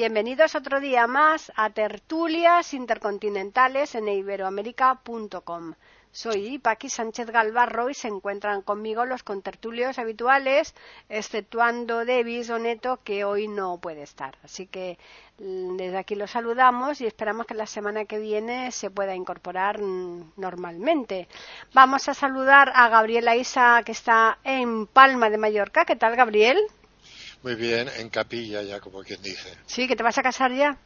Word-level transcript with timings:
Bienvenidos 0.00 0.54
otro 0.54 0.80
día 0.80 1.06
más 1.06 1.52
a 1.56 1.68
Tertulias 1.68 2.72
Intercontinentales 2.72 3.94
en 3.94 4.08
iberoamérica.com. 4.08 5.74
Soy 6.10 6.58
Paqui 6.58 6.88
Sánchez 6.88 7.26
Galvarro 7.26 7.90
y 7.90 7.92
se 7.92 8.08
encuentran 8.08 8.62
conmigo 8.62 9.04
los 9.04 9.22
contertulios 9.22 9.98
habituales, 9.98 10.74
exceptuando 11.10 12.06
Davis 12.06 12.48
Oneto, 12.48 13.00
que 13.04 13.24
hoy 13.24 13.46
no 13.46 13.76
puede 13.76 14.00
estar. 14.00 14.38
Así 14.42 14.66
que 14.66 14.98
mm, 15.38 15.76
desde 15.76 15.98
aquí 15.98 16.14
los 16.14 16.30
saludamos 16.30 17.02
y 17.02 17.06
esperamos 17.06 17.44
que 17.44 17.52
la 17.52 17.66
semana 17.66 18.06
que 18.06 18.18
viene 18.18 18.72
se 18.72 18.90
pueda 18.90 19.14
incorporar 19.14 19.82
mm, 19.82 20.32
normalmente. 20.38 21.28
Vamos 21.74 22.08
a 22.08 22.14
saludar 22.14 22.72
a 22.74 22.88
Gabriela 22.88 23.36
Isa, 23.36 23.82
que 23.84 23.92
está 23.92 24.38
en 24.44 24.86
Palma 24.86 25.28
de 25.28 25.36
Mallorca. 25.36 25.84
¿Qué 25.84 25.94
tal, 25.94 26.16
Gabriel? 26.16 26.58
Muy 27.42 27.54
bien, 27.54 27.88
en 27.96 28.10
capilla 28.10 28.62
ya, 28.62 28.80
como 28.80 29.02
quien 29.02 29.22
dice. 29.22 29.56
Sí, 29.66 29.88
que 29.88 29.96
te 29.96 30.02
vas 30.02 30.18
a 30.18 30.22
casar 30.22 30.52
ya. 30.52 30.76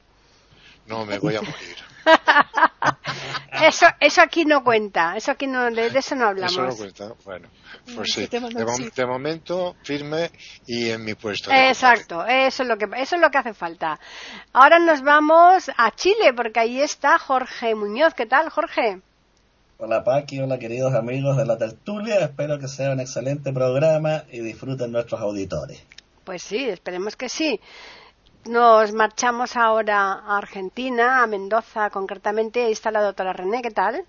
No, 0.87 1.05
me 1.05 1.19
voy 1.19 1.35
a 1.35 1.41
morir. 1.41 1.77
eso, 3.67 3.87
eso 3.99 4.21
aquí 4.21 4.45
no 4.45 4.63
cuenta, 4.63 5.17
eso 5.17 5.31
aquí 5.31 5.47
no, 5.47 5.71
de, 5.71 5.87
eso 5.87 6.15
no 6.15 6.27
hablamos. 6.27 6.53
Eso 6.53 6.63
no 6.63 6.77
cuenta, 6.77 7.13
bueno, 7.25 7.49
pues 7.95 8.13
sí. 8.13 8.27
De, 8.27 9.07
momento 9.07 9.77
firme 9.83 10.31
y 10.67 10.91
en 10.91 11.05
mi 11.05 11.15
puesto. 11.15 11.51
Exacto, 11.51 12.27
eso 12.27 12.63
es 12.63 12.69
lo 12.69 12.77
que 12.77 12.85
eso 12.99 13.17
es 13.17 13.23
lo 13.23 13.31
que 13.31 13.39
hace 13.39 13.55
falta. 13.55 13.99
Ahora 14.53 14.79
nos 14.79 15.03
vamos 15.03 15.71
a 15.75 15.91
Chile 15.93 16.35
porque 16.37 16.61
ahí 16.61 16.81
está 16.81 17.19
Jorge 17.19 17.75
Muñoz. 17.75 18.13
¿Qué 18.15 18.27
tal, 18.27 18.51
Jorge? 18.51 19.01
Hola 19.79 20.05
Paqui, 20.05 20.39
hola 20.41 20.59
queridos 20.59 20.95
amigos 20.95 21.37
de 21.37 21.47
la 21.47 21.59
tertulia, 21.59 22.21
espero 22.21 22.59
que 22.61 22.69
sea 22.69 22.93
un 22.93 23.01
excelente 23.01 23.53
programa 23.53 24.25
y 24.31 24.41
disfruten 24.41 24.93
nuestros 24.93 25.21
auditores. 25.21 25.83
Pues 26.25 26.43
sí, 26.43 26.65
esperemos 26.69 27.17
que 27.17 27.29
sí. 27.29 27.61
Nos 28.47 28.93
marchamos 28.93 29.57
ahora 29.57 30.13
a 30.13 30.39
Argentina, 30.39 31.23
a 31.23 31.27
Mendoza 31.27 31.91
concretamente. 31.91 32.65
Ahí 32.65 32.73
está 32.73 32.91
la 32.91 33.03
doctora 33.03 33.33
René, 33.33 33.63
¿qué 33.63 33.71
tal? 33.71 34.05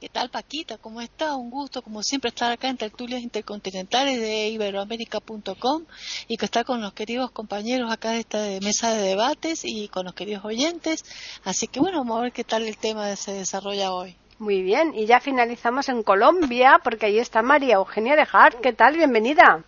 ¿Qué 0.00 0.08
tal, 0.08 0.30
Paquita? 0.30 0.78
¿Cómo 0.78 1.02
está? 1.02 1.36
Un 1.36 1.50
gusto, 1.50 1.82
como 1.82 2.02
siempre, 2.02 2.30
estar 2.30 2.50
acá 2.50 2.68
en 2.68 2.78
Tertulias 2.78 3.20
Intercontinentales 3.20 4.18
de 4.18 4.48
Iberoamérica.com 4.48 5.84
y 6.26 6.38
que 6.38 6.46
está 6.46 6.64
con 6.64 6.80
los 6.80 6.94
queridos 6.94 7.30
compañeros 7.32 7.92
acá 7.92 8.12
de 8.12 8.20
esta 8.20 8.38
mesa 8.62 8.94
de 8.94 9.02
debates 9.02 9.60
y 9.64 9.88
con 9.88 10.06
los 10.06 10.14
queridos 10.14 10.42
oyentes. 10.46 11.04
Así 11.44 11.66
que 11.66 11.80
bueno, 11.80 11.98
vamos 11.98 12.18
a 12.18 12.22
ver 12.22 12.32
qué 12.32 12.44
tal 12.44 12.66
el 12.66 12.78
tema 12.78 13.14
se 13.16 13.32
desarrolla 13.32 13.92
hoy. 13.92 14.16
Muy 14.38 14.62
bien, 14.62 14.94
y 14.94 15.04
ya 15.04 15.20
finalizamos 15.20 15.90
en 15.90 16.02
Colombia 16.02 16.80
porque 16.82 17.04
ahí 17.04 17.18
está 17.18 17.42
María 17.42 17.74
Eugenia 17.74 18.16
de 18.16 18.26
Hart. 18.32 18.58
¿Qué 18.62 18.72
tal? 18.72 18.96
Bienvenida. 18.96 19.64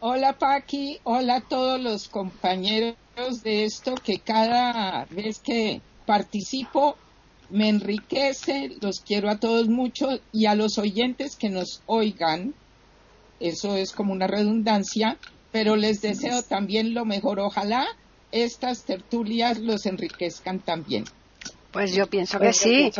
Hola 0.00 0.34
Paqui, 0.34 1.00
hola 1.04 1.36
a 1.36 1.40
todos 1.40 1.80
los 1.80 2.08
compañeros 2.08 2.96
de 3.42 3.64
esto 3.64 3.94
que 3.94 4.18
cada 4.18 5.06
vez 5.06 5.38
que 5.38 5.80
participo 6.04 6.96
me 7.48 7.70
enriquece, 7.70 8.76
los 8.82 9.00
quiero 9.00 9.30
a 9.30 9.38
todos 9.40 9.68
mucho 9.68 10.20
y 10.32 10.46
a 10.46 10.54
los 10.54 10.76
oyentes 10.76 11.34
que 11.34 11.48
nos 11.48 11.82
oigan, 11.86 12.52
eso 13.40 13.74
es 13.74 13.92
como 13.92 14.12
una 14.12 14.26
redundancia, 14.26 15.16
pero 15.50 15.76
les 15.76 16.02
deseo 16.02 16.42
también 16.42 16.92
lo 16.92 17.06
mejor. 17.06 17.40
Ojalá 17.40 17.86
estas 18.32 18.84
tertulias 18.84 19.58
los 19.60 19.86
enriquezcan 19.86 20.58
también. 20.58 21.04
Pues 21.72 21.94
yo 21.94 22.06
pienso 22.06 22.38
que 22.38 22.46
pues 22.46 22.58
sí. 22.58 22.92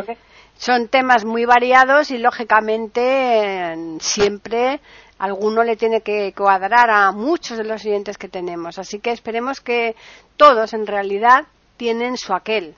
Son 0.58 0.88
temas 0.88 1.26
muy 1.26 1.44
variados 1.44 2.10
y 2.10 2.16
lógicamente 2.16 3.74
siempre 4.00 4.80
alguno 5.18 5.62
le 5.62 5.76
tiene 5.76 6.00
que 6.00 6.32
cuadrar 6.36 6.90
a 6.90 7.12
muchos 7.12 7.58
de 7.58 7.64
los 7.64 7.84
oyentes 7.84 8.18
que 8.18 8.28
tenemos. 8.28 8.78
Así 8.78 8.98
que 8.98 9.10
esperemos 9.10 9.60
que 9.60 9.96
todos 10.36 10.72
en 10.72 10.86
realidad 10.86 11.46
tienen 11.76 12.16
su 12.16 12.32
aquel. 12.34 12.74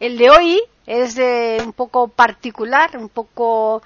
El 0.00 0.16
de 0.16 0.30
hoy 0.30 0.62
es 0.86 1.14
de 1.14 1.62
un 1.64 1.72
poco 1.72 2.08
particular, 2.08 2.96
un 2.96 3.08
poco, 3.08 3.82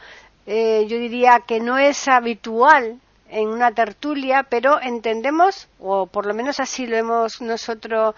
eh, 0.46 0.86
yo 0.88 0.98
diría 0.98 1.40
que 1.46 1.58
no 1.58 1.78
es 1.78 2.06
habitual 2.06 3.00
en 3.30 3.48
una 3.48 3.72
tertulia, 3.72 4.44
pero 4.44 4.80
entendemos, 4.80 5.68
o 5.80 6.06
por 6.06 6.26
lo 6.26 6.34
menos 6.34 6.60
así 6.60 6.86
lo 6.86 6.96
hemos 6.96 7.40
nosotros, 7.40 8.14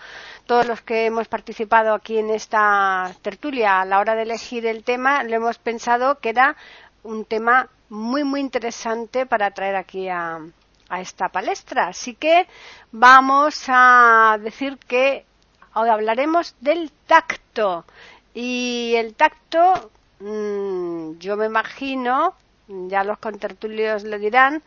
todos 0.47 0.66
los 0.66 0.82
que 0.82 1.06
hemos 1.06 1.28
participado 1.28 1.94
aquí 1.94 2.19
en 2.19 2.31
esta 2.31 3.10
tertulia, 3.22 3.81
a 3.81 3.84
la 3.84 3.99
hora 3.99 4.15
de 4.15 4.22
elegir 4.22 4.66
el 4.66 4.84
tema, 4.84 5.25
lo 5.25 5.34
hemos 5.34 5.59
pensado 5.59 6.20
que 6.20 6.28
era 6.28 6.56
un 7.03 7.25
tema 7.25 7.69
muy, 7.90 8.24
muy 8.24 8.40
interesante 8.40 9.26
para 9.26 9.50
traer 9.50 9.76
aquí 9.76 10.08
a, 10.08 10.40
a 10.88 11.00
esta 11.00 11.28
palestra. 11.28 11.88
Así 11.88 12.14
que 12.14 12.46
vamos 12.92 13.64
a 13.68 14.38
decir 14.40 14.78
que 14.78 15.26
hoy 15.74 15.88
hablaremos 15.88 16.54
del 16.60 16.90
tacto. 17.06 17.84
Y 18.32 18.94
el 18.96 19.14
tacto, 19.14 19.90
mmm, 20.20 21.18
yo 21.18 21.36
me 21.36 21.46
imagino, 21.46 22.34
ya 22.68 23.02
los 23.04 23.18
contertulios 23.18 24.04
lo 24.04 24.18
dirán, 24.18 24.62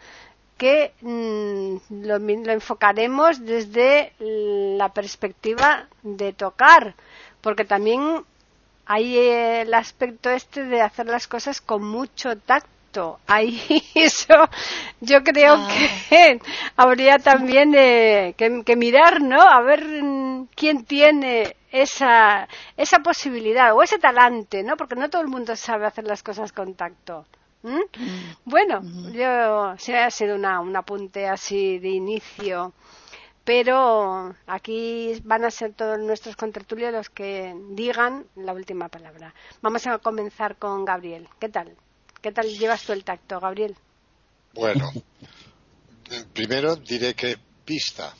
que 0.57 0.93
mmm, 1.01 1.77
lo, 2.05 2.19
lo, 2.19 2.51
enfocaremos 2.51 3.43
desde 3.45 4.13
la 4.19 4.89
perspectiva 4.89 5.87
de 6.03 6.33
tocar, 6.33 6.93
porque 7.41 7.63
también 7.65 8.25
hay 8.85 9.17
el 9.17 9.73
aspecto 9.73 10.29
este 10.29 10.65
de 10.65 10.81
hacer 10.81 11.05
las 11.07 11.27
cosas 11.27 11.61
con 11.61 11.83
mucho 11.83 12.37
tacto 12.37 12.72
Ahí 13.27 13.61
eso 13.95 14.49
yo 15.01 15.23
creo 15.23 15.55
ah. 15.57 15.67
que 16.09 16.39
habría 16.77 17.19
también 17.19 17.71
que, 17.73 18.75
mirar, 18.75 19.21
¿no? 19.21 19.41
A 19.41 19.61
ver 19.61 19.83
mm, 19.85 20.47
quién 20.55 20.85
tiene 20.85 21.55
esa, 21.71 22.47
esa 22.77 22.99
posibilidad 22.99 23.75
o 23.75 23.81
ese 23.81 23.99
talante, 23.99 24.63
¿no? 24.63 24.77
Porque 24.77 24.95
no 24.95 25.09
todo 25.09 25.21
el 25.21 25.27
mundo 25.27 25.55
sabe 25.55 25.85
hacer 25.85 26.05
las 26.05 26.23
cosas 26.23 26.51
con 26.51 26.75
tacto. 26.75 27.25
Mm. 27.63 27.81
Bueno, 28.45 28.81
yo 29.13 29.75
se 29.77 29.97
ha 29.97 30.11
sido 30.11 30.35
una, 30.35 30.59
un 30.59 30.75
apunte 30.75 31.27
así 31.27 31.79
de 31.79 31.89
inicio 31.89 32.73
pero 33.43 34.33
aquí 34.47 35.21
van 35.25 35.43
a 35.43 35.51
ser 35.51 35.73
todos 35.73 35.99
nuestros 35.99 36.35
contertulios 36.35 36.93
los 36.93 37.09
que 37.09 37.53
digan 37.71 38.25
la 38.35 38.53
última 38.53 38.87
palabra. 38.87 39.33
Vamos 39.61 39.85
a 39.85 39.99
comenzar 39.99 40.55
con 40.55 40.85
Gabriel. 40.85 41.27
¿Qué 41.39 41.49
tal? 41.49 41.75
¿Qué 42.23 42.31
tal 42.31 42.47
llevas 42.57 42.83
tú 42.83 42.93
el 42.93 43.03
tacto, 43.03 43.37
Gabriel? 43.41 43.75
Bueno, 44.53 44.93
primero 46.31 46.77
diré 46.77 47.13
que 47.15 47.37
pista, 47.65 48.15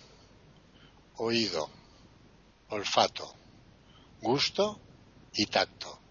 oído, 1.15 1.69
olfato, 2.67 3.33
gusto 4.19 4.81
y 5.33 5.45
tacto. 5.45 6.01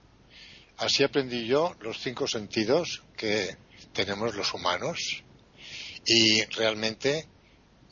Así 0.79 1.05
aprendí 1.05 1.47
yo 1.47 1.77
los 1.81 1.99
cinco 2.01 2.27
sentidos 2.27 3.03
que 3.15 3.59
tenemos 3.93 4.35
los 4.35 4.55
humanos 4.55 5.23
y 6.07 6.43
realmente 6.47 7.29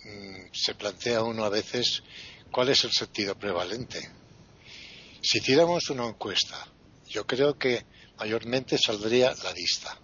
mmm, 0.03 0.47
se 0.51 0.77
plantea 0.77 1.25
uno 1.25 1.45
a 1.45 1.51
veces 1.51 2.03
cuál 2.51 2.71
es 2.71 2.85
el 2.85 2.93
sentido 2.93 3.39
prevalente. 3.39 4.01
Si 5.21 5.41
hiciéramos 5.41 5.91
una 5.91 6.09
encuesta, 6.09 6.67
yo 7.11 7.27
creo 7.27 7.59
que 7.59 7.85
mayormente 8.19 8.79
saldría 8.79 9.35
la 9.43 9.53
vista. 9.53 9.99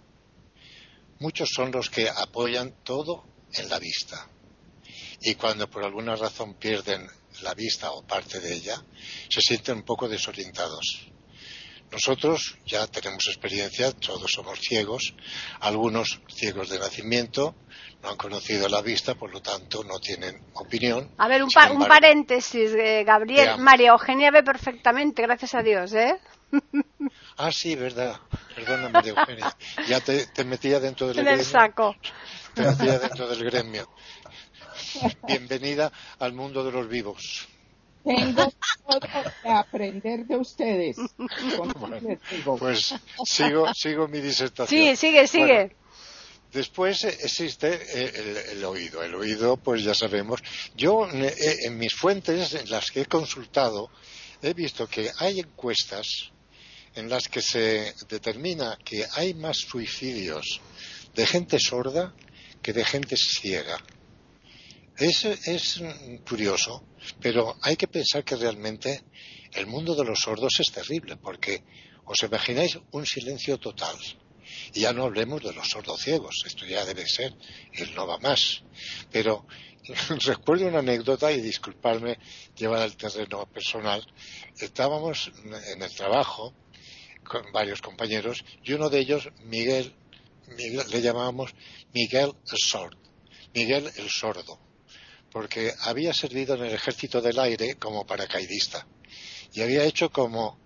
Muchos 1.19 1.49
son 1.55 1.71
los 1.71 1.89
que 1.89 2.09
apoyan 2.09 2.83
todo 2.83 3.23
en 3.53 3.69
la 3.69 3.79
vista. 3.79 4.27
Y 5.21 5.35
cuando 5.35 5.67
por 5.69 5.83
alguna 5.83 6.15
razón 6.15 6.55
pierden 6.55 7.07
la 7.41 7.53
vista 7.53 7.91
o 7.91 8.05
parte 8.05 8.39
de 8.39 8.53
ella, 8.53 8.83
se 9.29 9.41
sienten 9.41 9.77
un 9.77 9.83
poco 9.83 10.07
desorientados. 10.07 11.07
Nosotros 11.91 12.57
ya 12.65 12.85
tenemos 12.87 13.25
experiencia, 13.27 13.93
todos 13.93 14.29
somos 14.29 14.59
ciegos, 14.59 15.15
algunos 15.61 16.19
ciegos 16.27 16.69
de 16.69 16.79
nacimiento, 16.79 17.55
no 18.03 18.09
han 18.09 18.17
conocido 18.17 18.67
la 18.67 18.81
vista, 18.81 19.15
por 19.15 19.31
lo 19.31 19.41
tanto 19.41 19.85
no 19.85 19.97
tienen 19.99 20.43
opinión. 20.53 21.09
A 21.17 21.29
ver, 21.29 21.41
un, 21.43 21.49
un 21.71 21.87
paréntesis, 21.87 22.71
eh, 22.73 23.03
Gabriel. 23.05 23.57
María 23.59 23.91
Eugenia 23.91 24.31
ve 24.31 24.43
perfectamente, 24.43 25.21
gracias 25.21 25.55
a 25.55 25.63
Dios, 25.63 25.93
¿eh? 25.93 26.19
Ah, 27.37 27.51
sí, 27.51 27.75
verdad. 27.75 28.19
Perdona, 28.55 28.89
María 28.89 29.13
Eugenia. 29.15 29.55
Ya 29.87 29.99
te, 29.99 30.43
metía 30.43 30.79
dentro 30.79 31.07
del 31.07 31.19
en 31.19 31.25
gremio. 31.25 31.41
el 31.41 31.45
saco. 31.45 31.95
Te 32.53 32.63
metía 32.63 32.99
dentro 32.99 33.27
del 33.27 33.43
gremio. 33.43 33.87
Bienvenida 35.27 35.91
al 36.19 36.33
mundo 36.33 36.63
de 36.63 36.71
los 36.71 36.87
vivos. 36.87 37.47
Tengo 38.03 38.51
todo 38.87 38.99
que 39.43 39.49
aprender 39.49 40.25
de 40.25 40.37
ustedes. 40.37 40.97
pues 42.59 42.95
sigo, 43.25 43.73
sigo 43.73 44.07
mi 44.07 44.19
disertación. 44.19 44.81
Sí, 44.81 44.95
sigue, 44.95 45.27
sigue. 45.27 45.75
Después 46.51 47.03
existe 47.03 48.53
el, 48.53 48.63
oído. 48.63 49.03
El 49.03 49.13
oído, 49.15 49.57
pues 49.57 49.83
ya 49.83 49.93
sabemos. 49.93 50.41
Yo, 50.75 51.07
eh, 51.11 51.57
en 51.65 51.77
mis 51.77 51.93
fuentes, 51.93 52.53
en 52.53 52.69
las 52.69 52.89
que 52.89 53.01
he 53.01 53.05
consultado, 53.05 53.91
he 54.41 54.53
visto 54.53 54.87
que 54.87 55.11
hay 55.19 55.39
encuestas 55.39 56.31
en 56.97 57.09
las 57.09 57.27
que 57.27 57.41
se 57.41 57.93
determina 58.09 58.77
que 58.83 59.05
hay 59.13 59.33
más 59.35 59.57
suicidios 59.57 60.59
de 61.13 61.25
gente 61.27 61.59
sorda 61.59 62.13
que 62.61 62.73
de 62.73 62.83
gente 62.83 63.15
ciega. 63.15 63.77
Es, 64.97 65.25
es 65.25 65.81
curioso, 66.27 66.83
pero 67.21 67.55
hay 67.61 67.75
que 67.75 67.87
pensar 67.87 68.23
que 68.23 68.35
realmente 68.35 69.03
el 69.53 69.67
mundo 69.67 69.95
de 69.95 70.05
los 70.05 70.19
sordos 70.19 70.59
es 70.59 70.71
terrible, 70.71 71.17
porque 71.17 71.63
os 72.05 72.17
imagináis 72.23 72.79
un 72.91 73.05
silencio 73.05 73.59
total 73.59 73.95
y 74.73 74.81
ya 74.81 74.93
no 74.93 75.03
hablemos 75.03 75.43
de 75.43 75.53
los 75.53 75.67
sordos 75.69 76.01
ciegos, 76.01 76.43
esto 76.45 76.65
ya 76.65 76.83
debe 76.85 77.05
ser, 77.07 77.33
él 77.73 77.93
no 77.93 78.07
va 78.07 78.17
más. 78.17 78.63
Pero 79.11 79.45
recuerdo 80.25 80.67
una 80.67 80.79
anécdota 80.79 81.31
y 81.31 81.41
disculparme 81.41 82.17
llevar 82.55 82.81
al 82.81 82.97
terreno 82.97 83.45
personal. 83.45 84.05
Estábamos 84.57 85.31
en 85.43 85.81
el 85.81 85.95
trabajo 85.95 86.53
con 87.27 87.51
varios 87.51 87.81
compañeros 87.81 88.43
y 88.63 88.73
uno 88.73 88.89
de 88.89 88.99
ellos, 88.99 89.29
Miguel, 89.43 89.93
le 90.57 91.01
llamábamos 91.01 91.53
Miguel 91.93 92.31
el 92.51 92.57
Sordo, 92.57 92.97
Miguel 93.53 93.89
el 93.97 94.09
Sordo, 94.09 94.59
porque 95.31 95.73
había 95.81 96.13
servido 96.13 96.55
en 96.55 96.65
el 96.65 96.73
ejército 96.73 97.21
del 97.21 97.39
aire 97.39 97.75
como 97.75 98.05
paracaidista 98.05 98.87
y 99.53 99.61
había 99.61 99.83
hecho 99.83 100.09
como 100.09 100.59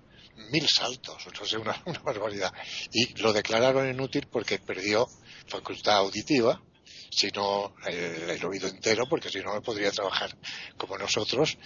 mil 0.51 0.67
saltos, 0.67 1.25
o 1.27 1.45
sea, 1.45 1.59
una, 1.59 1.81
barbaridad. 2.03 2.53
Y 2.91 3.13
lo 3.21 3.33
declararon 3.33 3.89
inútil 3.89 4.27
porque 4.31 4.59
perdió 4.59 5.07
facultad 5.47 5.97
auditiva, 5.97 6.61
sino 7.09 7.75
el, 7.85 8.29
el, 8.29 8.45
oído 8.45 8.67
entero, 8.67 9.05
porque 9.09 9.29
si 9.29 9.39
no, 9.39 9.53
no 9.53 9.61
podría 9.61 9.91
trabajar 9.91 10.35
como 10.77 10.97
nosotros. 10.97 11.57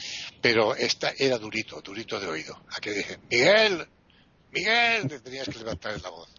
Pero 0.42 0.76
esta 0.76 1.14
era 1.18 1.38
durito, 1.38 1.82
durito 1.82 2.20
de 2.20 2.28
oído. 2.28 2.64
Aquí 2.76 2.90
dije, 2.90 3.20
Miguel, 3.30 3.88
Miguel, 4.56 5.08
te 5.10 5.20
tenías 5.20 5.50
que 5.50 5.60
levantar 5.60 6.02
la 6.02 6.10
voz. 6.10 6.30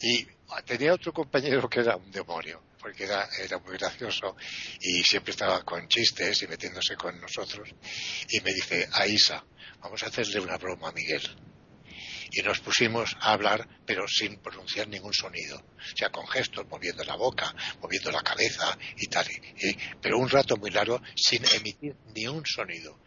Y 0.00 0.26
tenía 0.66 0.92
otro 0.92 1.12
compañero 1.12 1.66
que 1.68 1.80
era 1.80 1.96
un 1.96 2.10
demonio, 2.10 2.62
porque 2.78 3.04
era, 3.04 3.26
era 3.42 3.58
muy 3.58 3.78
gracioso 3.78 4.36
y 4.80 5.02
siempre 5.02 5.30
estaba 5.30 5.64
con 5.64 5.88
chistes 5.88 6.42
y 6.42 6.46
metiéndose 6.46 6.94
con 6.94 7.18
nosotros. 7.18 7.70
Y 8.28 8.40
me 8.40 8.52
dice, 8.52 8.86
Aisa, 8.92 9.42
vamos 9.80 10.02
a 10.02 10.06
hacerle 10.06 10.40
una 10.40 10.58
broma 10.58 10.90
a 10.90 10.92
Miguel 10.92 11.22
y 12.34 12.42
nos 12.42 12.60
pusimos 12.60 13.16
a 13.20 13.32
hablar, 13.32 13.66
pero 13.86 14.06
sin 14.08 14.38
pronunciar 14.38 14.88
ningún 14.88 15.12
sonido. 15.12 15.56
O 15.56 15.96
sea, 15.96 16.10
con 16.10 16.26
gestos, 16.26 16.66
moviendo 16.68 17.04
la 17.04 17.16
boca, 17.16 17.54
moviendo 17.80 18.10
la 18.10 18.22
cabeza 18.22 18.76
y 18.96 19.06
tal. 19.06 19.26
pero 20.00 20.18
un 20.18 20.28
rato 20.28 20.56
muy 20.56 20.70
largo 20.70 21.00
sin 21.14 21.44
emitir 21.54 21.94
ni 22.14 22.26
un 22.26 22.44
sonido. 22.44 22.98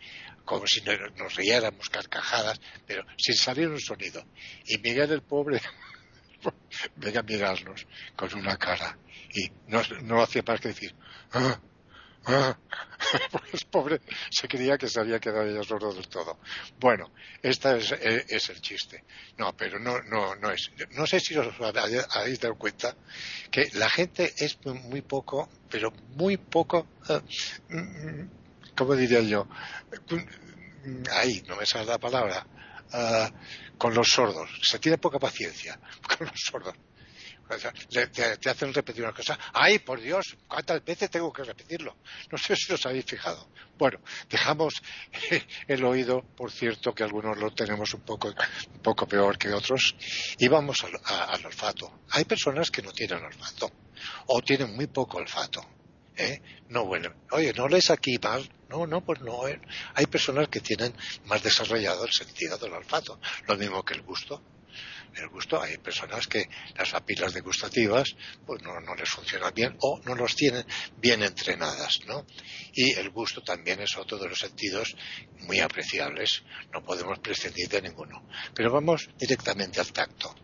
Como 0.48 0.66
si 0.66 0.82
nos 1.18 1.36
riéramos 1.36 1.90
carcajadas, 1.90 2.58
pero 2.88 3.06
sin 3.18 3.36
salir 3.36 3.68
un 3.68 3.82
sonido. 3.82 4.24
Y 4.66 4.78
Miguel 4.78 5.12
el 5.12 5.22
pobre 5.22 5.60
venga 6.96 7.20
a 7.20 7.24
mirarnos 7.24 7.86
con 8.16 8.34
una 8.34 8.56
cara. 8.56 8.98
Y 9.34 9.52
no, 9.68 9.82
no 10.04 10.24
hacía 10.24 10.42
más 10.48 10.62
que 10.62 10.70
decir, 10.70 10.96
ah, 11.34 11.60
pues 13.32 13.66
pobre, 13.66 14.00
se 14.30 14.48
creía 14.48 14.78
que 14.78 14.88
se 14.88 15.02
había 15.02 15.20
quedado 15.20 15.44
ella 15.44 15.64
sordo 15.64 15.94
del 15.94 16.08
todo. 16.08 16.40
Bueno, 16.80 17.12
este 17.42 17.78
es, 17.78 18.50
el 18.50 18.62
chiste. 18.62 19.04
No, 19.38 19.52
pero 19.56 19.80
no, 19.80 20.02
no, 20.04 20.34
no 20.36 20.52
es. 20.52 20.72
No 20.92 21.06
sé 21.06 21.20
si 21.20 21.36
os 21.36 21.54
habéis 21.60 22.40
dado 22.40 22.56
cuenta 22.56 22.96
que 23.52 23.66
la 23.74 23.90
gente 23.90 24.34
es 24.38 24.58
muy 24.66 25.02
poco, 25.02 25.50
pero 25.70 25.92
muy 26.16 26.38
poco, 26.38 26.88
eh, 27.10 28.28
¿cómo 28.78 28.96
diría 28.96 29.22
yo? 29.22 29.48
Ahí, 31.12 31.44
no 31.48 31.56
me 31.56 31.66
sale 31.66 31.86
la 31.86 31.98
palabra. 31.98 32.46
Eh, 32.94 33.30
con 33.78 33.94
los 33.94 34.08
sordos. 34.08 34.50
Se 34.62 34.80
tiene 34.80 34.98
poca 34.98 35.20
paciencia 35.20 35.80
con 36.18 36.28
los 36.28 36.40
sordos 36.40 36.76
te, 38.38 38.50
hacen 38.50 38.74
repetir 38.74 39.04
una 39.04 39.14
cosa. 39.14 39.38
¡Ay, 39.54 39.80
por 39.80 40.02
Dios! 40.02 40.38
¿Cuántas 40.48 40.84
veces 40.84 41.10
tengo 41.10 41.32
que 41.32 41.44
repetirlo? 41.44 41.98
No 42.32 42.38
sé 42.38 42.56
si 42.56 42.74
os 42.74 42.86
habéis 42.86 43.06
fijado. 43.06 43.50
Bueno, 43.78 44.00
dejamos 44.30 44.82
el 45.68 45.84
oído, 45.86 46.24
por 46.36 46.52
cierto, 46.52 46.94
que 46.94 47.04
algunos 47.04 47.38
lo 47.38 47.52
tenemos 47.52 47.94
un 47.94 48.02
poco, 48.02 48.30
un 48.30 48.82
poco 48.82 49.08
peor 49.08 49.38
que 49.38 49.54
otros, 49.54 49.96
y 50.38 50.48
vamos 50.48 50.84
al, 50.84 51.46
olfato. 51.46 52.02
Hay 52.12 52.26
personas 52.26 52.70
que 52.72 52.82
no 52.82 52.92
tienen 52.92 53.24
olfato, 53.24 53.72
o 54.28 54.42
tienen 54.42 54.76
muy 54.76 54.88
poco 54.88 55.18
olfato. 55.18 55.66
¿Eh? 56.16 56.42
No, 56.70 56.86
bueno, 56.86 57.14
oye, 57.32 57.54
¿no 57.54 57.68
lees 57.68 57.92
aquí 57.92 58.18
mal? 58.18 58.50
No, 58.70 58.86
no, 58.86 59.04
pues 59.04 59.22
no. 59.22 59.48
¿eh? 59.48 59.60
Hay 59.96 60.06
personas 60.08 60.48
que 60.50 60.60
tienen 60.60 60.94
más 61.26 61.44
desarrollado 61.44 62.06
el 62.06 62.12
sentido 62.12 62.58
del 62.58 62.74
olfato, 62.74 63.20
lo 63.48 63.58
mismo 63.58 63.84
que 63.84 63.94
el 63.94 64.02
gusto 64.02 64.42
el 65.16 65.30
gusto. 65.30 65.62
Hay 65.62 65.78
personas 65.78 66.28
que 66.28 66.48
las 66.78 66.92
papilas 66.92 67.34
degustativas 67.34 68.16
pues 68.46 68.62
no, 68.62 68.80
no, 68.80 68.96
les 68.96 69.10
funcionan 69.10 69.54
bien 69.54 69.76
o 69.82 70.00
no 70.06 70.16
los 70.16 70.36
tienen 70.36 70.66
bien 70.98 71.24
entrenadas, 71.24 72.00
¿no? 72.06 72.26
Y 72.74 72.94
el 72.94 73.10
gusto 73.10 73.42
también 73.42 73.82
es 73.82 73.98
otro 73.98 74.18
de 74.18 74.30
los 74.30 74.40
sentidos 74.40 74.96
muy 75.42 75.60
apreciables. 75.60 76.44
No 76.74 76.84
podemos 76.84 77.20
prescindir 77.20 77.70
de 77.70 77.82
ninguno. 77.82 78.28
Pero 78.54 78.72
vamos 78.72 79.10
directamente 79.18 79.80
al 79.80 79.92
tacto. 79.92 80.36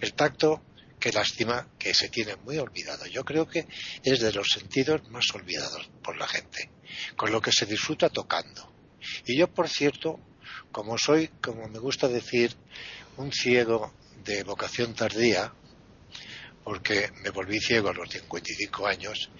El 0.00 0.14
tacto 0.14 0.62
qué 1.00 1.10
lástima 1.10 1.66
que 1.78 1.94
se 1.94 2.08
tiene 2.10 2.36
muy 2.36 2.58
olvidado. 2.58 3.06
Yo 3.06 3.24
creo 3.24 3.48
que 3.48 3.66
es 4.04 4.20
de 4.20 4.32
los 4.32 4.48
sentidos 4.48 5.08
más 5.08 5.24
olvidados 5.34 5.90
por 6.04 6.16
la 6.16 6.28
gente, 6.28 6.70
con 7.16 7.32
lo 7.32 7.40
que 7.40 7.50
se 7.50 7.66
disfruta 7.66 8.10
tocando. 8.10 8.72
Y 9.26 9.36
yo, 9.36 9.48
por 9.48 9.68
cierto, 9.68 10.20
como 10.70 10.98
soy, 10.98 11.28
como 11.40 11.68
me 11.68 11.78
gusta 11.78 12.06
decir, 12.06 12.54
un 13.16 13.32
ciego 13.32 13.94
de 14.24 14.44
vocación 14.44 14.94
tardía, 14.94 15.52
porque 16.62 17.10
me 17.22 17.30
volví 17.30 17.58
ciego 17.58 17.88
a 17.88 17.94
los 17.94 18.10
55 18.10 18.86
años, 18.86 19.30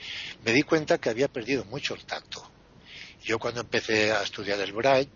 me 0.44 0.52
di 0.52 0.62
cuenta 0.62 0.98
que 0.98 1.10
había 1.10 1.28
perdido 1.28 1.64
mucho 1.66 1.94
el 1.94 2.04
tacto. 2.04 2.50
Yo 3.22 3.38
cuando 3.38 3.60
empecé 3.60 4.10
a 4.10 4.22
estudiar 4.22 4.58
el 4.60 4.72
braille, 4.72 5.10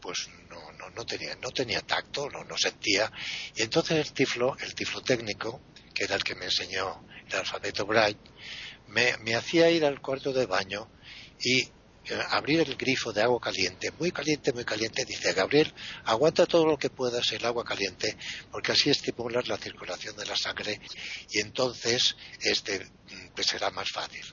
pues 0.00 0.28
no, 0.48 0.72
no, 0.72 0.90
no 0.90 1.04
tenía, 1.04 1.34
no 1.36 1.50
tenía 1.50 1.80
tacto, 1.80 2.30
no, 2.30 2.44
no 2.44 2.56
sentía, 2.56 3.10
y 3.56 3.62
entonces 3.62 3.98
el 3.98 4.12
tiflo, 4.12 4.56
el 4.60 4.74
tiflo 4.76 5.02
técnico, 5.02 5.60
que 5.98 6.04
era 6.04 6.14
el 6.14 6.22
que 6.22 6.36
me 6.36 6.44
enseñó 6.44 7.04
el 7.26 7.34
alfabeto 7.34 7.84
braille, 7.84 8.20
me, 8.86 9.16
me 9.18 9.34
hacía 9.34 9.68
ir 9.68 9.84
al 9.84 10.00
cuarto 10.00 10.32
de 10.32 10.46
baño 10.46 10.88
y 11.40 11.62
eh, 11.62 11.70
abrir 12.30 12.60
el 12.60 12.76
grifo 12.76 13.12
de 13.12 13.20
agua 13.20 13.40
caliente, 13.40 13.90
muy 13.98 14.12
caliente, 14.12 14.52
muy 14.52 14.64
caliente, 14.64 15.04
dice 15.04 15.32
Gabriel, 15.32 15.74
aguanta 16.04 16.46
todo 16.46 16.66
lo 16.66 16.78
que 16.78 16.88
puedas 16.88 17.32
el 17.32 17.44
agua 17.44 17.64
caliente, 17.64 18.16
porque 18.52 18.70
así 18.70 18.90
estimulas 18.90 19.48
la 19.48 19.58
circulación 19.58 20.16
de 20.16 20.26
la 20.26 20.36
sangre 20.36 20.80
y 21.30 21.40
entonces 21.40 22.14
este 22.42 22.78
mm, 22.78 23.40
será 23.40 23.70
más 23.70 23.90
fácil. 23.90 24.24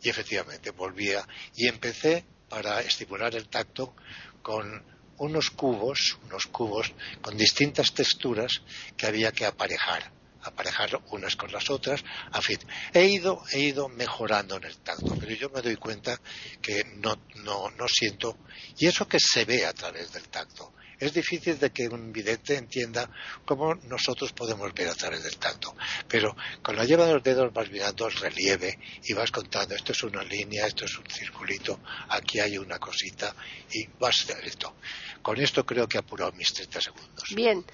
Y 0.00 0.08
efectivamente 0.08 0.70
volvía 0.70 1.26
y 1.56 1.66
empecé 1.66 2.24
para 2.48 2.80
estimular 2.80 3.34
el 3.34 3.48
tacto 3.48 3.96
con 4.40 4.84
unos 5.16 5.50
cubos, 5.50 6.16
unos 6.26 6.46
cubos 6.46 6.92
con 7.20 7.36
distintas 7.36 7.92
texturas 7.92 8.62
que 8.96 9.08
había 9.08 9.32
que 9.32 9.46
aparejar 9.46 10.16
aparejar 10.48 11.00
unas 11.10 11.36
con 11.36 11.50
las 11.52 11.70
otras. 11.70 12.04
En 12.34 12.42
fin, 12.42 12.58
he 12.92 13.06
ido, 13.06 13.42
he 13.52 13.60
ido 13.60 13.88
mejorando 13.88 14.56
en 14.56 14.64
el 14.64 14.76
tacto, 14.78 15.16
pero 15.18 15.32
yo 15.34 15.50
me 15.50 15.62
doy 15.62 15.76
cuenta 15.76 16.20
que 16.60 16.84
no, 16.96 17.16
no, 17.36 17.70
no 17.70 17.86
siento, 17.88 18.38
y 18.78 18.86
eso 18.86 19.06
que 19.06 19.18
se 19.20 19.44
ve 19.44 19.64
a 19.64 19.72
través 19.72 20.12
del 20.12 20.28
tacto. 20.28 20.72
Es 20.98 21.14
difícil 21.14 21.58
de 21.60 21.70
que 21.70 21.86
un 21.86 22.12
vidente 22.12 22.56
entienda 22.56 23.08
cómo 23.44 23.74
nosotros 23.86 24.32
podemos 24.32 24.74
ver 24.74 24.88
a 24.88 24.94
través 24.94 25.22
del 25.22 25.36
tacto, 25.36 25.76
pero 26.08 26.36
con 26.60 26.74
la 26.74 26.84
lleva 26.84 27.06
de 27.06 27.14
los 27.14 27.22
dedos 27.22 27.52
vas 27.52 27.70
mirando 27.70 28.08
el 28.08 28.14
relieve 28.14 28.78
y 29.04 29.12
vas 29.12 29.30
contando, 29.30 29.76
esto 29.76 29.92
es 29.92 30.02
una 30.02 30.24
línea, 30.24 30.66
esto 30.66 30.86
es 30.86 30.98
un 30.98 31.06
circulito, 31.06 31.80
aquí 32.08 32.40
hay 32.40 32.58
una 32.58 32.80
cosita 32.80 33.32
y 33.72 33.86
vas 33.98 34.28
esto. 34.42 34.74
Con 35.22 35.40
esto 35.40 35.64
creo 35.64 35.86
que 35.86 35.98
he 35.98 36.00
apurado 36.00 36.32
mis 36.32 36.52
30 36.52 36.80
segundos. 36.80 37.34
Bien, 37.34 37.64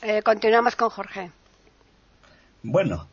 eh, 0.00 0.22
continuamos 0.22 0.76
con 0.76 0.90
Jorge. 0.90 1.32
Bueno, 2.64 3.08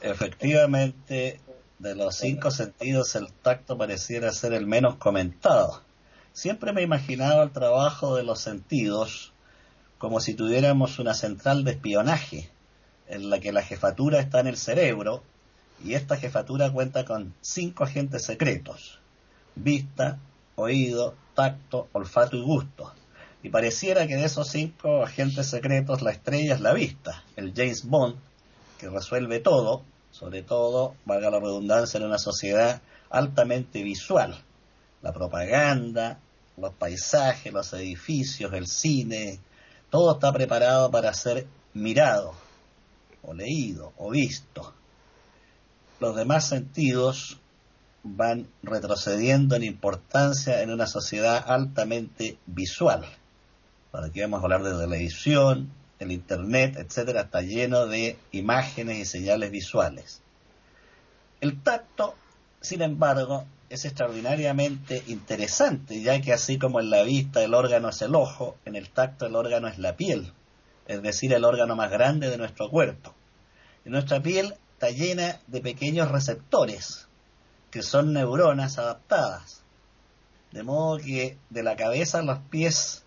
efectivamente, 0.00 1.40
de 1.80 1.96
los 1.96 2.14
cinco 2.14 2.52
sentidos 2.52 3.16
el 3.16 3.32
tacto 3.32 3.76
pareciera 3.76 4.30
ser 4.32 4.52
el 4.52 4.66
menos 4.68 4.94
comentado. 4.94 5.82
Siempre 6.32 6.72
me 6.72 6.80
he 6.80 6.84
imaginado 6.84 7.42
el 7.42 7.50
trabajo 7.50 8.14
de 8.14 8.22
los 8.22 8.38
sentidos 8.38 9.32
como 9.98 10.20
si 10.20 10.34
tuviéramos 10.34 11.00
una 11.00 11.14
central 11.14 11.64
de 11.64 11.72
espionaje 11.72 12.48
en 13.08 13.28
la 13.28 13.40
que 13.40 13.52
la 13.52 13.62
jefatura 13.62 14.20
está 14.20 14.38
en 14.38 14.46
el 14.46 14.56
cerebro 14.56 15.24
y 15.84 15.94
esta 15.94 16.16
jefatura 16.16 16.70
cuenta 16.70 17.04
con 17.04 17.34
cinco 17.40 17.82
agentes 17.82 18.24
secretos. 18.24 19.00
Vista, 19.56 20.18
oído, 20.54 21.16
tacto, 21.34 21.88
olfato 21.92 22.36
y 22.36 22.42
gusto. 22.42 22.92
Y 23.42 23.48
pareciera 23.48 24.06
que 24.06 24.14
de 24.14 24.26
esos 24.26 24.48
cinco 24.48 25.02
agentes 25.02 25.48
secretos 25.48 26.02
la 26.02 26.12
estrella 26.12 26.54
es 26.54 26.60
la 26.60 26.72
vista, 26.72 27.24
el 27.34 27.52
James 27.52 27.84
Bond, 27.84 28.16
que 28.80 28.88
resuelve 28.88 29.40
todo, 29.40 29.82
sobre 30.10 30.42
todo, 30.42 30.94
valga 31.04 31.30
la 31.30 31.38
redundancia, 31.38 31.98
en 31.98 32.06
una 32.06 32.18
sociedad 32.18 32.80
altamente 33.10 33.82
visual. 33.82 34.42
La 35.02 35.12
propaganda, 35.12 36.18
los 36.56 36.72
paisajes, 36.74 37.52
los 37.52 37.72
edificios, 37.74 38.52
el 38.52 38.66
cine, 38.66 39.38
todo 39.90 40.14
está 40.14 40.32
preparado 40.32 40.90
para 40.90 41.12
ser 41.12 41.46
mirado, 41.74 42.32
o 43.22 43.34
leído, 43.34 43.92
o 43.98 44.10
visto. 44.10 44.72
Los 46.00 46.16
demás 46.16 46.48
sentidos 46.48 47.38
van 48.02 48.48
retrocediendo 48.62 49.56
en 49.56 49.64
importancia 49.64 50.62
en 50.62 50.70
una 50.70 50.86
sociedad 50.86 51.44
altamente 51.46 52.38
visual. 52.46 53.04
Para 53.90 54.06
aquí 54.06 54.20
vamos 54.20 54.40
a 54.40 54.44
hablar 54.44 54.62
de 54.62 54.78
televisión, 54.80 55.70
el 56.00 56.12
internet, 56.12 56.76
etcétera, 56.78 57.22
está 57.22 57.42
lleno 57.42 57.86
de 57.86 58.18
imágenes 58.32 58.98
y 58.98 59.04
señales 59.04 59.50
visuales. 59.50 60.22
El 61.40 61.62
tacto, 61.62 62.14
sin 62.60 62.82
embargo, 62.82 63.44
es 63.68 63.84
extraordinariamente 63.84 65.04
interesante, 65.06 66.02
ya 66.02 66.20
que 66.20 66.32
así 66.32 66.58
como 66.58 66.80
en 66.80 66.90
la 66.90 67.02
vista 67.02 67.44
el 67.44 67.54
órgano 67.54 67.90
es 67.90 68.02
el 68.02 68.14
ojo, 68.14 68.56
en 68.64 68.76
el 68.76 68.90
tacto 68.90 69.26
el 69.26 69.36
órgano 69.36 69.68
es 69.68 69.78
la 69.78 69.96
piel, 69.96 70.32
es 70.88 71.02
decir, 71.02 71.32
el 71.32 71.44
órgano 71.44 71.76
más 71.76 71.90
grande 71.90 72.30
de 72.30 72.38
nuestro 72.38 72.68
cuerpo. 72.68 73.14
Y 73.84 73.90
nuestra 73.90 74.20
piel 74.20 74.54
está 74.72 74.90
llena 74.90 75.38
de 75.46 75.60
pequeños 75.60 76.10
receptores, 76.10 77.06
que 77.70 77.82
son 77.82 78.12
neuronas 78.12 78.78
adaptadas. 78.78 79.62
De 80.50 80.64
modo 80.64 80.98
que 80.98 81.38
de 81.50 81.62
la 81.62 81.76
cabeza 81.76 82.18
a 82.18 82.22
los 82.22 82.38
pies 82.50 83.04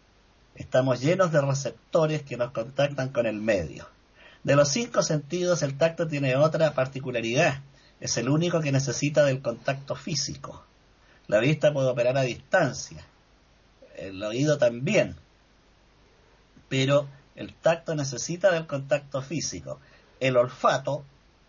estamos 0.55 1.01
llenos 1.01 1.31
de 1.31 1.41
receptores 1.41 2.23
que 2.23 2.37
nos 2.37 2.51
contactan 2.51 3.09
con 3.09 3.25
el 3.25 3.39
medio. 3.39 3.87
De 4.43 4.55
los 4.55 4.69
cinco 4.69 5.01
sentidos, 5.03 5.63
el 5.63 5.77
tacto 5.77 6.07
tiene 6.07 6.35
otra 6.35 6.73
particularidad, 6.73 7.61
es 7.99 8.17
el 8.17 8.29
único 8.29 8.59
que 8.59 8.71
necesita 8.71 9.23
del 9.23 9.41
contacto 9.41 9.95
físico. 9.95 10.63
La 11.27 11.39
vista 11.39 11.71
puede 11.71 11.87
operar 11.87 12.17
a 12.17 12.23
distancia, 12.23 13.05
el 13.95 14.21
oído 14.21 14.57
también, 14.57 15.15
pero 16.67 17.07
el 17.35 17.53
tacto 17.53 17.95
necesita 17.95 18.51
del 18.51 18.67
contacto 18.67 19.21
físico. 19.21 19.79
El 20.19 20.37
olfato 20.37 21.03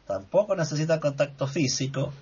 tampoco 0.07 0.55
necesita 0.55 1.01
contacto 1.01 1.47
físico 1.47 2.13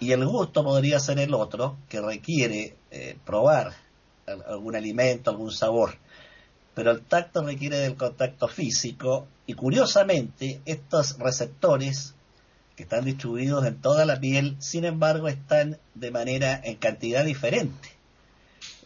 y 0.00 0.12
el 0.12 0.26
gusto 0.26 0.64
podría 0.64 0.98
ser 0.98 1.18
el 1.18 1.34
otro 1.34 1.76
que 1.88 2.00
requiere 2.00 2.76
eh, 2.90 3.18
probar 3.24 3.72
algún 4.26 4.76
alimento, 4.76 5.30
algún 5.30 5.50
sabor. 5.52 5.94
Pero 6.74 6.90
el 6.90 7.02
tacto 7.02 7.42
requiere 7.44 7.78
del 7.78 7.96
contacto 7.96 8.48
físico 8.48 9.26
y 9.46 9.54
curiosamente 9.54 10.60
estos 10.64 11.18
receptores 11.18 12.14
que 12.76 12.82
están 12.82 13.04
distribuidos 13.04 13.64
en 13.66 13.80
toda 13.80 14.04
la 14.04 14.18
piel, 14.18 14.56
sin 14.58 14.84
embargo, 14.84 15.28
están 15.28 15.78
de 15.94 16.10
manera 16.10 16.60
en 16.64 16.76
cantidad 16.76 17.24
diferente. 17.24 17.88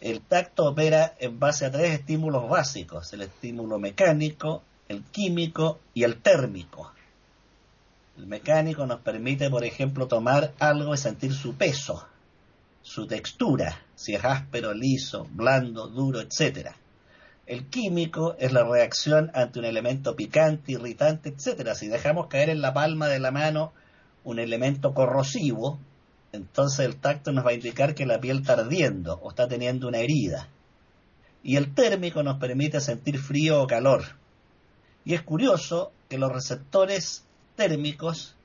El 0.01 0.21
tacto 0.21 0.65
opera 0.65 1.15
en 1.19 1.39
base 1.39 1.65
a 1.65 1.71
tres 1.71 1.99
estímulos 1.99 2.47
básicos, 2.47 3.11
el 3.13 3.23
estímulo 3.23 3.79
mecánico, 3.79 4.63
el 4.87 5.03
químico 5.03 5.79
y 5.93 6.03
el 6.03 6.21
térmico. 6.21 6.91
El 8.17 8.27
mecánico 8.27 8.85
nos 8.85 8.99
permite, 8.99 9.49
por 9.49 9.63
ejemplo, 9.63 10.07
tomar 10.07 10.53
algo 10.59 10.93
y 10.93 10.97
sentir 10.97 11.33
su 11.33 11.55
peso, 11.55 12.05
su 12.81 13.07
textura, 13.07 13.81
si 13.95 14.13
es 14.13 14.23
áspero, 14.23 14.73
liso, 14.73 15.27
blando, 15.31 15.87
duro, 15.87 16.21
etc. 16.21 16.71
El 17.49 17.65
químico 17.65 18.35
es 18.37 18.53
la 18.53 18.63
reacción 18.63 19.31
ante 19.33 19.57
un 19.57 19.65
elemento 19.65 20.15
picante, 20.15 20.73
irritante, 20.73 21.29
etcétera. 21.29 21.73
Si 21.73 21.87
dejamos 21.87 22.27
caer 22.27 22.51
en 22.51 22.61
la 22.61 22.75
palma 22.75 23.07
de 23.07 23.17
la 23.17 23.31
mano 23.31 23.73
un 24.23 24.37
elemento 24.37 24.93
corrosivo, 24.93 25.79
entonces 26.31 26.85
el 26.85 26.97
tacto 26.97 27.31
nos 27.31 27.43
va 27.43 27.49
a 27.49 27.55
indicar 27.55 27.95
que 27.95 28.05
la 28.05 28.21
piel 28.21 28.41
está 28.41 28.53
ardiendo 28.53 29.15
o 29.23 29.29
está 29.31 29.47
teniendo 29.47 29.87
una 29.87 29.97
herida. 29.97 30.47
Y 31.41 31.55
el 31.55 31.73
térmico 31.73 32.21
nos 32.21 32.37
permite 32.37 32.79
sentir 32.81 33.17
frío 33.17 33.63
o 33.63 33.65
calor. 33.65 34.03
Y 35.03 35.15
es 35.15 35.23
curioso 35.23 35.91
que 36.07 36.19
los 36.19 36.31
receptores 36.31 37.23
térmicos 37.55 38.35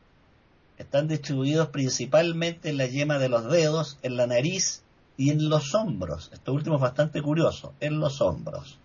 están 0.79 1.09
distribuidos 1.09 1.69
principalmente 1.69 2.71
en 2.71 2.79
la 2.79 2.87
yema 2.87 3.19
de 3.19 3.29
los 3.29 3.51
dedos, 3.51 3.99
en 4.01 4.17
la 4.17 4.27
nariz 4.27 4.83
y 5.19 5.29
en 5.29 5.51
los 5.51 5.75
hombros. 5.75 6.31
Esto 6.33 6.55
último 6.55 6.77
es 6.77 6.83
bastante 6.83 7.21
curioso, 7.21 7.75
en 7.81 8.01
los 8.01 8.23
hombros. 8.23 8.79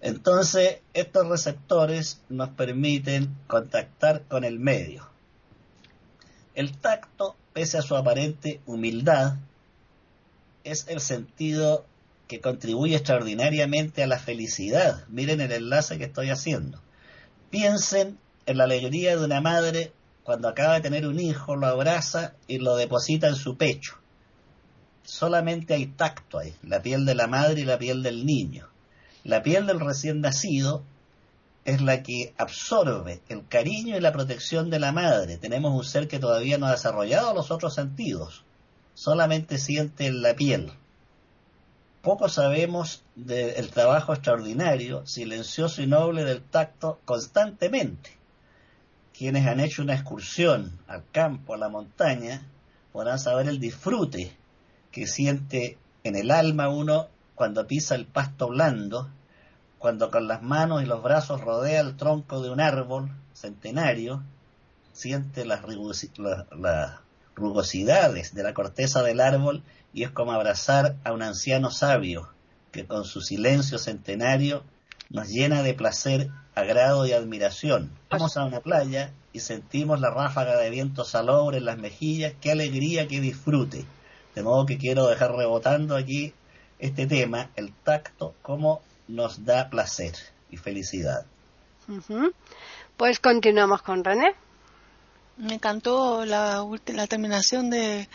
Entonces, 0.00 0.78
estos 0.94 1.28
receptores 1.28 2.20
nos 2.28 2.50
permiten 2.50 3.34
contactar 3.46 4.22
con 4.22 4.44
el 4.44 4.58
medio. 4.58 5.08
El 6.54 6.76
tacto, 6.76 7.36
pese 7.52 7.78
a 7.78 7.82
su 7.82 7.96
aparente 7.96 8.60
humildad, 8.66 9.36
es 10.64 10.86
el 10.88 11.00
sentido 11.00 11.84
que 12.28 12.40
contribuye 12.40 12.96
extraordinariamente 12.96 14.02
a 14.02 14.06
la 14.06 14.18
felicidad. 14.18 15.04
Miren 15.08 15.40
el 15.40 15.52
enlace 15.52 15.98
que 15.98 16.04
estoy 16.04 16.30
haciendo. 16.30 16.80
Piensen 17.50 18.18
en 18.46 18.58
la 18.58 18.64
alegría 18.64 19.16
de 19.16 19.24
una 19.24 19.40
madre 19.40 19.92
cuando 20.24 20.48
acaba 20.48 20.74
de 20.74 20.80
tener 20.80 21.06
un 21.06 21.20
hijo, 21.20 21.54
lo 21.54 21.68
abraza 21.68 22.34
y 22.48 22.58
lo 22.58 22.74
deposita 22.74 23.28
en 23.28 23.36
su 23.36 23.56
pecho. 23.56 23.94
Solamente 25.04 25.74
hay 25.74 25.86
tacto 25.86 26.40
ahí, 26.40 26.52
la 26.64 26.82
piel 26.82 27.06
de 27.06 27.14
la 27.14 27.28
madre 27.28 27.60
y 27.60 27.64
la 27.64 27.78
piel 27.78 28.02
del 28.02 28.26
niño. 28.26 28.68
La 29.26 29.42
piel 29.42 29.66
del 29.66 29.80
recién 29.80 30.20
nacido 30.20 30.84
es 31.64 31.80
la 31.80 32.04
que 32.04 32.32
absorbe 32.38 33.22
el 33.28 33.44
cariño 33.48 33.96
y 33.96 34.00
la 34.00 34.12
protección 34.12 34.70
de 34.70 34.78
la 34.78 34.92
madre. 34.92 35.36
Tenemos 35.36 35.74
un 35.74 35.82
ser 35.82 36.06
que 36.06 36.20
todavía 36.20 36.58
no 36.58 36.66
ha 36.66 36.70
desarrollado 36.70 37.34
los 37.34 37.50
otros 37.50 37.74
sentidos, 37.74 38.44
solamente 38.94 39.58
siente 39.58 40.06
en 40.06 40.22
la 40.22 40.36
piel. 40.36 40.70
Poco 42.02 42.28
sabemos 42.28 43.02
del 43.16 43.68
trabajo 43.70 44.12
extraordinario, 44.12 45.04
silencioso 45.08 45.82
y 45.82 45.88
noble 45.88 46.22
del 46.22 46.40
tacto 46.40 47.00
constantemente. 47.04 48.10
Quienes 49.12 49.44
han 49.48 49.58
hecho 49.58 49.82
una 49.82 49.94
excursión 49.94 50.78
al 50.86 51.02
campo, 51.10 51.54
a 51.54 51.58
la 51.58 51.68
montaña, 51.68 52.46
podrán 52.92 53.18
saber 53.18 53.48
el 53.48 53.58
disfrute 53.58 54.36
que 54.92 55.08
siente 55.08 55.78
en 56.04 56.14
el 56.14 56.30
alma 56.30 56.68
uno 56.68 57.08
cuando 57.36 57.66
pisa 57.66 57.94
el 57.94 58.06
pasto 58.06 58.48
blando, 58.48 59.08
cuando 59.78 60.10
con 60.10 60.26
las 60.26 60.42
manos 60.42 60.82
y 60.82 60.86
los 60.86 61.02
brazos 61.02 61.42
rodea 61.42 61.82
el 61.82 61.96
tronco 61.96 62.42
de 62.42 62.50
un 62.50 62.60
árbol 62.60 63.10
centenario, 63.34 64.24
siente 64.92 65.44
las, 65.44 65.60
rugosidades 67.36 68.34
de 68.34 68.42
la 68.42 68.54
corteza 68.54 69.02
del 69.02 69.20
árbol 69.20 69.62
y 69.92 70.04
es 70.04 70.10
como 70.10 70.32
abrazar 70.32 70.96
a 71.04 71.12
un 71.12 71.22
anciano 71.22 71.70
sabio 71.70 72.30
que 72.72 72.86
con 72.86 73.04
su 73.04 73.20
silencio 73.20 73.78
centenario 73.78 74.64
nos 75.10 75.28
llena 75.28 75.62
de 75.62 75.74
placer, 75.74 76.30
agrado 76.54 77.06
y 77.06 77.12
admiración. 77.12 77.92
Vamos 78.10 78.38
a 78.38 78.44
una 78.44 78.60
playa 78.60 79.12
y 79.34 79.40
sentimos 79.40 80.00
la 80.00 80.10
ráfaga 80.10 80.56
de 80.56 80.70
viento 80.70 81.04
salobre 81.04 81.58
en 81.58 81.66
las 81.66 81.76
mejillas, 81.76 82.32
qué 82.40 82.52
alegría, 82.52 83.06
qué 83.06 83.20
disfrute. 83.20 83.84
De 84.34 84.42
modo 84.42 84.64
que 84.64 84.78
quiero 84.78 85.06
dejar 85.06 85.32
rebotando 85.32 85.96
aquí 85.96 86.32
este 86.78 87.06
tema, 87.06 87.50
el 87.56 87.72
tacto, 87.72 88.34
cómo 88.42 88.82
nos 89.08 89.44
da 89.44 89.70
placer 89.70 90.14
y 90.50 90.56
felicidad. 90.56 91.24
Pues 92.96 93.20
continuamos 93.20 93.82
con 93.82 94.04
René. 94.04 94.34
Me 95.36 95.54
encantó 95.54 96.24
la, 96.24 96.64
la 96.86 97.06
terminación 97.06 97.68
de, 97.68 98.08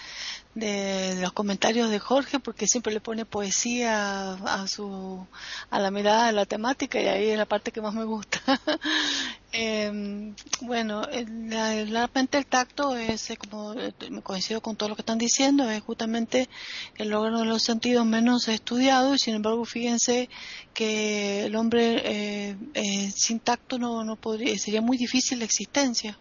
de, 0.56 1.18
los 1.22 1.32
comentarios 1.34 1.90
de 1.92 2.00
Jorge 2.00 2.40
porque 2.40 2.66
siempre 2.66 2.94
le 2.94 3.00
pone 3.00 3.26
poesía 3.26 4.34
a, 4.34 4.68
su 4.68 5.26
a 5.70 5.80
la 5.80 5.92
mirada 5.92 6.26
de 6.28 6.32
la 6.32 6.48
temática 6.48 7.00
y 7.00 7.08
ahí 7.08 7.30
es 7.30 7.38
la 7.38 7.46
parte 7.46 7.72
que 7.72 7.82
más 7.82 7.94
me 7.94 8.06
gusta 8.06 8.40
eh, 9.54 10.34
bueno 10.62 11.04
realmente 11.50 12.38
el 12.38 12.46
tacto 12.46 12.96
es 12.96 13.30
eh, 13.30 13.38
como 13.38 13.74
eh, 13.74 13.94
coincido 14.24 14.62
con 14.62 14.76
todo 14.76 14.90
lo 14.90 14.96
que 14.96 15.02
están 15.02 15.18
diciendo 15.18 15.70
es 15.70 15.82
justamente 15.82 16.48
el 16.96 17.14
órgano 17.14 17.40
de 17.40 17.46
los 17.46 17.64
sentidos 17.64 18.06
menos 18.06 18.48
estudiado 18.48 19.14
y 19.14 19.20
sin 19.20 19.36
embargo 19.36 19.66
fíjense 19.66 20.30
que 20.74 21.46
el 21.46 21.56
hombre 21.56 22.02
eh, 22.06 22.58
eh, 22.74 23.12
sin 23.14 23.40
tacto 23.40 23.78
no, 23.78 24.04
no 24.04 24.16
podría 24.16 24.58
sería 24.58 24.82
muy 24.82 24.98
difícil 24.98 25.40
la 25.40 25.46
existencia 25.46 26.18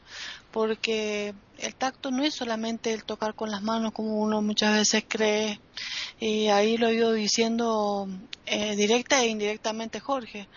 porque 0.50 1.32
el 1.58 1.74
tacto 1.76 2.10
no 2.10 2.24
es 2.24 2.34
solamente 2.34 2.92
el 2.92 3.04
tocar 3.04 3.34
con 3.34 3.50
las 3.50 3.62
manos 3.62 3.92
como 3.92 4.20
uno 4.20 4.42
muchas 4.42 4.74
veces 4.74 5.04
cree, 5.06 5.60
y 6.18 6.48
ahí 6.48 6.76
lo 6.76 6.88
he 6.88 6.94
ido 6.94 7.12
diciendo 7.12 8.08
directa 8.76 9.22
e 9.22 9.28
indirectamente 9.28 10.00
Jorge, 10.00 10.48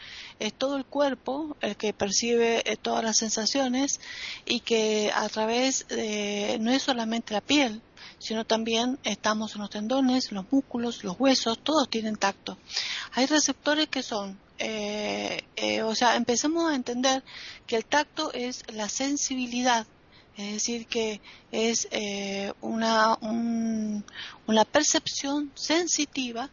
es 0.45 0.53
todo 0.53 0.77
el 0.77 0.85
cuerpo 0.85 1.55
el 1.61 1.75
que 1.75 1.93
percibe 1.93 2.63
todas 2.81 3.03
las 3.03 3.17
sensaciones 3.17 3.99
y 4.45 4.59
que 4.59 5.11
a 5.13 5.27
través 5.29 5.87
de, 5.87 6.57
no 6.59 6.71
es 6.71 6.83
solamente 6.83 7.33
la 7.33 7.41
piel, 7.41 7.81
sino 8.19 8.45
también 8.45 8.99
estamos 9.03 9.55
en 9.55 9.61
los 9.61 9.69
tendones, 9.69 10.31
los 10.31 10.51
músculos, 10.51 11.03
los 11.03 11.19
huesos, 11.19 11.59
todos 11.59 11.89
tienen 11.89 12.15
tacto. 12.15 12.57
Hay 13.13 13.25
receptores 13.25 13.87
que 13.87 14.03
son 14.03 14.37
eh, 14.59 15.43
eh, 15.55 15.81
o 15.81 15.95
sea, 15.95 16.15
empecemos 16.15 16.71
a 16.71 16.75
entender 16.75 17.23
que 17.67 17.75
el 17.75 17.85
tacto 17.85 18.31
es 18.33 18.63
la 18.71 18.87
sensibilidad, 18.87 19.87
es 20.37 20.53
decir, 20.53 20.87
que 20.87 21.21
es 21.51 21.87
eh, 21.91 22.53
una, 22.61 23.17
una 23.21 24.65
percepción 24.65 25.51
sensitiva 25.55 26.49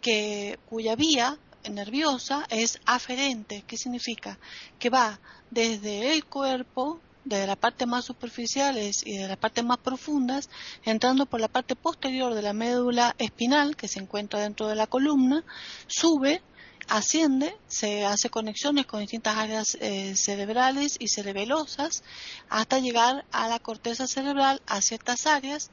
que, 0.00 0.58
cuya 0.68 0.94
vía 0.94 1.38
nerviosa 1.70 2.46
es 2.50 2.80
aferente. 2.86 3.64
¿Qué 3.66 3.76
significa? 3.76 4.38
Que 4.78 4.90
va 4.90 5.20
desde 5.50 6.12
el 6.14 6.24
cuerpo, 6.24 7.00
desde 7.24 7.46
la 7.46 7.56
parte 7.56 7.86
más 7.86 8.04
superficiales 8.04 9.02
y 9.06 9.16
de 9.16 9.28
las 9.28 9.36
partes 9.36 9.64
más 9.64 9.78
profundas, 9.78 10.50
entrando 10.84 11.26
por 11.26 11.40
la 11.40 11.48
parte 11.48 11.76
posterior 11.76 12.34
de 12.34 12.42
la 12.42 12.52
médula 12.52 13.14
espinal, 13.18 13.76
que 13.76 13.88
se 13.88 14.00
encuentra 14.00 14.40
dentro 14.40 14.68
de 14.68 14.76
la 14.76 14.86
columna, 14.86 15.44
sube 15.86 16.42
asciende, 16.88 17.56
se 17.66 18.04
hace 18.04 18.30
conexiones 18.30 18.86
con 18.86 19.00
distintas 19.00 19.36
áreas 19.36 19.76
eh, 19.80 20.14
cerebrales 20.16 20.96
y 20.98 21.08
cerebelosas 21.08 22.02
hasta 22.48 22.78
llegar 22.78 23.24
a 23.32 23.48
la 23.48 23.58
corteza 23.58 24.06
cerebral, 24.06 24.60
a 24.66 24.80
ciertas 24.80 25.26
áreas 25.26 25.70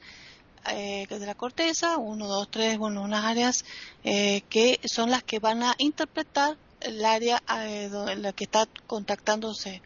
eh, 0.70 1.06
de 1.08 1.26
la 1.26 1.34
corteza, 1.34 1.96
uno, 1.96 2.26
dos, 2.26 2.50
tres, 2.50 2.78
bueno, 2.78 3.02
unas 3.02 3.24
áreas 3.24 3.64
eh, 4.04 4.42
que 4.48 4.80
son 4.84 5.10
las 5.10 5.22
que 5.22 5.38
van 5.38 5.62
a 5.62 5.74
interpretar 5.78 6.56
el 6.80 7.04
área 7.04 7.42
en 7.48 8.22
la 8.22 8.32
que 8.32 8.44
está 8.44 8.66
contactándose. 8.86 9.82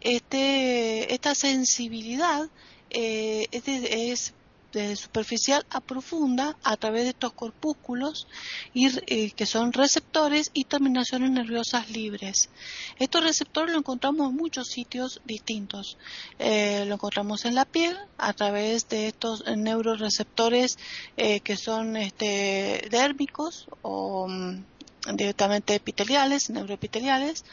Este, 0.00 1.14
esta 1.14 1.34
sensibilidad 1.34 2.48
es, 2.90 3.48
es 3.66 4.34
de 4.74 4.94
superficial 4.96 5.64
a 5.70 5.80
profunda 5.80 6.56
a 6.62 6.76
través 6.76 7.04
de 7.04 7.10
estos 7.10 7.32
corpúsculos 7.32 8.26
y, 8.74 8.88
eh, 9.06 9.30
que 9.30 9.46
son 9.46 9.72
receptores 9.72 10.50
y 10.52 10.64
terminaciones 10.64 11.30
nerviosas 11.30 11.90
libres. 11.90 12.50
Estos 12.98 13.24
receptores 13.24 13.72
lo 13.72 13.78
encontramos 13.78 14.28
en 14.28 14.36
muchos 14.36 14.68
sitios 14.68 15.22
distintos. 15.24 15.96
Eh, 16.38 16.84
lo 16.86 16.94
encontramos 16.94 17.44
en 17.46 17.54
la 17.54 17.64
piel 17.64 17.96
a 18.18 18.32
través 18.34 18.88
de 18.88 19.08
estos 19.08 19.44
neuroreceptores 19.46 20.78
eh, 21.16 21.40
que 21.40 21.56
son 21.56 21.96
este, 21.96 22.86
dérmicos 22.90 23.68
o 23.82 24.28
mm, 24.28 24.64
directamente 25.14 25.74
epiteliales, 25.74 26.50
neuroepiteliales 26.50 27.44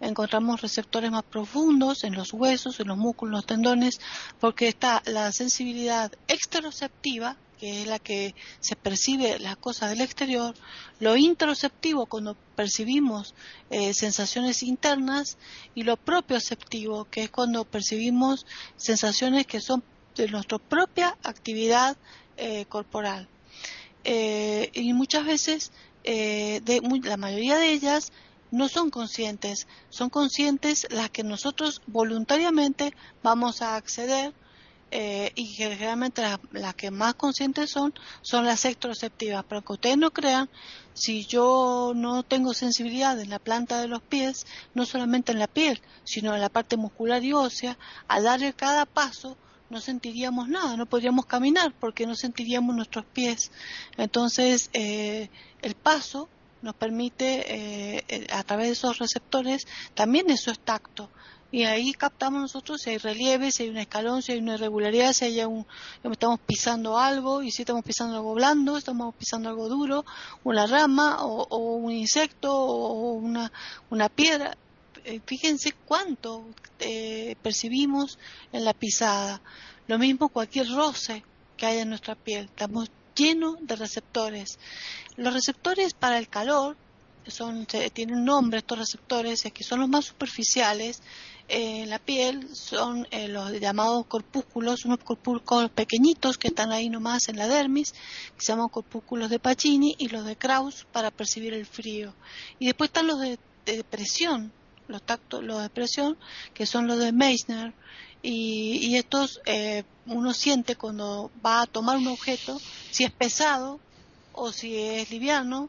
encontramos 0.00 0.60
receptores 0.60 1.10
más 1.10 1.24
profundos 1.24 2.04
en 2.04 2.14
los 2.14 2.32
huesos, 2.32 2.80
en 2.80 2.88
los 2.88 2.98
músculos, 2.98 3.30
en 3.30 3.36
los 3.36 3.46
tendones, 3.46 4.00
porque 4.40 4.68
está 4.68 5.02
la 5.06 5.32
sensibilidad 5.32 6.12
exteroceptiva, 6.28 7.36
que 7.58 7.82
es 7.82 7.86
la 7.86 7.98
que 7.98 8.34
se 8.60 8.76
percibe 8.76 9.38
las 9.38 9.56
cosas 9.56 9.90
del 9.90 10.00
exterior, 10.00 10.54
lo 11.00 11.16
interoceptivo 11.16 12.06
cuando 12.06 12.36
percibimos 12.56 13.34
eh, 13.70 13.94
sensaciones 13.94 14.62
internas 14.62 15.38
y 15.74 15.84
lo 15.84 15.96
propioceptivo, 15.96 17.04
que 17.06 17.24
es 17.24 17.30
cuando 17.30 17.64
percibimos 17.64 18.46
sensaciones 18.76 19.46
que 19.46 19.60
son 19.60 19.82
de 20.16 20.28
nuestra 20.28 20.58
propia 20.58 21.16
actividad 21.22 21.96
eh, 22.36 22.66
corporal. 22.66 23.28
Eh, 24.04 24.70
y 24.74 24.92
muchas 24.92 25.24
veces, 25.24 25.72
la 26.04 27.16
mayoría 27.16 27.56
de 27.56 27.72
ellas, 27.72 28.12
no 28.54 28.68
son 28.68 28.90
conscientes, 28.90 29.66
son 29.90 30.10
conscientes 30.10 30.86
las 30.90 31.10
que 31.10 31.24
nosotros 31.24 31.82
voluntariamente 31.88 32.94
vamos 33.22 33.62
a 33.62 33.74
acceder 33.74 34.32
eh, 34.92 35.32
y 35.34 35.46
generalmente 35.46 36.22
las, 36.52 36.74
que 36.76 36.92
más 36.92 37.14
conscientes 37.14 37.70
son 37.70 37.92
son 38.22 38.44
las 38.44 38.64
extroceptivas, 38.64 39.44
pero 39.48 39.62
que 39.62 39.72
ustedes 39.72 39.98
no 39.98 40.12
crean, 40.12 40.48
si 40.92 41.26
yo 41.26 41.92
no 41.96 42.22
tengo 42.22 42.54
sensibilidad 42.54 43.18
en 43.20 43.30
la 43.30 43.40
planta 43.40 43.80
de 43.80 43.88
los 43.88 44.02
pies, 44.02 44.46
no 44.72 44.86
solamente 44.86 45.32
en 45.32 45.40
la 45.40 45.48
piel, 45.48 45.82
sino 46.04 46.32
en 46.32 46.40
la 46.40 46.48
parte 46.48 46.76
muscular 46.76 47.24
y 47.24 47.32
ósea, 47.32 47.76
al 48.06 48.22
darle 48.22 48.52
cada 48.52 48.86
paso 48.86 49.36
no 49.68 49.80
sentiríamos 49.80 50.48
nada, 50.48 50.76
no 50.76 50.86
podríamos 50.86 51.26
caminar 51.26 51.74
porque 51.80 52.06
no 52.06 52.14
sentiríamos 52.14 52.76
nuestros 52.76 53.04
pies. 53.04 53.50
Entonces, 53.96 54.70
eh, 54.74 55.28
el 55.60 55.74
paso 55.74 56.28
nos 56.64 56.74
permite, 56.74 57.44
eh, 57.54 58.04
eh, 58.08 58.26
a 58.32 58.42
través 58.42 58.66
de 58.68 58.72
esos 58.72 58.98
receptores, 58.98 59.66
también 59.92 60.30
eso 60.30 60.50
es 60.50 60.58
tacto. 60.58 61.10
Y 61.52 61.64
ahí 61.64 61.92
captamos 61.92 62.40
nosotros 62.40 62.80
si 62.80 62.90
hay 62.90 62.98
relieve, 62.98 63.52
si 63.52 63.64
hay 63.64 63.68
un 63.68 63.76
escalón, 63.76 64.22
si 64.22 64.32
hay 64.32 64.38
una 64.38 64.54
irregularidad, 64.54 65.12
si 65.12 65.26
hay 65.26 65.44
un, 65.44 65.66
estamos 66.10 66.40
pisando 66.40 66.98
algo, 66.98 67.42
y 67.42 67.52
si 67.52 67.62
estamos 67.62 67.84
pisando 67.84 68.16
algo 68.16 68.34
blando, 68.34 68.76
estamos 68.78 69.14
pisando 69.14 69.50
algo 69.50 69.68
duro, 69.68 70.04
una 70.42 70.66
rama, 70.66 71.18
o, 71.22 71.76
un 71.76 71.92
insecto, 71.92 72.52
o 72.52 73.12
una, 73.12 73.52
una 73.90 74.08
piedra. 74.08 74.56
Eh, 75.04 75.20
fíjense 75.24 75.74
cuánto 75.84 76.46
percibimos 77.42 78.18
en 78.52 78.64
la 78.64 78.72
pisada. 78.72 79.42
Lo 79.86 79.98
mismo 79.98 80.30
cualquier 80.30 80.68
roce 80.70 81.22
que 81.56 81.66
haya 81.66 81.82
en 81.82 81.90
nuestra 81.90 82.14
piel. 82.14 82.46
Estamos 82.46 82.90
llenos 83.14 83.56
de 83.60 83.76
receptores. 83.76 84.58
Los 85.16 85.32
receptores 85.32 85.94
para 85.94 86.18
el 86.18 86.28
calor 86.28 86.76
son, 87.26 87.66
tienen 87.92 88.24
nombre 88.24 88.58
estos 88.58 88.78
receptores, 88.78 89.44
es 89.44 89.52
que 89.52 89.64
son 89.64 89.80
los 89.80 89.88
más 89.88 90.04
superficiales 90.04 91.02
eh, 91.48 91.82
en 91.82 91.90
la 91.90 91.98
piel, 91.98 92.54
son 92.54 93.06
eh, 93.10 93.28
los 93.28 93.52
llamados 93.60 94.06
corpúsculos, 94.06 94.84
unos 94.84 94.98
corpúsculos 94.98 95.70
pequeñitos 95.70 96.38
que 96.38 96.48
están 96.48 96.72
ahí 96.72 96.88
nomás 96.88 97.28
en 97.28 97.36
la 97.36 97.48
dermis, 97.48 97.92
que 97.92 98.44
se 98.44 98.52
llaman 98.52 98.68
corpúsculos 98.68 99.30
de 99.30 99.38
Pacini, 99.38 99.94
y 99.98 100.08
los 100.08 100.24
de 100.24 100.36
Krauss 100.36 100.86
para 100.90 101.10
percibir 101.10 101.52
el 101.52 101.66
frío. 101.66 102.14
Y 102.58 102.66
después 102.66 102.88
están 102.88 103.06
los 103.06 103.20
de, 103.20 103.38
presión, 103.90 104.52
los 104.88 105.02
tactos, 105.02 105.42
los 105.42 105.62
de 105.62 105.68
presión, 105.68 106.16
que 106.54 106.66
son 106.66 106.86
los 106.86 106.98
de 106.98 107.12
Meissner, 107.12 107.74
y, 108.26 108.96
estos 108.96 109.42
eh, 109.44 109.84
uno 110.06 110.32
siente 110.32 110.76
cuando 110.76 111.30
va 111.44 111.60
a 111.60 111.66
tomar 111.66 111.98
un 111.98 112.06
objeto 112.06 112.58
si 112.90 113.04
es 113.04 113.12
pesado 113.12 113.80
o 114.32 114.50
si 114.50 114.78
es 114.78 115.10
liviano. 115.10 115.68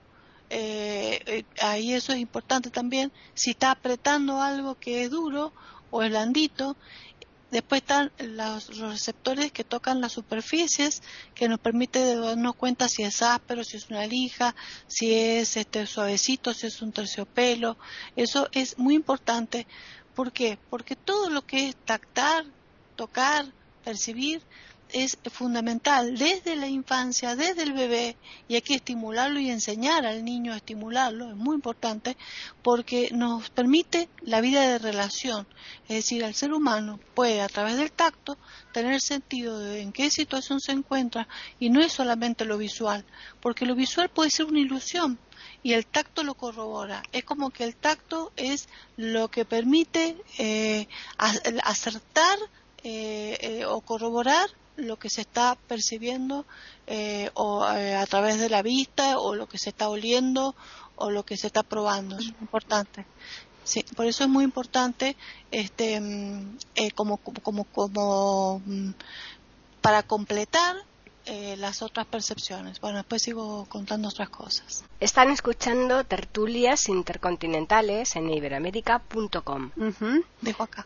Eh, 0.49 1.21
eh, 1.25 1.43
ahí 1.61 1.93
eso 1.93 2.13
es 2.13 2.19
importante 2.19 2.69
también. 2.69 3.11
Si 3.33 3.51
está 3.51 3.71
apretando 3.71 4.41
algo 4.41 4.75
que 4.75 5.03
es 5.03 5.11
duro 5.11 5.51
o 5.91 6.01
es 6.01 6.09
blandito. 6.09 6.77
Después 7.51 7.81
están 7.81 8.11
los, 8.19 8.79
receptores 8.79 9.51
que 9.51 9.63
tocan 9.63 10.01
las 10.01 10.13
superficies, 10.13 11.03
que 11.35 11.47
nos 11.47 11.59
permite 11.59 12.15
darnos 12.15 12.55
cuenta 12.55 12.87
si 12.87 13.03
es 13.03 13.21
áspero, 13.21 13.63
si 13.63 13.77
es 13.77 13.89
una 13.89 14.07
lija, 14.07 14.55
si 14.87 15.13
es 15.13 15.55
este 15.57 15.85
suavecito, 15.85 16.53
si 16.53 16.67
es 16.67 16.81
un 16.81 16.93
terciopelo. 16.93 17.77
Eso 18.15 18.47
es 18.53 18.77
muy 18.77 18.95
importante. 18.95 19.67
¿Por 20.15 20.32
qué? 20.32 20.58
Porque 20.69 20.95
todo 20.95 21.30
lo 21.30 21.45
que 21.45 21.69
es 21.69 21.75
tactar, 21.75 22.45
tocar, 22.95 23.45
percibir, 23.84 24.41
es 24.89 25.17
fundamental 25.32 26.17
desde 26.17 26.56
la 26.56 26.67
infancia, 26.67 27.36
desde 27.36 27.63
el 27.63 27.73
bebé, 27.73 28.15
y 28.47 28.56
hay 28.56 28.62
que 28.62 28.75
estimularlo 28.75 29.39
y 29.39 29.49
enseñar 29.49 30.06
al 30.06 30.23
niño 30.23 30.54
a 30.54 30.58
estimularlo, 30.58 31.32
es 31.32 31.36
muy 31.36 31.56
importante, 31.56 32.15
porque 32.62 33.10
nos 33.12 33.49
permite 33.49 34.08
la 34.21 34.41
vida 34.41 34.62
de 34.62 34.80
relación, 34.80 35.47
es 35.89 35.95
decir, 35.97 36.23
el 36.23 36.36
ser 36.36 36.54
humano 36.54 36.99
puede 37.13 37.41
a 37.41 37.49
través 37.49 37.78
del 37.78 37.91
tacto 37.91 38.38
tener 38.71 39.01
sentido 39.01 39.60
de 39.60 39.82
en 39.82 39.91
qué 39.91 40.10
situación 40.10 40.62
se 40.62 40.71
encuentra 40.71 41.28
y 41.60 41.69
no 41.69 41.82
es 41.82 41.91
solamente 41.91 42.45
lo 42.45 42.58
visual, 42.58 43.04
porque 43.41 43.65
lo 43.65 43.75
visual 43.75 44.10
puede 44.10 44.30
ser 44.30 44.45
una 44.45 44.60
ilusión, 44.60 45.19
y 45.65 45.73
el 45.73 45.88
tacto 45.88 46.23
lo 46.23 46.36
corrobora. 46.36 47.01
Es 47.12 47.23
como 47.23 47.49
que 47.49 47.63
el 47.63 47.75
tacto 47.75 48.32
es 48.36 48.69
lo 48.97 49.30
que 49.30 49.45
permite 49.45 50.15
eh, 50.38 50.88
acertar 51.17 52.38
eh, 52.84 53.36
eh, 53.41 53.65
o 53.65 53.82
corroborar 53.82 54.47
lo 54.75 54.99
que 54.99 55.10
se 55.10 55.21
está 55.21 55.58
percibiendo 55.67 56.45
eh, 56.86 57.32
o 57.34 57.67
eh, 57.67 57.95
a 57.95 58.06
través 58.06 58.39
de 58.39 58.49
la 58.49 58.62
vista 58.62 59.17
o 59.17 59.34
lo 59.34 59.47
que 59.47 59.58
se 59.58 59.69
está 59.71 59.89
oliendo 59.89 60.54
o 60.97 61.10
lo 61.10 61.25
que 61.25 61.36
se 61.36 61.47
está 61.47 61.63
probando 61.63 62.19
es 62.19 62.28
importante 62.41 63.08
sí 63.63 63.84
por 63.95 64.06
eso 64.06 64.23
es 64.23 64.30
muy 64.30 64.43
importante 64.43 65.15
este 65.49 65.99
mm, 65.99 66.58
como 66.93 67.17
como 67.17 67.63
como 67.63 68.62
mm, 68.65 68.91
para 69.82 70.04
completar 70.04 70.75
las 71.57 71.81
otras 71.81 72.05
percepciones. 72.05 72.79
Bueno, 72.79 72.97
después 72.97 73.21
sigo 73.21 73.65
contando 73.65 74.09
otras 74.09 74.29
cosas. 74.29 74.83
Están 74.99 75.31
escuchando 75.31 76.03
tertulias 76.03 76.88
intercontinentales 76.89 78.15
en 78.15 78.29
iberamérica.com. 78.29 79.71
Dejo 80.41 80.63
acá. 80.63 80.85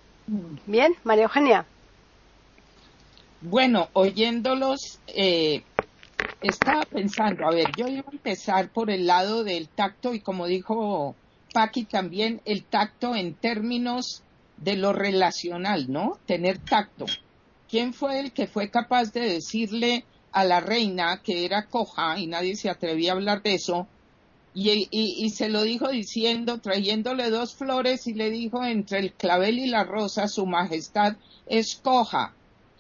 Bien, 0.66 0.96
María 1.04 1.24
Eugenia. 1.24 1.66
Bueno, 3.42 3.90
oyéndolos, 3.94 5.00
eh, 5.08 5.64
estaba 6.42 6.84
pensando, 6.84 7.48
a 7.48 7.52
ver, 7.52 7.68
yo 7.78 7.88
iba 7.88 8.04
a 8.08 8.12
empezar 8.12 8.70
por 8.70 8.90
el 8.90 9.08
lado 9.08 9.44
del 9.44 9.70
tacto 9.70 10.14
y 10.14 10.20
como 10.20 10.46
dijo 10.46 11.16
Paqui 11.54 11.86
también, 11.86 12.42
el 12.46 12.64
tacto 12.64 13.16
en 13.16 13.34
términos 13.34 14.24
de 14.58 14.76
lo 14.76 14.94
relacional, 14.94 15.92
¿no? 15.92 16.20
Tener 16.26 16.60
tacto. 16.60 17.06
¿Quién 17.70 17.94
fue 17.94 18.20
el 18.20 18.34
que 18.34 18.48
fue 18.48 18.70
capaz 18.70 19.14
de 19.14 19.22
decirle 19.22 20.04
a 20.32 20.44
la 20.44 20.60
reina 20.60 21.22
que 21.24 21.46
era 21.46 21.66
coja 21.66 22.20
y 22.20 22.28
nadie 22.28 22.56
se 22.56 22.70
atrevía 22.70 23.12
a 23.12 23.16
hablar 23.16 23.42
de 23.42 23.56
eso. 23.56 23.88
Y, 24.54 25.30
se 25.30 25.48
lo 25.48 25.62
dijo 25.62 25.88
diciendo, 25.90 26.58
trayéndole 26.58 27.30
dos 27.30 27.56
flores 27.56 28.08
y 28.08 28.14
le 28.14 28.30
dijo 28.30 28.66
entre 28.66 29.00
el 29.00 29.14
clavel 29.14 29.60
y 29.60 29.68
la 29.68 29.84
rosa, 29.84 30.28
su 30.28 30.46
majestad 30.46 31.16
es 31.46 31.76
coja. 31.76 32.34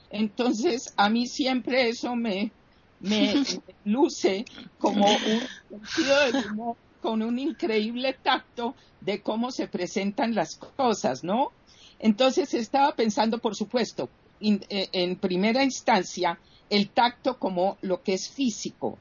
Entonces, 0.10 0.94
a 0.98 1.10
mí 1.10 1.28
siempre 1.28 1.88
eso 1.90 2.16
me, 2.16 2.52
me 3.00 3.34
luce 3.86 4.46
como 4.80 5.06
un 5.06 5.86
sentido 5.88 6.32
de 6.32 6.50
humor 6.50 6.76
con 7.02 7.22
un 7.22 7.40
increíble 7.40 8.18
tacto 8.22 8.76
de 9.00 9.22
cómo 9.22 9.52
se 9.52 9.68
presentan 9.68 10.36
las 10.36 10.56
cosas, 10.56 11.24
¿no? 11.24 11.52
Entonces 12.00 12.54
estaba 12.54 12.96
pensando, 12.96 13.40
por 13.40 13.56
supuesto, 13.56 14.10
eh, 14.42 14.90
en 14.92 15.16
primera 15.18 15.64
instancia, 15.64 16.40
el 16.70 16.90
tacto 16.90 17.38
como 17.38 17.78
lo 17.82 18.02
que 18.04 18.14
es 18.14 18.30
físico, 18.30 18.98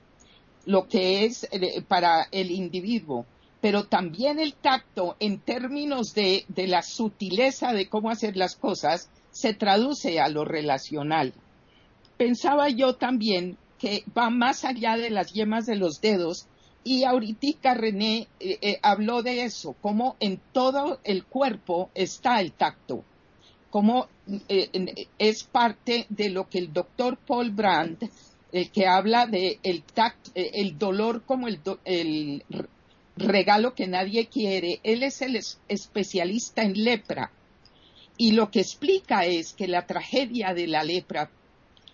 lo 0.66 0.88
que 0.88 1.24
es 1.24 1.48
eh, 1.50 1.82
para 1.82 2.28
el 2.30 2.50
individuo, 2.50 3.26
pero 3.60 3.84
también 3.84 4.38
el 4.38 4.54
tacto 4.54 5.16
en 5.18 5.40
términos 5.40 6.14
de, 6.14 6.44
de 6.48 6.66
la 6.66 6.82
sutileza 6.82 7.72
de 7.72 7.88
cómo 7.88 8.10
hacer 8.10 8.36
las 8.36 8.56
cosas 8.56 9.10
se 9.30 9.54
traduce 9.54 10.20
a 10.20 10.28
lo 10.28 10.44
relacional. 10.44 11.32
Pensaba 12.16 12.68
yo 12.68 12.96
también 12.96 13.56
que 13.78 14.04
va 14.16 14.30
más 14.30 14.64
allá 14.64 14.96
de 14.96 15.10
las 15.10 15.32
yemas 15.32 15.66
de 15.66 15.76
los 15.76 16.00
dedos 16.00 16.46
y 16.84 17.04
ahorita 17.04 17.74
René 17.74 18.28
eh, 18.40 18.58
eh, 18.60 18.78
habló 18.82 19.22
de 19.22 19.44
eso, 19.44 19.76
cómo 19.80 20.16
en 20.20 20.40
todo 20.52 21.00
el 21.04 21.24
cuerpo 21.24 21.90
está 21.94 22.40
el 22.40 22.52
tacto, 22.52 23.04
cómo 23.70 24.08
eh, 24.48 25.06
es 25.18 25.44
parte 25.44 26.06
de 26.08 26.30
lo 26.30 26.48
que 26.48 26.58
el 26.58 26.72
doctor 26.72 27.18
Paul 27.18 27.50
Brandt, 27.50 28.04
que 28.72 28.86
habla 28.86 29.26
de 29.26 29.58
el, 29.62 29.84
el 30.34 30.78
dolor 30.78 31.22
como 31.24 31.48
el, 31.48 31.60
el 31.84 32.42
regalo 33.16 33.74
que 33.74 33.86
nadie 33.86 34.26
quiere, 34.26 34.80
él 34.82 35.02
es 35.02 35.20
el 35.22 35.38
especialista 35.68 36.62
en 36.62 36.84
lepra. 36.84 37.30
Y 38.16 38.32
lo 38.32 38.50
que 38.50 38.60
explica 38.60 39.26
es 39.26 39.52
que 39.52 39.68
la 39.68 39.86
tragedia 39.86 40.54
de 40.54 40.66
la 40.66 40.82
lepra 40.82 41.30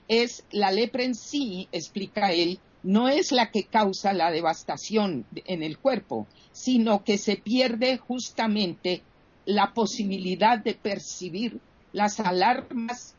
es 0.09 0.45
la 0.51 0.71
lepra 0.71 1.03
en 1.03 1.15
sí, 1.15 1.69
explica 1.73 2.33
él, 2.33 2.61
no 2.83 3.09
es 3.09 3.33
la 3.33 3.51
que 3.51 3.65
causa 3.65 4.13
la 4.13 4.31
devastación 4.31 5.27
en 5.35 5.63
el 5.63 5.79
cuerpo, 5.79 6.27
sino 6.53 7.03
que 7.03 7.19
se 7.19 7.37
pierde 7.37 7.97
justamente 7.97 9.03
la 9.47 9.73
posibilidad 9.73 10.59
de 10.59 10.75
percibir 10.75 11.61
las 11.93 12.21
alarmas 12.21 13.15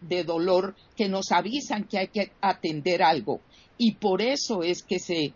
de 0.00 0.24
dolor 0.24 0.74
que 0.96 1.08
nos 1.08 1.32
avisan 1.32 1.84
que 1.84 1.98
hay 1.98 2.08
que 2.08 2.32
atender 2.40 3.02
algo. 3.02 3.40
Y 3.78 3.92
por 3.92 4.22
eso 4.22 4.62
es 4.62 4.82
que 4.82 4.98
se 4.98 5.32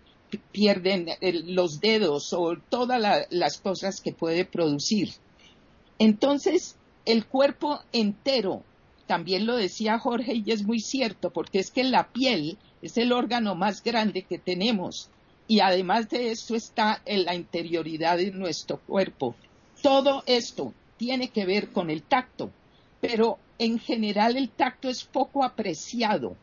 pierden 0.52 1.08
los 1.46 1.80
dedos 1.80 2.32
o 2.32 2.56
todas 2.68 3.26
las 3.30 3.58
cosas 3.58 4.00
que 4.00 4.12
puede 4.12 4.44
producir. 4.44 5.10
Entonces, 5.98 6.76
el 7.04 7.26
cuerpo 7.26 7.80
entero, 7.92 8.62
también 9.06 9.46
lo 9.46 9.56
decía 9.56 9.98
Jorge 9.98 10.42
y 10.44 10.50
es 10.50 10.64
muy 10.64 10.80
cierto, 10.80 11.30
porque 11.30 11.60
es 11.60 11.70
que 11.70 11.84
la 11.84 12.12
piel 12.12 12.58
es 12.82 12.96
el 12.98 13.12
órgano 13.12 13.54
más 13.54 13.82
grande 13.82 14.22
que 14.22 14.38
tenemos 14.38 15.10
y 15.48 15.60
además 15.60 16.08
de 16.08 16.32
eso 16.32 16.54
está 16.56 17.00
en 17.04 17.24
la 17.24 17.34
interioridad 17.34 18.18
de 18.18 18.32
nuestro 18.32 18.78
cuerpo. 18.78 19.36
Todo 19.82 20.22
esto 20.26 20.72
tiene 20.96 21.28
que 21.28 21.44
ver 21.44 21.72
con 21.72 21.90
el 21.90 22.02
tacto, 22.02 22.50
pero 23.00 23.38
en 23.58 23.78
general 23.78 24.36
el 24.36 24.50
tacto 24.50 24.88
es 24.88 25.04
poco 25.04 25.44
apreciado. 25.44 26.36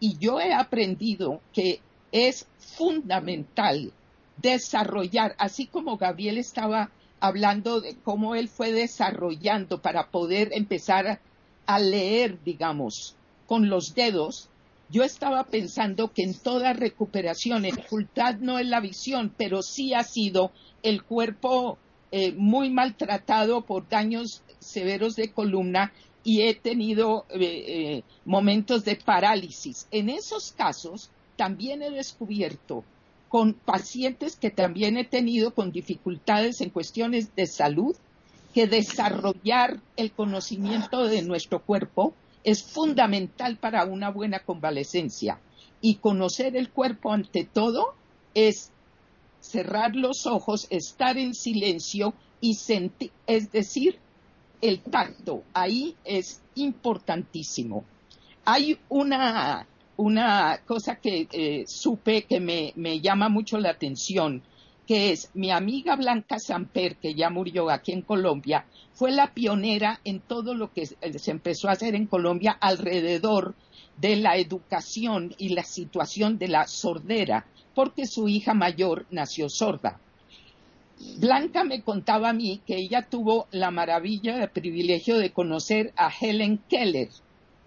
Y 0.00 0.16
yo 0.18 0.40
he 0.40 0.52
aprendido 0.52 1.40
que 1.52 1.80
es 2.12 2.46
fundamental 2.58 3.92
desarrollar, 4.36 5.34
así 5.38 5.66
como 5.66 5.96
Gabriel 5.96 6.38
estaba 6.38 6.90
hablando 7.20 7.80
de 7.80 7.96
cómo 7.96 8.34
él 8.34 8.48
fue 8.48 8.72
desarrollando 8.72 9.82
para 9.82 10.10
poder 10.10 10.50
empezar 10.52 11.20
a 11.66 11.78
leer, 11.78 12.42
digamos, 12.44 13.16
con 13.46 13.68
los 13.68 13.94
dedos, 13.94 14.48
yo 14.90 15.02
estaba 15.02 15.44
pensando 15.44 16.12
que 16.12 16.22
en 16.22 16.38
toda 16.38 16.72
recuperación, 16.72 17.64
en 17.64 17.74
dificultad 17.74 18.36
no 18.36 18.58
es 18.58 18.66
la 18.66 18.80
visión, 18.80 19.34
pero 19.36 19.62
sí 19.62 19.92
ha 19.92 20.02
sido 20.02 20.52
el 20.82 21.02
cuerpo 21.02 21.78
eh, 22.10 22.32
muy 22.32 22.70
maltratado 22.70 23.62
por 23.62 23.88
daños 23.88 24.42
severos 24.58 25.14
de 25.14 25.30
columna 25.30 25.92
y 26.24 26.42
he 26.42 26.54
tenido 26.54 27.26
eh, 27.30 27.38
eh, 27.40 28.02
momentos 28.24 28.84
de 28.84 28.96
parálisis. 28.96 29.86
En 29.90 30.08
esos 30.08 30.52
casos 30.52 31.10
también 31.36 31.82
he 31.82 31.90
descubierto 31.90 32.84
con 33.28 33.52
pacientes 33.52 34.36
que 34.36 34.50
también 34.50 34.96
he 34.96 35.04
tenido 35.04 35.54
con 35.54 35.70
dificultades 35.70 36.60
en 36.60 36.70
cuestiones 36.70 37.34
de 37.36 37.46
salud 37.46 37.94
que 38.54 38.66
desarrollar 38.66 39.80
el 39.96 40.12
conocimiento 40.12 41.04
de 41.04 41.22
nuestro 41.22 41.60
cuerpo 41.62 42.14
es 42.44 42.62
fundamental 42.62 43.56
para 43.56 43.84
una 43.84 44.10
buena 44.10 44.40
convalecencia. 44.40 45.38
Y 45.80 45.96
conocer 45.96 46.56
el 46.56 46.70
cuerpo 46.70 47.12
ante 47.12 47.44
todo 47.44 47.94
es 48.34 48.72
cerrar 49.40 49.94
los 49.94 50.26
ojos, 50.26 50.66
estar 50.70 51.16
en 51.18 51.34
silencio 51.34 52.14
y 52.40 52.54
sentir, 52.54 53.10
es 53.26 53.50
decir, 53.50 53.98
el 54.60 54.80
tacto. 54.80 55.42
Ahí 55.54 55.96
es 56.04 56.40
importantísimo. 56.54 57.84
Hay 58.44 58.78
una, 58.88 59.66
una 59.96 60.60
cosa 60.66 60.96
que 60.96 61.64
supe 61.66 62.22
que 62.22 62.40
me, 62.40 62.72
me 62.76 63.00
llama 63.00 63.28
mucho 63.28 63.58
la 63.58 63.70
atención 63.70 64.42
que 64.88 65.12
es 65.12 65.30
mi 65.34 65.50
amiga 65.50 65.96
Blanca 65.96 66.38
Samper, 66.38 66.96
que 66.96 67.14
ya 67.14 67.28
murió 67.28 67.68
aquí 67.68 67.92
en 67.92 68.00
Colombia, 68.00 68.64
fue 68.94 69.12
la 69.12 69.34
pionera 69.34 70.00
en 70.02 70.20
todo 70.20 70.54
lo 70.54 70.72
que 70.72 70.86
se 70.86 71.30
empezó 71.30 71.68
a 71.68 71.72
hacer 71.72 71.94
en 71.94 72.06
Colombia 72.06 72.56
alrededor 72.58 73.54
de 73.98 74.16
la 74.16 74.38
educación 74.38 75.34
y 75.36 75.50
la 75.50 75.62
situación 75.62 76.38
de 76.38 76.48
la 76.48 76.66
sordera, 76.66 77.44
porque 77.78 78.06
su 78.06 78.26
hija 78.28 78.54
mayor 78.54 79.06
nació 79.12 79.48
sorda. 79.48 80.00
Blanca 81.18 81.62
me 81.62 81.82
contaba 81.82 82.30
a 82.30 82.32
mí 82.32 82.60
que 82.66 82.74
ella 82.74 83.06
tuvo 83.08 83.46
la 83.52 83.70
maravilla, 83.70 84.42
el 84.42 84.50
privilegio 84.50 85.16
de 85.16 85.30
conocer 85.30 85.92
a 85.94 86.10
Helen 86.10 86.58
Keller. 86.68 87.08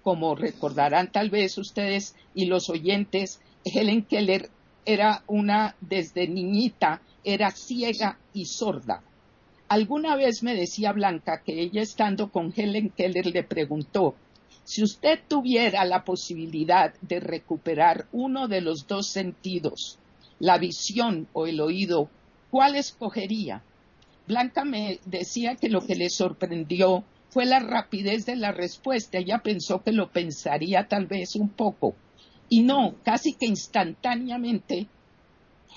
Como 0.03 0.35
recordarán 0.35 1.13
tal 1.13 1.29
vez 1.29 1.57
ustedes 1.57 2.13
y 2.35 2.47
los 2.47 2.69
oyentes, 2.69 3.39
Helen 3.63 4.01
Keller 4.01 4.49
era 4.83 5.23
una 5.27 5.77
desde 5.79 6.27
niñita 6.27 7.01
era 7.23 7.49
ciega 7.51 8.19
y 8.33 8.47
sorda. 8.47 9.01
Alguna 9.69 10.17
vez 10.17 10.43
me 10.43 10.55
decía 10.55 10.91
Blanca 10.91 11.41
que 11.41 11.61
ella 11.61 11.81
estando 11.81 12.31
con 12.31 12.51
Helen 12.53 12.89
Keller 12.89 13.27
le 13.27 13.43
preguntó 13.43 14.15
si 14.63 14.83
usted 14.83 15.19
tuviera 15.27 15.83
la 15.85 16.05
posibilidad 16.05 16.93
de 17.01 17.19
recuperar 17.19 18.07
uno 18.11 18.47
de 18.47 18.61
los 18.61 18.87
dos 18.87 19.07
sentidos, 19.07 19.97
la 20.41 20.57
visión 20.57 21.27
o 21.33 21.45
el 21.45 21.61
oído, 21.61 22.09
¿cuál 22.49 22.75
escogería? 22.75 23.63
Blanca 24.27 24.65
me 24.65 24.99
decía 25.05 25.55
que 25.55 25.69
lo 25.69 25.81
que 25.81 25.95
le 25.95 26.09
sorprendió 26.09 27.03
fue 27.29 27.45
la 27.45 27.59
rapidez 27.59 28.25
de 28.25 28.35
la 28.35 28.51
respuesta. 28.51 29.19
Ella 29.19 29.41
pensó 29.43 29.83
que 29.83 29.91
lo 29.91 30.09
pensaría 30.11 30.87
tal 30.87 31.05
vez 31.05 31.35
un 31.35 31.49
poco. 31.49 31.95
Y 32.49 32.63
no, 32.63 32.95
casi 33.03 33.33
que 33.33 33.45
instantáneamente 33.45 34.87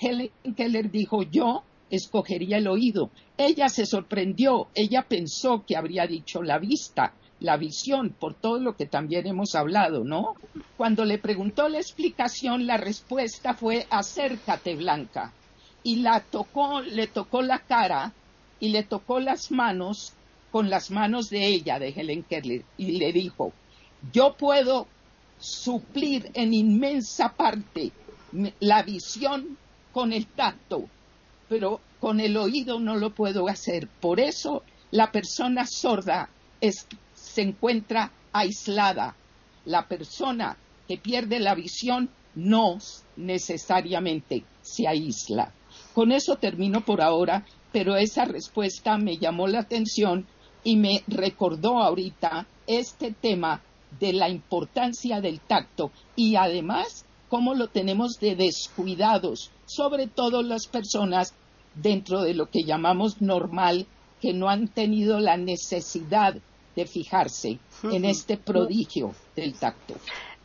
Helen 0.01 0.31
Keller 0.57 0.89
dijo 0.91 1.21
yo 1.21 1.63
escogería 1.91 2.57
el 2.57 2.67
oído. 2.67 3.11
Ella 3.37 3.69
se 3.69 3.85
sorprendió, 3.85 4.67
ella 4.73 5.05
pensó 5.07 5.63
que 5.63 5.77
habría 5.77 6.07
dicho 6.07 6.41
la 6.41 6.57
vista, 6.57 7.13
la 7.45 7.57
visión, 7.57 8.09
por 8.09 8.33
todo 8.33 8.59
lo 8.59 8.75
que 8.75 8.87
también 8.87 9.27
hemos 9.27 9.55
hablado, 9.55 10.03
¿no? 10.03 10.35
Cuando 10.77 11.05
le 11.05 11.19
preguntó 11.19 11.69
la 11.69 11.77
explicación, 11.77 12.65
la 12.65 12.77
respuesta 12.77 13.53
fue 13.53 13.85
acércate, 13.89 14.75
Blanca. 14.75 15.31
Y 15.83 15.97
la 15.97 16.21
tocó, 16.21 16.81
le 16.81 17.07
tocó 17.07 17.43
la 17.43 17.59
cara 17.59 18.13
y 18.59 18.69
le 18.69 18.83
tocó 18.83 19.19
las 19.19 19.51
manos 19.51 20.13
con 20.51 20.69
las 20.69 20.89
manos 20.89 21.29
de 21.29 21.45
ella, 21.45 21.79
de 21.79 21.89
Helen 21.89 22.23
Keller, 22.23 22.63
y 22.77 22.93
le 22.97 23.11
dijo, 23.13 23.53
yo 24.11 24.33
puedo 24.33 24.87
suplir 25.37 26.31
en 26.33 26.53
inmensa 26.53 27.29
parte 27.29 27.91
la 28.59 28.81
visión 28.83 29.57
con 29.91 30.13
el 30.13 30.25
tacto, 30.27 30.85
pero 31.47 31.79
con 31.99 32.19
el 32.19 32.37
oído 32.37 32.79
no 32.79 32.95
lo 32.95 33.11
puedo 33.11 33.47
hacer. 33.47 33.87
Por 33.87 34.19
eso 34.19 34.63
la 34.91 35.11
persona 35.11 35.67
sorda 35.67 36.29
se 37.35 37.41
encuentra 37.41 38.13
aislada. 38.31 39.13
La 39.65 39.89
persona 39.89 40.57
que 40.87 40.97
pierde 40.97 41.41
la 41.41 41.53
visión 41.53 42.09
no 42.33 42.77
necesariamente 43.17 44.45
se 44.61 44.87
aísla. 44.87 45.51
Con 45.93 46.13
eso 46.13 46.37
termino 46.37 46.85
por 46.85 47.01
ahora, 47.01 47.45
pero 47.73 47.97
esa 47.97 48.23
respuesta 48.23 48.97
me 48.97 49.17
llamó 49.17 49.47
la 49.47 49.59
atención 49.59 50.25
y 50.63 50.77
me 50.77 51.03
recordó 51.07 51.79
ahorita 51.79 52.47
este 52.67 53.11
tema 53.11 53.61
de 53.99 54.13
la 54.13 54.29
importancia 54.29 55.19
del 55.19 55.41
tacto 55.41 55.91
y 56.15 56.37
además 56.37 57.05
cómo 57.27 57.53
lo 57.53 57.67
tenemos 57.67 58.17
de 58.21 58.35
descuidados, 58.35 59.51
sobre 59.65 60.07
todo 60.07 60.41
las 60.41 60.67
personas 60.67 61.33
dentro 61.75 62.21
de 62.21 62.33
lo 62.33 62.49
que 62.49 62.63
llamamos 62.63 63.21
normal, 63.21 63.87
que 64.21 64.31
no 64.31 64.47
han 64.47 64.69
tenido 64.69 65.19
la 65.19 65.35
necesidad 65.35 66.35
de 66.75 66.85
fijarse 66.85 67.59
en 67.83 68.05
este 68.05 68.37
prodigio 68.37 69.13
del 69.35 69.57
tacto. 69.57 69.95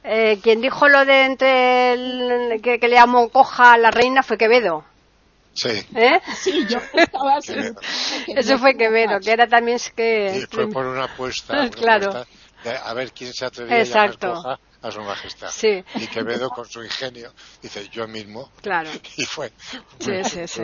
Eh, 0.03 0.39
quien 0.43 0.61
dijo 0.61 0.89
lo 0.89 1.05
de 1.05 1.25
entre 1.25 1.93
el, 1.93 2.63
que, 2.63 2.79
le 2.79 2.95
llamó 2.95 3.29
coja 3.29 3.75
a 3.75 3.79
la 3.79 3.91
reina 3.91 4.23
fue 4.23 4.39
Quevedo. 4.39 4.85
Sí. 5.53 5.71
¿Eh? 5.95 6.21
Sí, 6.37 6.67
yo 6.69 6.79
estaba 6.95 7.39
Eso 8.29 8.59
fue 8.59 8.77
Quevedo, 8.77 9.21
que 9.21 9.33
era 9.33 9.47
también 9.47 9.79
que... 9.95 10.47
fue 10.51 10.69
por 10.69 10.87
una 10.87 11.05
apuesta. 11.05 11.69
claro. 11.77 12.25
a 12.85 12.95
ver 12.95 13.13
quién 13.13 13.33
se 13.33 13.45
atrevía 13.45 13.81
Exacto. 13.81 14.29
a 14.29 14.35
coja 14.35 14.61
a 14.83 14.91
su 14.91 15.01
majestad. 15.03 15.51
Sí. 15.51 15.85
Y 15.95 16.07
Quevedo 16.07 16.51
con 16.51 16.67
su 16.67 16.83
ingenio 16.83 17.33
dice 17.63 17.89
yo 17.89 18.09
mismo. 18.09 18.51
Claro. 18.63 18.91
Y 19.17 19.25
fue. 19.25 19.53
Sí, 19.99 20.25
sí, 20.25 20.47
sí. 20.47 20.63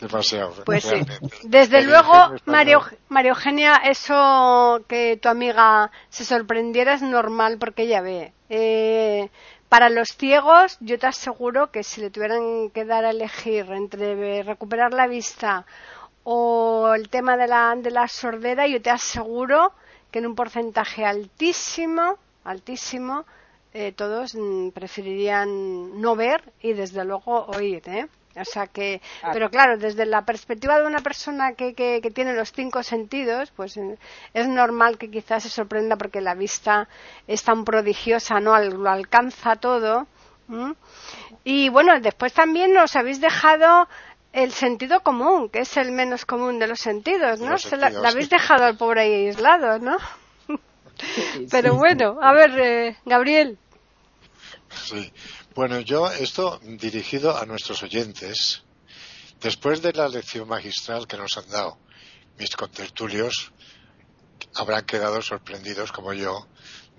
Demasiado. 0.00 0.64
Pues 0.64 0.84
sí. 0.84 0.96
Desde 1.44 1.82
luego, 1.82 2.12
Mario, 2.46 2.82
Mario 3.08 3.30
Eugenia, 3.30 3.76
eso 3.84 4.82
que 4.88 5.18
tu 5.22 5.28
amiga 5.28 5.90
se 6.08 6.24
sorprendiera 6.24 6.94
es 6.94 7.02
normal 7.02 7.58
porque 7.58 7.82
ella 7.82 8.00
ve. 8.00 8.32
Eh, 8.48 9.30
para 9.68 9.88
los 9.88 10.16
ciegos, 10.16 10.76
yo 10.80 10.98
te 10.98 11.06
aseguro 11.06 11.70
que 11.70 11.82
si 11.82 12.00
le 12.00 12.10
tuvieran 12.10 12.70
que 12.70 12.84
dar 12.84 13.04
a 13.04 13.10
elegir 13.10 13.70
entre 13.72 14.42
recuperar 14.42 14.92
la 14.92 15.06
vista 15.06 15.64
o 16.24 16.92
el 16.94 17.08
tema 17.08 17.36
de 17.36 17.46
la, 17.46 17.74
de 17.76 17.90
la 17.90 18.08
sordera, 18.08 18.66
yo 18.66 18.82
te 18.82 18.90
aseguro 18.90 19.72
que 20.10 20.18
en 20.18 20.26
un 20.26 20.34
porcentaje 20.34 21.04
altísimo, 21.06 22.18
altísimo, 22.44 23.24
eh, 23.74 23.92
todos 23.92 24.34
mm, 24.34 24.70
preferirían 24.70 26.00
no 26.00 26.16
ver 26.16 26.52
y 26.60 26.72
desde 26.72 27.04
luego 27.04 27.46
oír, 27.46 27.82
¿eh? 27.86 28.06
O 28.34 28.44
sea 28.44 28.66
que, 28.66 29.02
ah. 29.22 29.30
pero 29.32 29.50
claro, 29.50 29.76
desde 29.76 30.06
la 30.06 30.24
perspectiva 30.24 30.80
de 30.80 30.86
una 30.86 31.00
persona 31.00 31.52
que, 31.52 31.74
que, 31.74 32.00
tiene 32.14 32.34
los 32.34 32.52
cinco 32.52 32.82
sentidos, 32.82 33.52
pues 33.54 33.76
eh, 33.76 33.98
es 34.32 34.48
normal 34.48 34.96
que 34.96 35.10
quizás 35.10 35.42
se 35.42 35.50
sorprenda 35.50 35.96
porque 35.96 36.20
la 36.20 36.34
vista 36.34 36.88
es 37.26 37.42
tan 37.42 37.64
prodigiosa, 37.64 38.40
¿no? 38.40 38.58
lo 38.58 38.90
alcanza 38.90 39.56
todo. 39.56 40.06
Y 41.44 41.70
bueno, 41.70 41.98
después 42.00 42.34
también 42.34 42.74
nos 42.74 42.94
habéis 42.94 43.20
dejado 43.20 43.88
el 44.32 44.52
sentido 44.52 45.00
común, 45.00 45.48
que 45.48 45.60
es 45.60 45.76
el 45.76 45.92
menos 45.92 46.24
común 46.24 46.58
de 46.58 46.66
los 46.66 46.80
sentidos, 46.80 47.40
¿no? 47.40 47.58
Se 47.58 47.76
la, 47.76 47.86
habéis 47.86 48.28
dejado 48.28 48.64
al 48.64 48.76
pobre 48.76 49.02
ahí 49.02 49.26
aislado, 49.26 49.78
¿no? 49.78 49.96
Pero 51.50 51.76
bueno, 51.76 52.18
a 52.20 52.32
ver, 52.32 52.58
eh, 52.58 52.96
Gabriel. 53.04 53.58
Bueno, 55.54 55.80
yo 55.80 56.10
esto 56.10 56.60
dirigido 56.62 57.36
a 57.36 57.46
nuestros 57.46 57.82
oyentes. 57.82 58.62
Después 59.40 59.82
de 59.82 59.92
la 59.92 60.08
lección 60.08 60.48
magistral 60.48 61.06
que 61.06 61.16
nos 61.16 61.36
han 61.36 61.48
dado 61.48 61.78
mis 62.38 62.54
contertulios, 62.56 63.52
habrán 64.54 64.84
quedado 64.84 65.20
sorprendidos 65.22 65.92
como 65.92 66.12
yo 66.12 66.48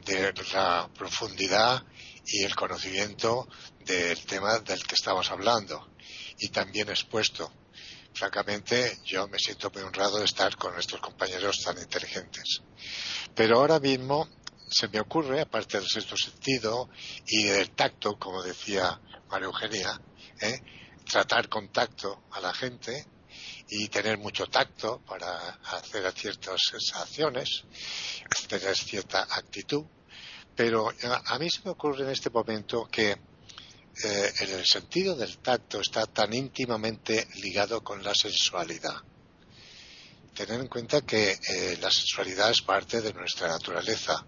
de 0.05 0.33
la 0.53 0.89
profundidad 0.97 1.83
y 2.25 2.43
el 2.43 2.55
conocimiento 2.55 3.47
del 3.85 4.25
tema 4.25 4.59
del 4.59 4.83
que 4.85 4.95
estamos 4.95 5.29
hablando 5.31 5.89
y 6.39 6.49
también 6.49 6.89
expuesto. 6.89 7.51
Francamente, 8.13 8.99
yo 9.05 9.27
me 9.27 9.39
siento 9.39 9.71
muy 9.71 9.81
honrado 9.81 10.19
de 10.19 10.25
estar 10.25 10.55
con 10.55 10.77
estos 10.77 10.99
compañeros 10.99 11.61
tan 11.63 11.77
inteligentes. 11.79 12.61
Pero 13.33 13.57
ahora 13.57 13.79
mismo 13.79 14.29
se 14.73 14.87
me 14.87 14.99
ocurre, 14.99 15.41
aparte 15.41 15.77
del 15.77 15.87
sexto 15.87 16.17
sentido 16.17 16.89
y 17.27 17.43
del 17.43 17.71
tacto, 17.71 18.17
como 18.17 18.41
decía 18.41 18.99
María 19.29 19.45
Eugenia, 19.45 20.01
¿eh? 20.41 20.61
tratar 21.09 21.47
con 21.49 21.69
tacto 21.69 22.23
a 22.31 22.39
la 22.39 22.53
gente 22.53 23.05
y 23.69 23.87
tener 23.87 24.17
mucho 24.17 24.47
tacto 24.47 25.01
para 25.05 25.59
hacer 25.71 26.11
ciertas 26.13 26.61
sensaciones, 26.69 27.63
tener 28.47 28.75
cierta 28.75 29.27
actitud. 29.29 29.85
Pero 30.55 30.91
a 31.25 31.39
mí 31.39 31.49
se 31.49 31.61
me 31.65 31.71
ocurre 31.71 32.03
en 32.03 32.11
este 32.11 32.29
momento 32.29 32.87
que 32.91 33.11
eh, 33.11 34.33
el 34.39 34.65
sentido 34.65 35.15
del 35.15 35.37
tacto 35.39 35.81
está 35.81 36.05
tan 36.05 36.33
íntimamente 36.33 37.27
ligado 37.35 37.83
con 37.83 38.03
la 38.03 38.13
sensualidad 38.13 39.01
tener 40.33 40.59
en 40.59 40.67
cuenta 40.67 41.01
que 41.01 41.31
eh, 41.31 41.77
la 41.79 41.91
sensualidad 41.91 42.49
es 42.49 42.61
parte 42.61 43.01
de 43.01 43.13
nuestra 43.13 43.47
naturaleza 43.47 44.25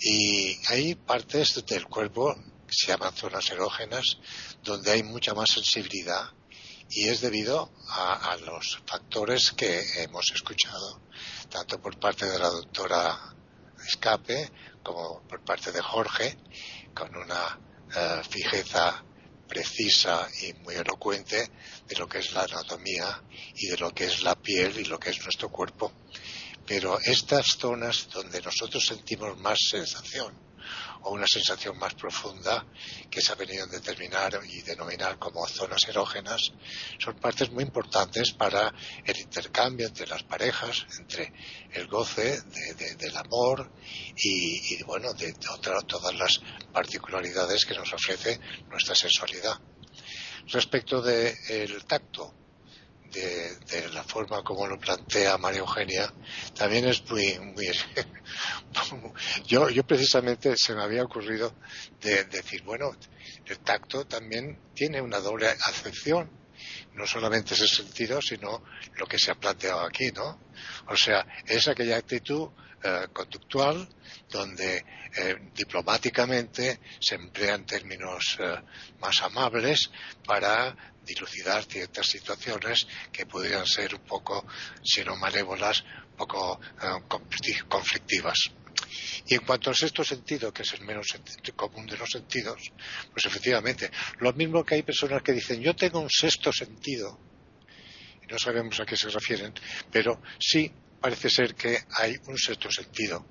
y 0.00 0.56
hay 0.68 0.94
partes 0.94 1.64
del 1.66 1.86
cuerpo 1.86 2.34
que 2.66 2.74
se 2.74 2.88
llaman 2.88 3.14
zonas 3.14 3.50
erógenas 3.50 4.18
donde 4.62 4.92
hay 4.92 5.02
mucha 5.02 5.34
más 5.34 5.50
sensibilidad 5.50 6.30
y 6.90 7.08
es 7.08 7.20
debido 7.20 7.70
a, 7.88 8.36
los 8.44 8.80
factores 8.86 9.52
que 9.52 10.02
hemos 10.02 10.30
escuchado 10.32 11.02
tanto 11.50 11.80
por 11.80 11.98
parte 11.98 12.26
de 12.26 12.38
la 12.38 12.48
doctora 12.48 13.34
Escape 13.86 14.50
como 14.82 15.22
por 15.28 15.44
parte 15.44 15.72
de 15.72 15.82
Jorge 15.82 16.38
con 16.94 17.14
una 17.16 17.58
eh, 17.94 18.22
fijeza 18.28 19.04
precisa 19.48 20.28
y 20.42 20.52
muy 20.52 20.74
elocuente 20.74 21.50
de 21.86 21.96
lo 21.96 22.06
que 22.06 22.18
es 22.18 22.32
la 22.32 22.42
anatomía 22.42 23.22
y 23.54 23.68
de 23.68 23.78
lo 23.78 23.92
que 23.92 24.04
es 24.04 24.22
la 24.22 24.34
piel 24.34 24.78
y 24.78 24.84
lo 24.84 25.00
que 25.00 25.10
es 25.10 25.22
nuestro 25.22 25.48
cuerpo. 25.48 25.92
Pero 26.68 26.98
estas 27.02 27.56
zonas 27.58 28.08
donde 28.12 28.42
nosotros 28.42 28.84
sentimos 28.84 29.38
más 29.38 29.58
sensación 29.70 30.38
o 31.00 31.12
una 31.12 31.24
sensación 31.26 31.78
más 31.78 31.94
profunda 31.94 32.66
que 33.10 33.22
se 33.22 33.32
ha 33.32 33.36
venido 33.36 33.64
a 33.64 33.68
determinar 33.68 34.38
y 34.46 34.60
denominar 34.60 35.18
como 35.18 35.46
zonas 35.46 35.80
erógenas 35.88 36.52
son 36.98 37.14
partes 37.14 37.50
muy 37.50 37.64
importantes 37.64 38.32
para 38.32 38.74
el 39.02 39.18
intercambio 39.18 39.86
entre 39.86 40.06
las 40.06 40.24
parejas, 40.24 40.86
entre 40.98 41.32
el 41.72 41.86
goce 41.86 42.42
del 42.42 43.16
amor 43.16 43.72
y, 44.16 44.82
bueno, 44.82 45.14
de 45.14 45.32
todas 45.32 46.14
las 46.16 46.38
particularidades 46.70 47.64
que 47.64 47.76
nos 47.76 47.90
ofrece 47.94 48.38
nuestra 48.68 48.94
sensualidad. 48.94 49.58
Respecto 50.48 51.00
del 51.00 51.84
tacto, 51.86 52.34
de, 53.12 53.88
la 53.92 54.02
forma 54.04 54.42
como 54.42 54.66
lo 54.66 54.78
plantea 54.78 55.38
María 55.38 55.60
Eugenia, 55.60 56.12
también 56.54 56.86
es 56.86 57.04
muy, 57.10 57.38
muy 57.38 57.68
yo, 59.46 59.68
yo 59.70 59.84
precisamente 59.84 60.54
se 60.56 60.74
me 60.74 60.82
había 60.82 61.04
ocurrido 61.04 61.54
de, 62.00 62.24
decir, 62.24 62.62
bueno, 62.62 62.90
el 63.46 63.58
tacto 63.60 64.06
también 64.06 64.58
tiene 64.74 65.00
una 65.00 65.18
doble 65.20 65.48
acepción, 65.48 66.30
no 66.94 67.06
solamente 67.06 67.54
ese 67.54 67.68
sentido, 67.68 68.20
sino 68.20 68.62
lo 68.96 69.06
que 69.06 69.18
se 69.18 69.30
ha 69.30 69.34
planteado 69.34 69.80
aquí, 69.80 70.10
¿no? 70.12 70.38
O 70.88 70.96
sea, 70.96 71.26
es 71.46 71.68
aquella 71.68 71.96
actitud 71.96 72.50
eh, 72.82 73.08
conductual 73.12 73.88
donde 74.30 74.84
eh, 75.16 75.36
diplomáticamente 75.52 76.78
se 77.00 77.16
emplean 77.16 77.66
términos 77.66 78.36
eh, 78.38 78.54
más 79.00 79.20
amables 79.22 79.90
para 80.24 80.76
dilucidar 81.08 81.64
ciertas 81.64 82.06
situaciones 82.06 82.86
que 83.10 83.26
podrían 83.26 83.66
ser 83.66 83.94
un 83.94 84.02
poco, 84.02 84.46
si 84.84 85.02
no 85.04 85.16
malévolas, 85.16 85.82
un 86.10 86.16
poco 86.16 86.60
conflictivas. 87.68 88.50
Y 89.26 89.34
en 89.34 89.40
cuanto 89.40 89.70
al 89.70 89.76
sexto 89.76 90.04
sentido, 90.04 90.52
que 90.52 90.62
es 90.62 90.72
el 90.74 90.82
menos 90.82 91.08
común 91.56 91.86
de 91.86 91.96
los 91.96 92.10
sentidos, 92.10 92.60
pues 93.12 93.26
efectivamente, 93.26 93.90
lo 94.20 94.32
mismo 94.32 94.64
que 94.64 94.76
hay 94.76 94.82
personas 94.82 95.22
que 95.22 95.32
dicen, 95.32 95.60
yo 95.60 95.74
tengo 95.74 96.00
un 96.00 96.10
sexto 96.10 96.52
sentido, 96.52 97.18
y 98.22 98.26
no 98.26 98.38
sabemos 98.38 98.78
a 98.80 98.86
qué 98.86 98.96
se 98.96 99.08
refieren, 99.08 99.52
pero 99.90 100.20
sí 100.38 100.70
parece 101.00 101.30
ser 101.30 101.54
que 101.54 101.78
hay 101.96 102.16
un 102.26 102.38
sexto 102.38 102.70
sentido. 102.70 103.24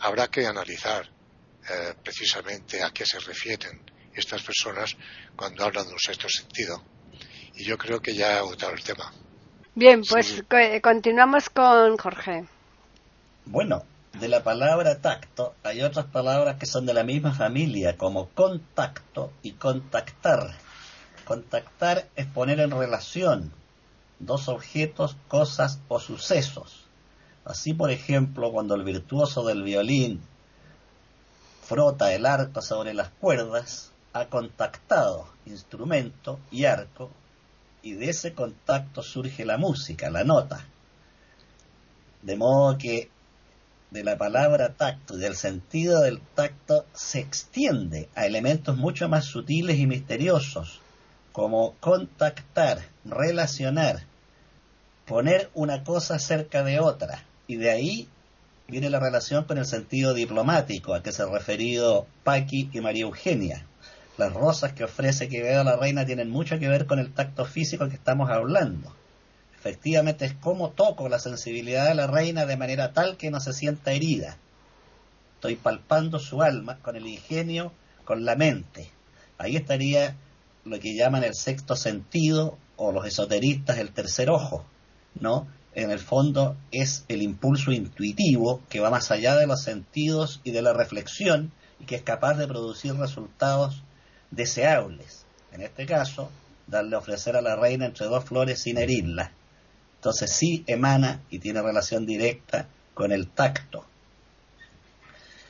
Habrá 0.00 0.28
que 0.28 0.46
analizar 0.46 1.08
eh, 1.68 1.94
precisamente 2.02 2.82
a 2.82 2.90
qué 2.90 3.04
se 3.04 3.18
refieren 3.18 3.95
estas 4.16 4.42
personas 4.42 4.96
cuando 5.36 5.64
hablan 5.64 5.86
de 5.86 5.92
un 5.92 5.98
sexto 5.98 6.28
sentido. 6.28 6.82
Y 7.54 7.64
yo 7.64 7.78
creo 7.78 8.00
que 8.00 8.14
ya 8.14 8.32
he 8.32 8.38
agotado 8.38 8.72
el 8.72 8.82
tema. 8.82 9.12
Bien, 9.74 10.02
pues 10.08 10.42
continuamos 10.82 11.50
con 11.50 11.96
Jorge. 11.96 12.44
Bueno, 13.44 13.84
de 14.18 14.28
la 14.28 14.42
palabra 14.42 15.00
tacto 15.00 15.54
hay 15.62 15.82
otras 15.82 16.06
palabras 16.06 16.56
que 16.56 16.66
son 16.66 16.86
de 16.86 16.94
la 16.94 17.04
misma 17.04 17.32
familia, 17.34 17.96
como 17.96 18.30
contacto 18.30 19.32
y 19.42 19.52
contactar. 19.52 20.54
Contactar 21.24 22.08
es 22.16 22.26
poner 22.26 22.60
en 22.60 22.70
relación, 22.70 23.52
dos 24.18 24.48
objetos, 24.48 25.16
cosas 25.28 25.80
o 25.88 26.00
sucesos. 26.00 26.86
Así, 27.44 27.74
por 27.74 27.90
ejemplo, 27.90 28.50
cuando 28.50 28.74
el 28.74 28.84
virtuoso 28.84 29.44
del 29.44 29.62
violín 29.62 30.22
frota 31.62 32.14
el 32.14 32.24
arco 32.26 32.62
sobre 32.62 32.94
las 32.94 33.10
cuerdas, 33.10 33.92
ha 34.20 34.28
contactado 34.28 35.28
instrumento 35.46 36.40
y 36.50 36.64
arco, 36.64 37.10
y 37.82 37.92
de 37.92 38.10
ese 38.10 38.32
contacto 38.32 39.02
surge 39.02 39.44
la 39.44 39.58
música, 39.58 40.10
la 40.10 40.24
nota. 40.24 40.64
De 42.22 42.36
modo 42.36 42.76
que 42.78 43.10
de 43.90 44.02
la 44.02 44.18
palabra 44.18 44.74
tacto 44.74 45.16
y 45.16 45.20
del 45.20 45.36
sentido 45.36 46.00
del 46.00 46.20
tacto 46.20 46.86
se 46.92 47.20
extiende 47.20 48.08
a 48.14 48.26
elementos 48.26 48.76
mucho 48.76 49.08
más 49.08 49.24
sutiles 49.24 49.78
y 49.78 49.86
misteriosos, 49.86 50.80
como 51.32 51.74
contactar, 51.80 52.88
relacionar, 53.04 54.02
poner 55.06 55.50
una 55.54 55.84
cosa 55.84 56.18
cerca 56.18 56.64
de 56.64 56.80
otra, 56.80 57.24
y 57.46 57.56
de 57.56 57.70
ahí 57.70 58.08
viene 58.68 58.90
la 58.90 58.98
relación 58.98 59.44
con 59.44 59.58
el 59.58 59.66
sentido 59.66 60.14
diplomático 60.14 60.94
a 60.94 61.02
que 61.02 61.12
se 61.12 61.22
ha 61.22 61.26
referido 61.26 62.06
Paqui 62.24 62.70
y 62.72 62.80
María 62.80 63.04
Eugenia. 63.04 63.64
Las 64.18 64.32
rosas 64.32 64.72
que 64.72 64.84
ofrece 64.84 65.28
Quevedo 65.28 65.60
a 65.60 65.64
la 65.64 65.76
reina 65.76 66.06
tienen 66.06 66.30
mucho 66.30 66.58
que 66.58 66.68
ver 66.68 66.86
con 66.86 66.98
el 66.98 67.12
tacto 67.12 67.44
físico 67.44 67.88
que 67.88 67.96
estamos 67.96 68.30
hablando. 68.30 68.94
Efectivamente 69.58 70.24
es 70.24 70.34
como 70.34 70.70
toco 70.70 71.08
la 71.08 71.18
sensibilidad 71.18 71.88
de 71.88 71.94
la 71.94 72.06
reina 72.06 72.46
de 72.46 72.56
manera 72.56 72.92
tal 72.92 73.16
que 73.16 73.30
no 73.30 73.40
se 73.40 73.52
sienta 73.52 73.92
herida. 73.92 74.36
Estoy 75.34 75.56
palpando 75.56 76.18
su 76.18 76.42
alma 76.42 76.78
con 76.80 76.96
el 76.96 77.06
ingenio, 77.06 77.72
con 78.04 78.24
la 78.24 78.36
mente. 78.36 78.90
Ahí 79.38 79.56
estaría 79.56 80.16
lo 80.64 80.80
que 80.80 80.94
llaman 80.96 81.24
el 81.24 81.34
sexto 81.34 81.76
sentido 81.76 82.56
o 82.76 82.92
los 82.92 83.06
esoteristas 83.06 83.78
el 83.78 83.92
tercer 83.92 84.30
ojo, 84.30 84.64
¿no? 85.20 85.46
en 85.76 85.90
el 85.90 85.98
fondo 85.98 86.56
es 86.72 87.04
el 87.08 87.20
impulso 87.20 87.70
intuitivo 87.70 88.62
que 88.70 88.80
va 88.80 88.90
más 88.90 89.10
allá 89.10 89.36
de 89.36 89.46
los 89.46 89.62
sentidos 89.62 90.40
y 90.42 90.50
de 90.50 90.62
la 90.62 90.72
reflexión 90.72 91.52
y 91.78 91.84
que 91.84 91.96
es 91.96 92.02
capaz 92.02 92.34
de 92.34 92.48
producir 92.48 92.94
resultados 92.94 93.82
deseables. 94.30 95.24
En 95.52 95.62
este 95.62 95.86
caso, 95.86 96.30
darle 96.66 96.96
a 96.96 96.98
ofrecer 96.98 97.36
a 97.36 97.42
la 97.42 97.56
reina 97.56 97.86
entre 97.86 98.06
dos 98.06 98.24
flores 98.24 98.60
sin 98.60 98.78
herirla. 98.78 99.32
Entonces 99.96 100.32
sí 100.32 100.64
emana 100.66 101.22
y 101.30 101.38
tiene 101.38 101.62
relación 101.62 102.06
directa 102.06 102.68
con 102.94 103.12
el 103.12 103.28
tacto. 103.28 103.86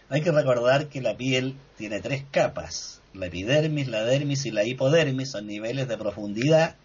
Hay 0.09 0.23
que 0.23 0.31
recordar 0.31 0.89
que 0.89 1.01
la 1.01 1.17
piel 1.17 1.57
tiene 1.77 2.01
tres 2.01 2.25
capas. 2.31 3.03
La 3.13 3.27
epidermis, 3.27 3.89
la 3.89 4.05
dermis 4.05 4.47
y 4.47 4.51
la 4.51 4.65
hipodermis 4.65 5.31
son 5.31 5.47
niveles 5.47 5.89
de 5.89 5.99
profundidad 5.99 6.77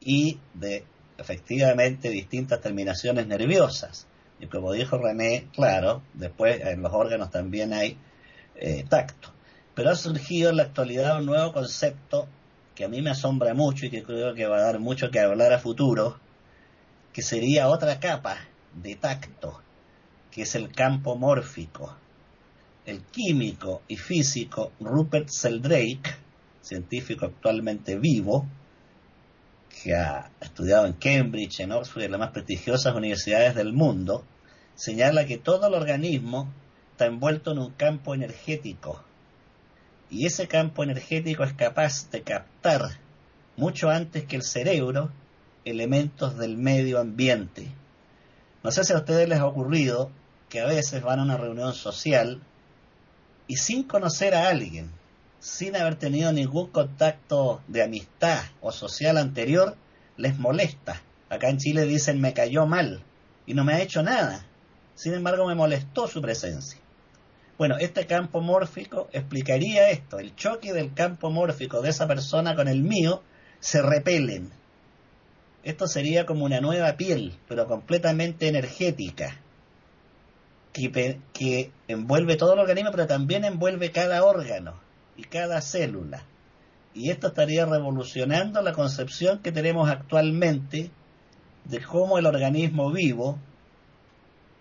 y 0.00 0.38
de 0.54 0.84
efectivamente 1.18 2.10
distintas 2.10 2.60
terminaciones 2.60 3.26
nerviosas. 3.26 4.06
Y 4.40 4.46
como 4.46 4.72
dijo 4.72 4.98
René, 4.98 5.48
claro, 5.52 6.02
después 6.14 6.60
en 6.60 6.82
los 6.82 6.92
órganos 6.92 7.30
también 7.30 7.72
hay 7.72 7.96
eh, 8.56 8.84
tacto. 8.88 9.30
Pero 9.78 9.90
ha 9.90 9.94
surgido 9.94 10.50
en 10.50 10.56
la 10.56 10.64
actualidad 10.64 11.20
un 11.20 11.26
nuevo 11.26 11.52
concepto 11.52 12.26
que 12.74 12.84
a 12.84 12.88
mí 12.88 13.00
me 13.00 13.10
asombra 13.10 13.54
mucho 13.54 13.86
y 13.86 13.90
que 13.90 14.02
creo 14.02 14.34
que 14.34 14.44
va 14.44 14.56
a 14.56 14.62
dar 14.62 14.80
mucho 14.80 15.08
que 15.08 15.20
hablar 15.20 15.52
a 15.52 15.60
futuro, 15.60 16.18
que 17.12 17.22
sería 17.22 17.68
otra 17.68 18.00
capa 18.00 18.38
de 18.74 18.96
tacto, 18.96 19.62
que 20.32 20.42
es 20.42 20.56
el 20.56 20.72
campo 20.72 21.14
mórfico. 21.14 21.96
El 22.86 23.02
químico 23.02 23.82
y 23.86 23.96
físico 23.96 24.72
Rupert 24.80 25.28
Sheldrake, 25.28 26.12
científico 26.60 27.26
actualmente 27.26 27.96
vivo, 28.00 28.48
que 29.80 29.94
ha 29.94 30.32
estudiado 30.40 30.86
en 30.86 30.94
Cambridge, 30.94 31.60
en 31.60 31.70
Oxford 31.70 32.02
y 32.02 32.06
en 32.06 32.10
las 32.10 32.20
más 32.20 32.32
prestigiosas 32.32 32.96
universidades 32.96 33.54
del 33.54 33.72
mundo, 33.72 34.24
señala 34.74 35.24
que 35.24 35.38
todo 35.38 35.68
el 35.68 35.74
organismo 35.74 36.52
está 36.90 37.06
envuelto 37.06 37.52
en 37.52 37.58
un 37.60 37.70
campo 37.74 38.12
energético. 38.12 39.04
Y 40.10 40.26
ese 40.26 40.48
campo 40.48 40.82
energético 40.82 41.44
es 41.44 41.52
capaz 41.52 42.10
de 42.10 42.22
captar, 42.22 42.98
mucho 43.56 43.90
antes 43.90 44.24
que 44.24 44.36
el 44.36 44.42
cerebro, 44.42 45.10
elementos 45.64 46.38
del 46.38 46.56
medio 46.56 46.98
ambiente. 46.98 47.68
No 48.62 48.70
sé 48.70 48.84
si 48.84 48.92
a 48.92 48.98
ustedes 48.98 49.28
les 49.28 49.38
ha 49.38 49.46
ocurrido 49.46 50.10
que 50.48 50.60
a 50.60 50.66
veces 50.66 51.02
van 51.02 51.20
a 51.20 51.24
una 51.24 51.36
reunión 51.36 51.74
social 51.74 52.40
y 53.46 53.56
sin 53.56 53.82
conocer 53.82 54.34
a 54.34 54.48
alguien, 54.48 54.90
sin 55.40 55.76
haber 55.76 55.96
tenido 55.96 56.32
ningún 56.32 56.68
contacto 56.68 57.62
de 57.68 57.82
amistad 57.82 58.42
o 58.60 58.72
social 58.72 59.18
anterior, 59.18 59.76
les 60.16 60.38
molesta. 60.38 61.02
Acá 61.28 61.48
en 61.48 61.58
Chile 61.58 61.84
dicen 61.84 62.20
me 62.20 62.32
cayó 62.32 62.66
mal 62.66 63.02
y 63.46 63.54
no 63.54 63.64
me 63.64 63.74
ha 63.74 63.82
hecho 63.82 64.02
nada. 64.02 64.44
Sin 64.94 65.14
embargo, 65.14 65.46
me 65.46 65.54
molestó 65.54 66.08
su 66.08 66.20
presencia. 66.20 66.80
Bueno, 67.58 67.76
este 67.78 68.06
campo 68.06 68.40
mórfico 68.40 69.08
explicaría 69.12 69.90
esto. 69.90 70.20
El 70.20 70.36
choque 70.36 70.72
del 70.72 70.94
campo 70.94 71.28
mórfico 71.28 71.82
de 71.82 71.90
esa 71.90 72.06
persona 72.06 72.54
con 72.54 72.68
el 72.68 72.82
mío 72.82 73.24
se 73.58 73.82
repelen. 73.82 74.52
Esto 75.64 75.88
sería 75.88 76.24
como 76.24 76.44
una 76.44 76.60
nueva 76.60 76.96
piel, 76.96 77.36
pero 77.48 77.66
completamente 77.66 78.46
energética, 78.46 79.40
que, 80.72 81.18
que 81.32 81.72
envuelve 81.88 82.36
todo 82.36 82.52
el 82.52 82.60
organismo, 82.60 82.92
pero 82.92 83.08
también 83.08 83.44
envuelve 83.44 83.90
cada 83.90 84.24
órgano 84.24 84.78
y 85.16 85.24
cada 85.24 85.60
célula. 85.60 86.22
Y 86.94 87.10
esto 87.10 87.26
estaría 87.26 87.66
revolucionando 87.66 88.62
la 88.62 88.72
concepción 88.72 89.40
que 89.40 89.50
tenemos 89.50 89.90
actualmente 89.90 90.92
de 91.64 91.82
cómo 91.82 92.18
el 92.18 92.26
organismo 92.26 92.92
vivo 92.92 93.36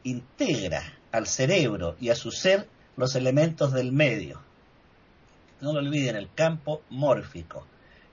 integra 0.04 0.82
al 1.12 1.28
cerebro 1.28 1.96
y 2.00 2.10
a 2.10 2.16
su 2.16 2.32
ser 2.32 2.68
los 2.98 3.14
elementos 3.14 3.72
del 3.74 3.92
medio. 3.92 4.42
No 5.62 5.72
lo 5.72 5.80
olviden, 5.80 6.16
el 6.16 6.34
campo 6.34 6.82
mórfico. 6.90 7.66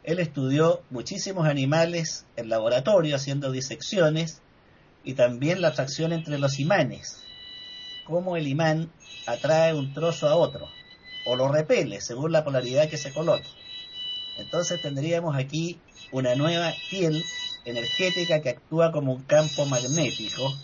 Él 0.03 0.19
estudió 0.19 0.83
muchísimos 0.91 1.49
animales 1.49 2.27
en 2.37 2.51
laboratorio 2.51 3.17
haciendo 3.17 3.51
disecciones 3.51 4.43
y 5.03 5.15
también 5.15 5.63
la 5.63 5.69
atracción 5.69 6.13
entre 6.13 6.39
los 6.39 6.61
imanes, 6.61 7.23
cómo 8.05 8.37
el 8.37 8.47
imán 8.47 8.91
atrae 9.27 9.73
un 9.73 9.95
trozo 9.95 10.29
a 10.29 10.37
otro 10.37 10.69
o 11.25 11.35
lo 11.35 11.49
repele 11.49 12.03
según 12.03 12.33
la 12.33 12.45
polaridad 12.45 12.89
que 12.91 12.99
se 12.99 13.13
coloque. 13.13 13.49
Entonces 14.37 14.83
tendríamos 14.83 15.35
aquí 15.35 15.79
una 16.13 16.35
nueva 16.35 16.75
piel 16.91 17.25
energética 17.65 18.43
que 18.43 18.51
actúa 18.51 18.93
como 18.93 19.15
un 19.15 19.23
campo 19.23 19.65
magnético 19.65 20.55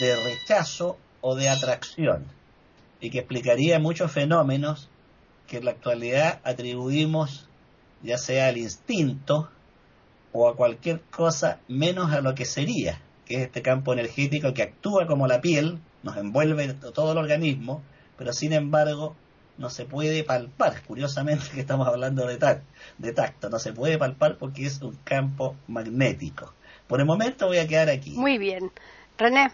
de 0.00 0.16
rechazo 0.16 0.98
o 1.22 1.34
de 1.34 1.48
atracción 1.48 2.37
y 3.00 3.10
que 3.10 3.18
explicaría 3.18 3.78
muchos 3.78 4.10
fenómenos 4.12 4.88
que 5.46 5.58
en 5.58 5.64
la 5.64 5.72
actualidad 5.72 6.40
atribuimos 6.44 7.48
ya 8.02 8.18
sea 8.18 8.48
al 8.48 8.58
instinto 8.58 9.50
o 10.32 10.48
a 10.48 10.56
cualquier 10.56 11.00
cosa 11.10 11.60
menos 11.68 12.12
a 12.12 12.20
lo 12.20 12.34
que 12.34 12.44
sería, 12.44 13.00
que 13.24 13.36
es 13.36 13.40
este 13.42 13.62
campo 13.62 13.92
energético 13.92 14.54
que 14.54 14.62
actúa 14.62 15.06
como 15.06 15.26
la 15.26 15.40
piel, 15.40 15.78
nos 16.02 16.16
envuelve 16.16 16.74
todo 16.74 17.12
el 17.12 17.18
organismo, 17.18 17.82
pero 18.16 18.32
sin 18.32 18.52
embargo 18.52 19.16
no 19.56 19.70
se 19.70 19.84
puede 19.84 20.22
palpar. 20.22 20.82
Curiosamente 20.86 21.46
que 21.52 21.60
estamos 21.60 21.88
hablando 21.88 22.26
de, 22.26 22.38
de 22.98 23.12
tacto, 23.12 23.50
no 23.50 23.58
se 23.58 23.72
puede 23.72 23.98
palpar 23.98 24.38
porque 24.38 24.66
es 24.66 24.80
un 24.82 24.96
campo 25.04 25.56
magnético. 25.66 26.54
Por 26.86 27.00
el 27.00 27.06
momento 27.06 27.46
voy 27.46 27.58
a 27.58 27.66
quedar 27.66 27.88
aquí. 27.88 28.12
Muy 28.12 28.38
bien. 28.38 28.70
René. 29.18 29.50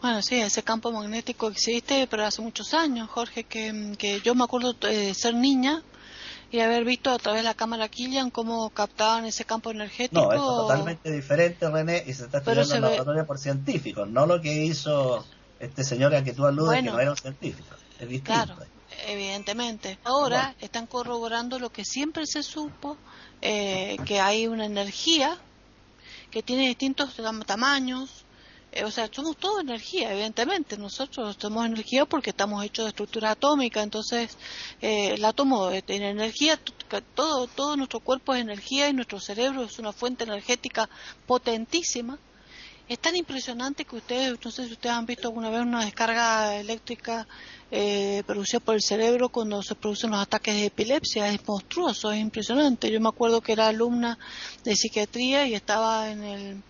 Bueno, 0.00 0.22
sí, 0.22 0.36
ese 0.36 0.62
campo 0.62 0.92
magnético 0.92 1.48
existe, 1.48 2.06
pero 2.08 2.24
hace 2.24 2.40
muchos 2.40 2.72
años, 2.72 3.08
Jorge, 3.10 3.44
que, 3.44 3.94
que 3.98 4.20
yo 4.20 4.34
me 4.34 4.44
acuerdo 4.44 4.74
de 4.74 5.12
ser 5.12 5.34
niña 5.34 5.82
y 6.50 6.60
haber 6.60 6.84
visto 6.84 7.10
a 7.10 7.18
través 7.18 7.42
de 7.42 7.48
la 7.48 7.54
cámara 7.54 7.88
Killian 7.88 8.30
cómo 8.30 8.70
captaban 8.70 9.24
ese 9.24 9.44
campo 9.44 9.70
energético. 9.70 10.22
No, 10.22 10.32
es 10.32 10.38
totalmente 10.38 11.10
diferente, 11.10 11.68
René, 11.68 12.04
y 12.06 12.14
se 12.14 12.24
está 12.24 12.38
estudiando 12.38 12.74
en 12.76 12.82
laboratorio 12.82 13.26
por 13.26 13.38
científicos, 13.38 14.08
no 14.08 14.26
lo 14.26 14.40
que 14.40 14.64
hizo 14.64 15.26
este 15.60 15.84
señor 15.84 16.14
al 16.14 16.24
que 16.24 16.32
tú 16.32 16.46
aludes, 16.46 16.82
que 16.82 16.90
no 16.90 17.00
era 17.00 17.10
un 17.10 17.16
científico. 17.16 17.74
Claro, 18.22 18.56
evidentemente. 19.06 19.98
Ahora 20.04 20.54
están 20.60 20.86
corroborando 20.86 21.58
lo 21.58 21.70
que 21.70 21.84
siempre 21.84 22.26
se 22.26 22.42
supo, 22.42 22.96
eh, 23.42 23.96
que 24.04 24.20
hay 24.20 24.46
una 24.46 24.66
energía 24.66 25.36
que 26.30 26.42
tiene 26.42 26.68
distintos 26.68 27.14
tamaños, 27.46 28.10
eh, 28.10 28.27
o 28.84 28.90
sea, 28.90 29.08
somos 29.10 29.36
todo 29.36 29.60
energía, 29.60 30.12
evidentemente. 30.12 30.76
Nosotros 30.76 31.36
somos 31.38 31.66
energía 31.66 32.04
porque 32.04 32.30
estamos 32.30 32.64
hechos 32.64 32.84
de 32.84 32.90
estructura 32.90 33.32
atómica, 33.32 33.82
entonces 33.82 34.36
eh, 34.80 35.14
el 35.14 35.24
átomo 35.24 35.70
tiene 35.82 36.10
energía, 36.10 36.58
todo, 37.14 37.46
todo 37.46 37.76
nuestro 37.76 38.00
cuerpo 38.00 38.34
es 38.34 38.42
energía 38.42 38.88
y 38.88 38.92
nuestro 38.92 39.20
cerebro 39.20 39.64
es 39.64 39.78
una 39.78 39.92
fuente 39.92 40.24
energética 40.24 40.88
potentísima. 41.26 42.18
Es 42.88 42.98
tan 42.98 43.16
impresionante 43.16 43.84
que 43.84 43.96
ustedes, 43.96 44.38
no 44.42 44.50
sé 44.50 44.66
si 44.66 44.72
ustedes 44.72 44.94
han 44.94 45.04
visto 45.04 45.28
alguna 45.28 45.50
vez 45.50 45.60
una 45.60 45.84
descarga 45.84 46.56
eléctrica 46.56 47.28
eh, 47.70 48.22
producida 48.26 48.60
por 48.60 48.76
el 48.76 48.80
cerebro 48.80 49.28
cuando 49.28 49.62
se 49.62 49.74
producen 49.74 50.10
los 50.10 50.20
ataques 50.20 50.54
de 50.54 50.66
epilepsia. 50.66 51.28
Es 51.28 51.46
monstruoso, 51.46 52.10
es 52.12 52.18
impresionante. 52.18 52.90
Yo 52.90 52.98
me 52.98 53.10
acuerdo 53.10 53.42
que 53.42 53.52
era 53.52 53.68
alumna 53.68 54.18
de 54.64 54.74
psiquiatría 54.74 55.46
y 55.46 55.54
estaba 55.54 56.10
en 56.10 56.22
el, 56.24 56.62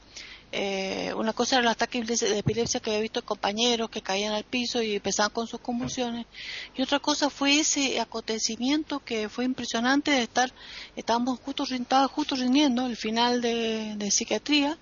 Eh, 0.51 1.13
una 1.15 1.35
cosa 1.35 1.57
era 1.57 1.63
el 1.63 1.69
ataque 1.69 2.03
de 2.03 2.39
epilepsia 2.39 2.81
que 2.81 2.91
había 2.91 3.03
visto 3.03 3.23
compañeros 3.23 3.91
que 3.91 4.01
caían 4.01 4.33
al 4.33 4.45
piso 4.45 4.81
y 4.81 4.95
empezaban 4.95 5.31
con 5.31 5.47
sus 5.47 5.61
convulsiones. 5.61 6.27
Y 6.75 6.83
otra 6.83 7.01
cosa 7.01 7.29
fue 7.29 7.61
ese 7.61 8.01
acontecimiento 8.01 9.01
que 9.01 9.29
fue 9.29 9.45
impresionante 9.45 10.11
de 10.11 10.23
estar, 10.23 10.51
estábamos 10.97 11.39
justo, 11.41 11.65
justo 12.11 12.35
rindiendo 12.35 12.87
el 12.87 12.97
final 12.97 13.43
de, 13.43 14.11
psiquiatría 14.11 14.79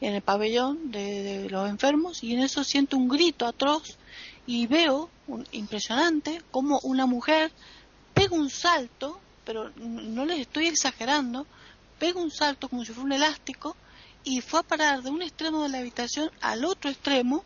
en 0.00 0.14
el 0.14 0.22
pabellón 0.22 0.90
de, 0.90 1.48
los 1.50 1.68
enfermos 1.68 2.24
y 2.24 2.32
en 2.32 2.40
eso 2.40 2.64
siento 2.64 2.96
un 2.96 3.08
grito 3.08 3.46
atroz 3.46 3.98
y 4.46 4.66
veo 4.66 5.10
un, 5.26 5.46
impresionante 5.52 6.42
como 6.50 6.80
una 6.82 7.04
mujer 7.04 7.52
pega 8.14 8.34
un 8.34 8.48
salto, 8.48 9.20
pero 9.44 9.70
no 9.76 10.24
les 10.24 10.40
estoy 10.40 10.66
exagerando, 10.66 11.46
pega 11.98 12.20
un 12.20 12.30
salto 12.30 12.68
como 12.70 12.84
si 12.84 12.92
fuera 12.92 13.04
un 13.04 13.12
elástico 13.12 13.76
y 14.24 14.40
fue 14.40 14.60
a 14.60 14.62
parar 14.62 15.02
de 15.02 15.10
un 15.10 15.22
extremo 15.22 15.62
de 15.62 15.68
la 15.70 15.78
habitación 15.78 16.30
al 16.40 16.64
otro 16.64 16.90
extremo, 16.90 17.44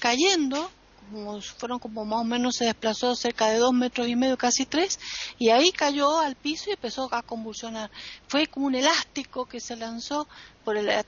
cayendo, 0.00 0.70
como 1.10 1.40
fueron 1.40 1.78
como 1.78 2.04
más 2.04 2.20
o 2.20 2.24
menos 2.24 2.56
se 2.56 2.64
desplazó 2.64 3.14
cerca 3.14 3.48
de 3.48 3.58
dos 3.58 3.72
metros 3.72 4.08
y 4.08 4.16
medio, 4.16 4.38
casi 4.38 4.64
tres, 4.66 4.98
y 5.38 5.50
ahí 5.50 5.72
cayó 5.72 6.18
al 6.18 6.36
piso 6.36 6.70
y 6.70 6.72
empezó 6.72 7.12
a 7.12 7.22
convulsionar. 7.22 7.90
Fue 8.28 8.46
como 8.46 8.66
un 8.66 8.74
elástico 8.74 9.46
que 9.46 9.60
se 9.60 9.76
lanzó 9.76 10.28
por 10.64 10.76
la, 10.82 11.04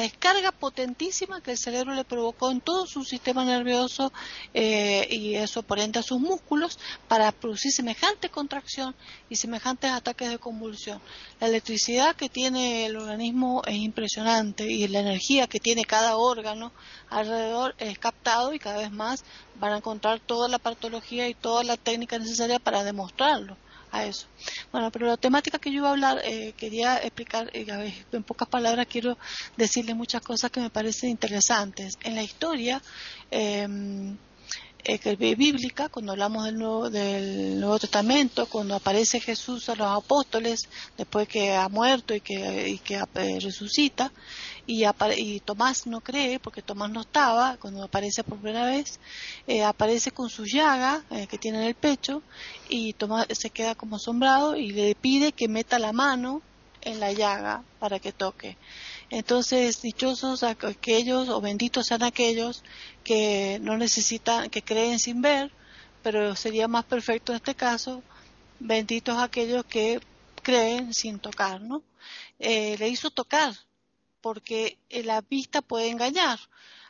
descarga 0.00 0.52
potentísima 0.52 1.40
que 1.40 1.52
el 1.52 1.58
cerebro 1.58 1.94
le 1.94 2.04
provocó 2.04 2.50
en 2.50 2.60
todo 2.60 2.86
su 2.86 3.04
sistema 3.04 3.44
nervioso 3.44 4.12
eh, 4.54 5.06
y 5.10 5.34
eso 5.34 5.62
por 5.62 5.78
ende 5.78 5.98
a 5.98 6.02
sus 6.02 6.20
músculos 6.20 6.78
para 7.08 7.32
producir 7.32 7.72
semejante 7.72 8.28
contracción 8.28 8.94
y 9.28 9.36
semejantes 9.36 9.90
ataques 9.90 10.28
de 10.28 10.38
convulsión. 10.38 11.00
La 11.40 11.48
electricidad 11.48 12.16
que 12.16 12.28
tiene 12.28 12.86
el 12.86 12.96
organismo 12.96 13.62
es 13.66 13.76
impresionante 13.76 14.64
y 14.70 14.86
la 14.88 15.00
energía 15.00 15.46
que 15.46 15.60
tiene 15.60 15.84
cada 15.84 16.16
órgano 16.16 16.72
alrededor 17.08 17.74
es 17.78 17.98
captado 17.98 18.52
y 18.52 18.58
cada 18.58 18.78
vez 18.78 18.90
más 18.90 19.24
van 19.58 19.72
a 19.72 19.78
encontrar 19.78 20.20
toda 20.20 20.48
la 20.48 20.58
patología 20.58 21.28
y 21.28 21.34
toda 21.34 21.64
la 21.64 21.76
técnica 21.76 22.18
necesaria 22.18 22.58
para 22.58 22.84
demostrarlo 22.84 23.56
a 23.90 24.04
eso. 24.04 24.26
Bueno, 24.72 24.90
pero 24.90 25.06
la 25.06 25.16
temática 25.16 25.58
que 25.58 25.70
yo 25.70 25.78
iba 25.78 25.88
a 25.88 25.92
hablar, 25.92 26.20
eh, 26.24 26.54
quería 26.56 26.96
explicar, 26.98 27.50
eh, 27.52 28.04
en 28.12 28.22
pocas 28.22 28.48
palabras 28.48 28.86
quiero 28.88 29.18
decirle 29.56 29.94
muchas 29.94 30.22
cosas 30.22 30.50
que 30.50 30.60
me 30.60 30.70
parecen 30.70 31.10
interesantes. 31.10 31.94
En 32.02 32.14
la 32.14 32.22
historia, 32.22 32.82
eh, 33.30 33.66
eh, 34.84 35.34
bíblica, 35.36 35.88
cuando 35.88 36.12
hablamos 36.12 36.44
del 36.44 36.56
Nuevo, 36.56 36.90
del 36.90 37.60
Nuevo 37.60 37.78
Testamento, 37.78 38.46
cuando 38.46 38.74
aparece 38.74 39.20
Jesús 39.20 39.68
a 39.68 39.74
los 39.74 39.86
apóstoles, 39.86 40.68
después 40.96 41.28
que 41.28 41.54
ha 41.54 41.68
muerto 41.68 42.14
y 42.14 42.20
que, 42.20 42.68
y 42.68 42.78
que 42.78 42.94
eh, 42.96 43.38
resucita, 43.40 44.10
y, 44.66 44.84
y, 45.16 45.40
Tomás 45.40 45.86
no 45.86 46.00
cree, 46.00 46.38
porque 46.38 46.62
Tomás 46.62 46.90
no 46.90 47.02
estaba, 47.02 47.56
cuando 47.58 47.82
aparece 47.82 48.24
por 48.24 48.38
primera 48.38 48.66
vez, 48.66 49.00
eh, 49.46 49.62
aparece 49.62 50.10
con 50.10 50.28
su 50.30 50.44
llaga 50.44 51.04
eh, 51.10 51.26
que 51.26 51.38
tiene 51.38 51.58
en 51.58 51.64
el 51.64 51.74
pecho, 51.74 52.22
y 52.68 52.92
Tomás 52.94 53.26
se 53.30 53.50
queda 53.50 53.74
como 53.74 53.96
asombrado 53.96 54.56
y 54.56 54.70
le 54.70 54.94
pide 54.94 55.32
que 55.32 55.48
meta 55.48 55.78
la 55.78 55.92
mano 55.92 56.42
en 56.82 57.00
la 57.00 57.12
llaga 57.12 57.62
para 57.78 57.98
que 57.98 58.12
toque. 58.12 58.56
Entonces, 59.10 59.82
dichosos 59.82 60.42
aquellos 60.42 61.28
o 61.28 61.40
benditos 61.40 61.86
sean 61.86 62.02
aquellos 62.02 62.62
que 63.04 63.58
no 63.60 63.76
necesitan, 63.76 64.50
que 64.50 64.62
creen 64.62 64.98
sin 64.98 65.20
ver, 65.20 65.50
pero 66.02 66.36
sería 66.36 66.68
más 66.68 66.84
perfecto 66.84 67.32
en 67.32 67.36
este 67.36 67.54
caso, 67.54 68.02
benditos 68.58 69.18
aquellos 69.18 69.64
que 69.64 70.00
creen 70.42 70.94
sin 70.94 71.18
tocar, 71.18 71.60
¿no? 71.60 71.82
Eh, 72.38 72.76
le 72.78 72.88
hizo 72.88 73.10
tocar, 73.10 73.54
porque 74.20 74.78
la 74.90 75.20
vista 75.20 75.62
puede 75.62 75.90
engañar. 75.90 76.38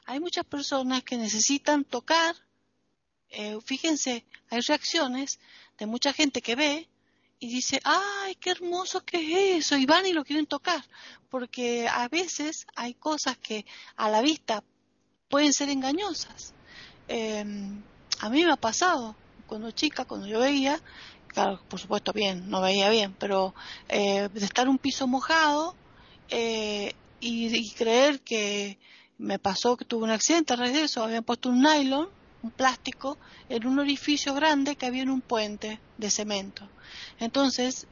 Hay 0.07 0.20
muchas 0.20 0.45
personas 0.45 1.03
que 1.03 1.16
necesitan 1.16 1.85
tocar, 1.85 2.35
eh, 3.31 3.59
fíjense, 3.64 4.24
hay 4.51 4.61
reacciones 4.61 5.39
de 5.78 5.87
mucha 5.87 6.12
gente 6.12 6.43
que 6.43 6.57
ve, 6.57 6.89
y 7.43 7.49
dice, 7.49 7.81
ay, 7.85 8.35
qué 8.35 8.51
hermoso 8.51 9.03
que 9.03 9.57
es 9.57 9.64
eso, 9.64 9.76
y 9.76 9.87
van 9.87 10.05
y 10.05 10.12
lo 10.12 10.24
quieren 10.24 10.47
tocar, 10.47 10.85
porque 11.31 11.89
a 11.89 12.07
veces 12.09 12.66
hay 12.76 12.93
cosas 12.93 13.39
que 13.39 13.64
a 13.97 14.11
la 14.11 14.20
vista 14.20 14.62
pueden 15.31 15.55
ser 15.55 15.70
engañosas. 15.70 16.53
Em, 17.09 17.83
a 18.20 18.28
mí 18.28 18.45
me 18.45 18.53
ha 18.53 18.57
pasado, 18.57 19.16
cuando 19.47 19.70
chica, 19.70 20.05
cuando 20.05 20.26
yo 20.26 20.39
veía, 20.39 20.81
claro, 21.28 21.62
por 21.68 21.81
supuesto 21.81 22.12
bien, 22.12 22.51
no 22.51 22.61
veía 22.61 22.91
bien, 22.91 23.16
pero 23.18 23.55
eh, 23.89 24.28
de 24.33 24.45
estar 24.45 24.68
un 24.68 24.78
piso 24.78 25.07
mojado 25.07 25.74
eh, 26.28 26.95
y, 27.21 27.55
y, 27.55 27.71
creer 27.71 28.21
que 28.21 28.79
me 29.18 29.39
pasó 29.39 29.77
que 29.77 29.85
tuve 29.85 30.05
un 30.05 30.11
accidente 30.11 30.53
a 30.53 30.57
raíz 30.57 30.73
de 30.73 30.83
eso, 30.85 31.03
habían 31.05 31.25
puesto 31.25 31.49
un 31.51 31.62
nylon 31.62 32.09
un 32.43 32.51
plástico 32.51 33.18
en 33.49 33.66
un 33.66 33.79
orificio 33.79 34.35
grande 34.35 34.77
que 34.77 34.87
había 34.87 35.03
en 35.03 35.11
un 35.11 35.21
puente 35.21 35.81
de 35.99 36.11
cemento. 36.11 36.68
Entonces, 37.18 37.87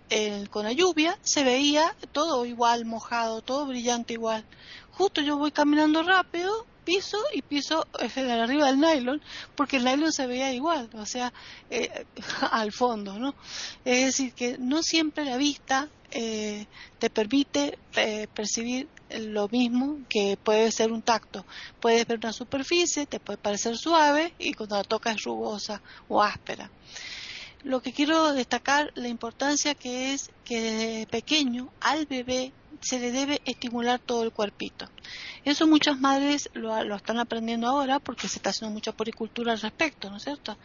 con 0.51 0.65
la 0.65 0.73
lluvia 0.73 1.19
se 1.23 1.45
veía 1.45 1.95
todo 2.13 2.45
igual, 2.47 2.85
mojado, 2.85 3.43
todo 3.43 3.67
brillante 3.67 4.15
igual. 4.15 4.45
Justo 4.93 5.21
yo 5.21 5.37
voy 5.37 5.53
caminando 5.53 6.03
rápido, 6.03 6.67
piso 6.85 7.19
y 7.35 7.43
piso 7.43 7.87
eh, 8.01 8.33
arriba 8.33 8.67
del 8.67 8.81
nylon, 8.81 9.21
porque 9.55 9.77
el 9.77 9.85
nylon 9.85 10.13
se 10.13 10.27
veía 10.27 10.53
igual, 10.53 10.89
o 10.95 11.07
sea, 11.07 11.33
eh, 11.71 12.07
al 12.51 12.73
fondo, 12.73 13.19
¿no? 13.19 13.35
Es 13.85 14.07
decir, 14.07 14.33
que 14.33 14.57
no 14.59 14.83
siempre 14.83 15.25
la 15.25 15.37
vista 15.37 15.89
eh, 16.11 16.67
te 16.99 17.11
permite 17.11 17.79
percibir 18.35 18.89
lo 19.11 19.49
mismo 19.49 19.99
que 20.09 20.39
puede 20.43 20.71
ser 20.73 20.93
un 20.93 21.03
tacto. 21.03 21.45
Puedes 21.81 22.07
ver 22.07 22.19
una 22.19 22.33
superficie, 22.33 23.07
te 23.07 23.21
puede 23.21 23.39
parecer 23.39 23.77
suave 23.77 24.35
y 24.39 24.53
cuando 24.55 24.77
la 24.77 24.85
tocas 24.85 25.17
es 25.17 25.23
rugosa 25.25 25.81
o 26.09 26.23
áspera. 26.23 26.71
Lo 27.65 27.83
que 27.83 27.93
quiero 27.93 28.33
destacar, 28.33 28.93
la 28.95 29.09
importancia 29.09 29.75
que 29.75 30.13
es 30.13 30.31
que 30.45 30.61
desde 30.61 31.07
pequeño 31.07 31.71
al 31.81 32.07
bebé 32.07 32.53
se 32.81 32.99
le 32.99 33.11
debe 33.11 33.41
estimular 33.45 33.99
todo 33.99 34.23
el 34.23 34.33
cuerpito. 34.33 34.89
Eso 35.45 35.67
muchas 35.67 35.99
madres 35.99 36.51
lo, 36.55 36.95
están 36.95 37.19
aprendiendo 37.19 37.67
ahora 37.69 37.99
porque 37.99 38.29
se 38.29 38.37
está 38.39 38.51
haciendo 38.51 38.75
mucha 38.75 38.93
poricultura 38.93 39.53
al 39.53 39.61
respecto, 39.61 40.11
¿no 40.11 40.19
es 40.19 40.25
cierto? 40.25 40.57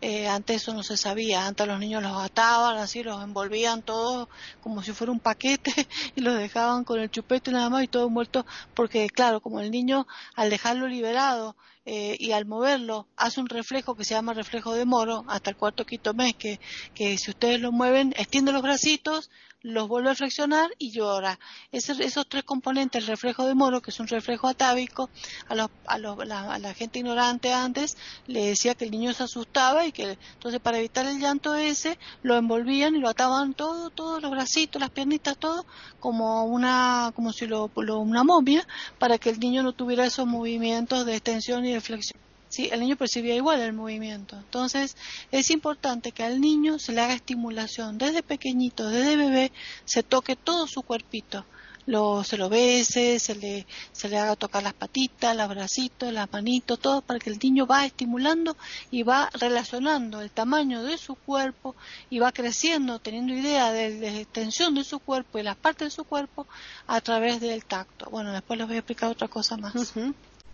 Eh, 0.00 0.28
antes 0.28 0.62
eso 0.62 0.74
no 0.74 0.82
se 0.82 0.96
sabía, 0.96 1.46
antes 1.46 1.66
los 1.66 1.78
niños 1.78 2.02
los 2.02 2.16
ataban, 2.16 2.78
así 2.78 3.02
los 3.02 3.22
envolvían 3.22 3.82
todos 3.82 4.28
como 4.60 4.82
si 4.82 4.92
fuera 4.92 5.12
un 5.12 5.20
paquete 5.20 5.72
y 6.16 6.20
los 6.20 6.38
dejaban 6.38 6.84
con 6.84 7.00
el 7.00 7.10
chupete 7.10 7.50
nada 7.50 7.68
más 7.68 7.84
y 7.84 7.88
todo 7.88 8.08
muerto 8.08 8.46
porque 8.74 9.08
claro, 9.10 9.40
como 9.40 9.60
el 9.60 9.70
niño 9.70 10.06
al 10.34 10.50
dejarlo 10.50 10.86
liberado 10.86 11.56
eh, 11.86 12.16
y 12.18 12.32
al 12.32 12.46
moverlo 12.46 13.06
hace 13.16 13.40
un 13.40 13.48
reflejo 13.48 13.94
que 13.94 14.04
se 14.04 14.14
llama 14.14 14.34
reflejo 14.34 14.74
de 14.74 14.84
moro 14.84 15.24
hasta 15.28 15.50
el 15.50 15.56
cuarto 15.56 15.86
quinto 15.86 16.14
mes 16.14 16.34
que, 16.34 16.60
que 16.94 17.16
si 17.18 17.30
ustedes 17.30 17.60
lo 17.60 17.72
mueven 17.72 18.14
extiende 18.16 18.52
los 18.52 18.62
bracitos 18.62 19.30
los 19.62 19.88
vuelve 19.88 20.10
a 20.10 20.14
flexionar 20.14 20.70
y 20.78 20.92
llora. 20.92 21.38
esos 21.72 22.28
tres 22.28 22.44
componentes, 22.44 23.02
el 23.02 23.08
reflejo 23.08 23.44
de 23.46 23.54
Moro, 23.54 23.82
que 23.82 23.90
es 23.90 23.98
un 23.98 24.06
reflejo 24.06 24.46
atávico, 24.46 25.10
a, 25.48 25.54
los, 25.54 25.68
a, 25.86 25.98
la, 25.98 26.74
gente 26.74 27.00
ignorante 27.00 27.52
antes 27.52 27.96
le 28.26 28.46
decía 28.46 28.74
que 28.74 28.84
el 28.84 28.92
niño 28.92 29.12
se 29.12 29.24
asustaba 29.24 29.84
y 29.86 29.92
que 29.92 30.16
entonces 30.34 30.60
para 30.60 30.78
evitar 30.78 31.06
el 31.06 31.18
llanto 31.18 31.54
ese 31.54 31.98
lo 32.22 32.36
envolvían 32.36 32.94
y 32.94 33.00
lo 33.00 33.08
ataban 33.08 33.54
todo, 33.54 33.90
todos 33.90 34.22
los 34.22 34.30
bracitos, 34.30 34.80
las 34.80 34.90
piernitas, 34.90 35.36
todo 35.36 35.66
como 35.98 36.44
una, 36.44 37.12
como 37.16 37.32
si 37.32 37.46
lo, 37.46 37.70
una 37.74 38.22
momia 38.22 38.66
para 38.98 39.18
que 39.18 39.30
el 39.30 39.40
niño 39.40 39.62
no 39.62 39.72
tuviera 39.72 40.06
esos 40.06 40.26
movimientos 40.26 41.04
de 41.04 41.14
extensión 41.16 41.64
y 41.66 41.72
de 41.72 41.77
flexión. 41.80 42.20
Sí, 42.48 42.70
el 42.72 42.80
niño 42.80 42.96
percibía 42.96 43.34
igual 43.34 43.60
el 43.60 43.74
movimiento. 43.74 44.36
Entonces, 44.36 44.96
es 45.30 45.50
importante 45.50 46.12
que 46.12 46.24
al 46.24 46.40
niño 46.40 46.78
se 46.78 46.92
le 46.92 47.02
haga 47.02 47.14
estimulación 47.14 47.98
desde 47.98 48.22
pequeñito, 48.22 48.88
desde 48.88 49.16
bebé, 49.16 49.52
se 49.84 50.02
toque 50.02 50.34
todo 50.34 50.66
su 50.66 50.82
cuerpito. 50.82 51.44
Lo, 51.84 52.22
se 52.22 52.36
lo 52.36 52.50
bese, 52.50 53.18
se 53.18 53.34
le, 53.34 53.66
se 53.92 54.10
le 54.10 54.18
haga 54.18 54.36
tocar 54.36 54.62
las 54.62 54.74
patitas, 54.74 55.34
los 55.34 55.48
bracitos, 55.48 56.12
las 56.12 56.30
manitos, 56.30 56.78
todo 56.78 57.00
para 57.00 57.18
que 57.18 57.30
el 57.30 57.38
niño 57.38 57.66
va 57.66 57.86
estimulando 57.86 58.58
y 58.90 59.04
va 59.04 59.30
relacionando 59.32 60.20
el 60.20 60.30
tamaño 60.30 60.82
de 60.82 60.98
su 60.98 61.14
cuerpo 61.14 61.74
y 62.10 62.18
va 62.18 62.30
creciendo, 62.30 62.98
teniendo 62.98 63.32
idea 63.32 63.72
de 63.72 64.00
la 64.00 64.18
extensión 64.18 64.74
de 64.74 64.84
su 64.84 64.98
cuerpo 64.98 65.38
y 65.38 65.42
las 65.42 65.56
partes 65.56 65.88
de 65.88 65.90
su 65.96 66.04
cuerpo 66.04 66.46
a 66.86 67.00
través 67.00 67.40
del 67.40 67.64
tacto. 67.64 68.10
Bueno, 68.10 68.32
después 68.32 68.58
les 68.58 68.66
voy 68.66 68.76
a 68.76 68.80
explicar 68.80 69.10
otra 69.10 69.28
cosa 69.28 69.56
más. 69.56 69.94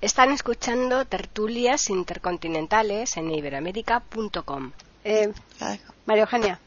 Están 0.04 0.32
escuchando 0.32 1.06
tertulias 1.06 1.88
intercontinentales 1.88 3.16
en 3.16 3.30
iberoamérica.com. 3.30 4.72
Eh, 5.02 5.32
María 6.04 6.24
Eugenia. 6.24 6.60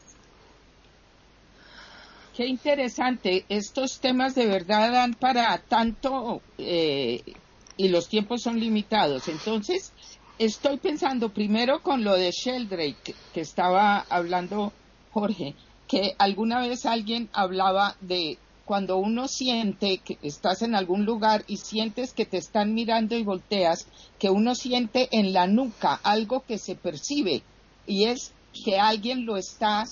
Qué 2.36 2.46
interesante. 2.46 3.44
Estos 3.48 4.00
temas 4.00 4.34
de 4.34 4.46
verdad 4.46 4.90
dan 4.90 5.14
para 5.14 5.56
tanto 5.58 6.42
eh, 6.58 7.22
y 7.76 7.88
los 7.90 8.08
tiempos 8.08 8.42
son 8.42 8.58
limitados. 8.58 9.28
Entonces, 9.28 9.92
estoy 10.40 10.78
pensando 10.78 11.28
primero 11.28 11.80
con 11.80 12.02
lo 12.02 12.14
de 12.14 12.32
Sheldrake 12.32 13.14
que 13.32 13.40
estaba 13.40 14.04
hablando 14.10 14.72
Jorge, 15.12 15.54
que 15.86 16.16
alguna 16.18 16.60
vez 16.66 16.86
alguien 16.86 17.28
hablaba 17.32 17.94
de 18.00 18.36
cuando 18.68 18.98
uno 18.98 19.28
siente 19.28 19.96
que 19.96 20.18
estás 20.20 20.60
en 20.60 20.74
algún 20.74 21.06
lugar 21.06 21.42
y 21.46 21.56
sientes 21.56 22.12
que 22.12 22.26
te 22.26 22.36
están 22.36 22.74
mirando 22.74 23.16
y 23.16 23.22
volteas, 23.22 23.86
que 24.18 24.28
uno 24.28 24.54
siente 24.54 25.08
en 25.10 25.32
la 25.32 25.46
nuca 25.46 25.98
algo 26.02 26.44
que 26.46 26.58
se 26.58 26.74
percibe 26.74 27.42
y 27.86 28.04
es 28.04 28.32
que 28.52 28.78
alguien 28.78 29.24
lo 29.24 29.38
está 29.38 29.86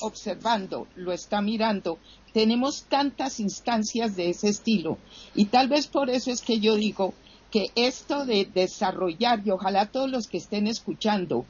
observando, 0.00 0.88
lo 0.96 1.12
está 1.12 1.40
mirando. 1.40 2.00
Tenemos 2.32 2.82
tantas 2.88 3.38
instancias 3.38 4.16
de 4.16 4.30
ese 4.30 4.48
estilo 4.48 4.98
y 5.36 5.44
tal 5.44 5.68
vez 5.68 5.86
por 5.86 6.10
eso 6.10 6.32
es 6.32 6.40
que 6.40 6.58
yo 6.58 6.74
digo 6.74 7.14
que 7.52 7.70
esto 7.76 8.26
de 8.26 8.44
desarrollar 8.44 9.40
y 9.46 9.50
ojalá 9.50 9.86
todos 9.86 10.10
los 10.10 10.26
que 10.26 10.38
estén 10.38 10.66
escuchando 10.66 11.44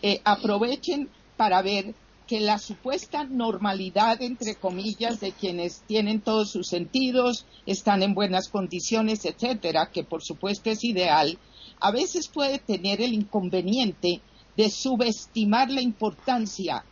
eh, 0.00 0.22
aprovechen 0.24 1.10
para 1.36 1.60
ver 1.60 1.94
que 2.26 2.40
la 2.40 2.58
supuesta 2.58 3.24
normalidad, 3.24 4.20
entre 4.20 4.56
comillas, 4.56 5.20
de 5.20 5.32
quienes 5.32 5.82
tienen 5.86 6.20
todos 6.20 6.50
sus 6.50 6.68
sentidos, 6.68 7.46
están 7.66 8.02
en 8.02 8.14
buenas 8.14 8.48
condiciones, 8.48 9.24
etcétera, 9.24 9.90
que 9.92 10.02
por 10.02 10.22
supuesto 10.22 10.70
es 10.70 10.82
ideal, 10.84 11.38
a 11.80 11.90
veces 11.90 12.28
puede 12.28 12.58
tener 12.58 13.00
el 13.00 13.12
inconveniente 13.12 14.20
de 14.56 14.70
subestimar 14.70 15.70
la 15.70 15.82
importancia 15.82 16.84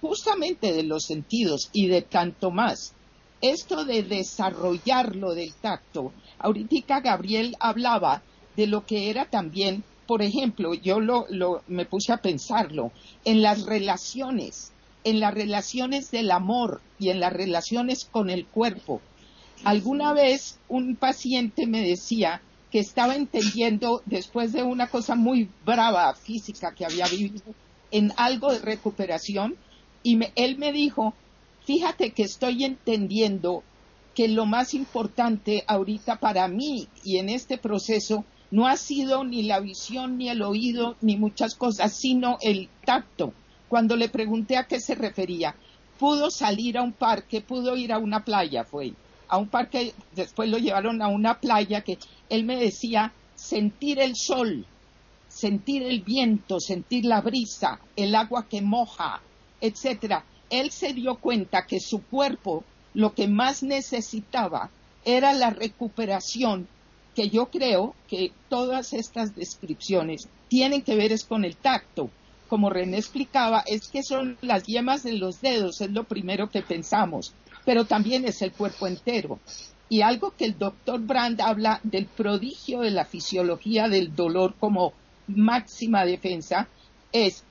justamente 0.00 0.72
de 0.72 0.84
los 0.84 1.04
sentidos 1.04 1.70
y 1.72 1.88
de 1.88 2.02
tanto 2.02 2.50
más. 2.50 2.94
Esto 3.40 3.84
de 3.84 4.02
desarrollarlo 4.02 5.34
del 5.34 5.54
tacto, 5.54 6.12
ahorita 6.38 7.00
Gabriel 7.00 7.56
hablaba 7.60 8.22
de 8.56 8.66
lo 8.66 8.84
que 8.84 9.10
era 9.10 9.26
también, 9.26 9.84
por 10.08 10.22
ejemplo, 10.22 10.72
yo 10.72 11.00
lo, 11.00 11.26
me 11.68 11.84
puse 11.84 12.14
a 12.14 12.22
pensarlo, 12.22 12.92
en 13.26 13.42
las 13.42 13.66
relaciones, 13.66 14.72
en 15.04 15.20
las 15.20 15.34
relaciones 15.34 16.10
del 16.10 16.30
amor 16.30 16.80
y 16.98 17.10
en 17.10 17.20
las 17.20 17.30
relaciones 17.30 18.06
con 18.06 18.30
el 18.30 18.46
cuerpo. 18.46 19.02
Alguna 19.64 20.14
vez 20.14 20.58
un 20.66 20.96
paciente 20.96 21.66
me 21.66 21.86
decía 21.86 22.40
que 22.70 22.78
estaba 22.78 23.16
entendiendo, 23.16 24.00
después 24.06 24.54
de 24.54 24.62
una 24.62 24.86
cosa 24.86 25.14
muy 25.14 25.50
brava 25.66 26.14
física 26.14 26.74
que 26.74 26.86
había 26.86 27.06
vivido, 27.06 27.54
en 27.90 28.14
algo 28.16 28.50
de 28.50 28.60
recuperación, 28.60 29.56
y 30.02 30.18
él 30.36 30.56
me 30.56 30.72
dijo, 30.72 31.12
fíjate 31.66 32.12
que 32.12 32.22
estoy 32.22 32.64
entendiendo 32.64 33.62
que 34.14 34.26
lo 34.26 34.46
más 34.46 34.72
importante 34.72 35.64
ahorita 35.66 36.16
para 36.16 36.48
mí 36.48 36.88
y 37.04 37.18
en 37.18 37.28
este 37.28 37.58
proceso 37.58 38.24
no 38.50 38.66
ha 38.66 38.76
sido 38.76 39.24
ni 39.24 39.42
la 39.42 39.60
visión, 39.60 40.18
ni 40.18 40.28
el 40.28 40.42
oído, 40.42 40.96
ni 41.00 41.16
muchas 41.16 41.54
cosas, 41.54 41.92
sino 41.92 42.38
el 42.40 42.68
tacto. 42.84 43.32
Cuando 43.68 43.96
le 43.96 44.08
pregunté 44.08 44.56
a 44.56 44.66
qué 44.66 44.80
se 44.80 44.94
refería, 44.94 45.54
pudo 45.98 46.30
salir 46.30 46.78
a 46.78 46.82
un 46.82 46.92
parque, 46.92 47.40
pudo 47.40 47.76
ir 47.76 47.92
a 47.92 47.98
una 47.98 48.24
playa, 48.24 48.64
fue 48.64 48.92
a 49.28 49.36
un 49.36 49.48
parque, 49.48 49.94
después 50.14 50.48
lo 50.48 50.58
llevaron 50.58 51.02
a 51.02 51.08
una 51.08 51.38
playa 51.38 51.82
que 51.82 51.98
él 52.30 52.44
me 52.44 52.56
decía 52.56 53.12
sentir 53.34 54.00
el 54.00 54.16
sol, 54.16 54.64
sentir 55.28 55.82
el 55.82 56.00
viento, 56.00 56.60
sentir 56.60 57.04
la 57.04 57.20
brisa, 57.20 57.78
el 57.94 58.14
agua 58.14 58.46
que 58.48 58.62
moja, 58.62 59.20
etcétera. 59.60 60.24
Él 60.50 60.70
se 60.70 60.94
dio 60.94 61.16
cuenta 61.16 61.66
que 61.66 61.78
su 61.78 62.02
cuerpo 62.02 62.64
lo 62.94 63.12
que 63.12 63.28
más 63.28 63.62
necesitaba 63.62 64.70
era 65.04 65.34
la 65.34 65.50
recuperación, 65.50 66.66
que 67.18 67.30
yo 67.30 67.46
creo 67.46 67.96
que 68.06 68.30
todas 68.48 68.92
estas 68.92 69.34
descripciones 69.34 70.28
tienen 70.46 70.82
que 70.82 70.94
ver 70.94 71.10
es 71.10 71.24
con 71.24 71.44
el 71.44 71.56
tacto. 71.56 72.10
Como 72.46 72.70
René 72.70 72.96
explicaba, 72.96 73.64
es 73.66 73.88
que 73.88 74.04
son 74.04 74.38
las 74.40 74.66
yemas 74.66 75.02
de 75.02 75.14
los 75.14 75.40
dedos, 75.40 75.80
es 75.80 75.90
lo 75.90 76.04
primero 76.04 76.48
que 76.48 76.62
pensamos, 76.62 77.34
pero 77.64 77.86
también 77.86 78.24
es 78.24 78.40
el 78.40 78.52
cuerpo 78.52 78.86
entero. 78.86 79.40
Y 79.88 80.02
algo 80.02 80.32
que 80.36 80.44
el 80.44 80.56
doctor 80.56 81.00
Brand 81.00 81.40
habla 81.40 81.80
del 81.82 82.06
prodigio 82.06 82.82
de 82.82 82.92
la 82.92 83.04
fisiología 83.04 83.88
del 83.88 84.14
dolor 84.14 84.54
como 84.60 84.92
máxima 85.26 86.04
defensa 86.04 86.68
es 87.10 87.42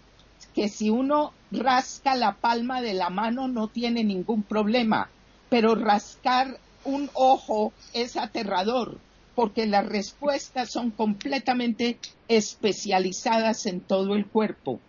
que 0.56 0.70
si 0.70 0.90
uno 0.90 1.34
rasca 1.52 2.16
la 2.16 2.38
palma 2.38 2.82
de 2.82 2.94
la 2.94 3.10
mano 3.10 3.50
no 3.50 3.68
tiene 3.68 4.06
ningún 4.06 4.44
problema, 4.44 5.10
pero 5.50 5.76
rascar 5.76 6.58
un 6.86 7.10
ojo 7.14 7.74
es 7.92 8.16
aterrador 8.16 9.06
porque 9.38 9.68
las 9.68 9.86
respuestas 9.86 10.72
son 10.72 10.90
completamente 10.90 12.00
especializadas 12.28 13.68
en 13.68 13.82
todo 13.82 14.16
el 14.16 14.26
cuerpo. 14.26 14.80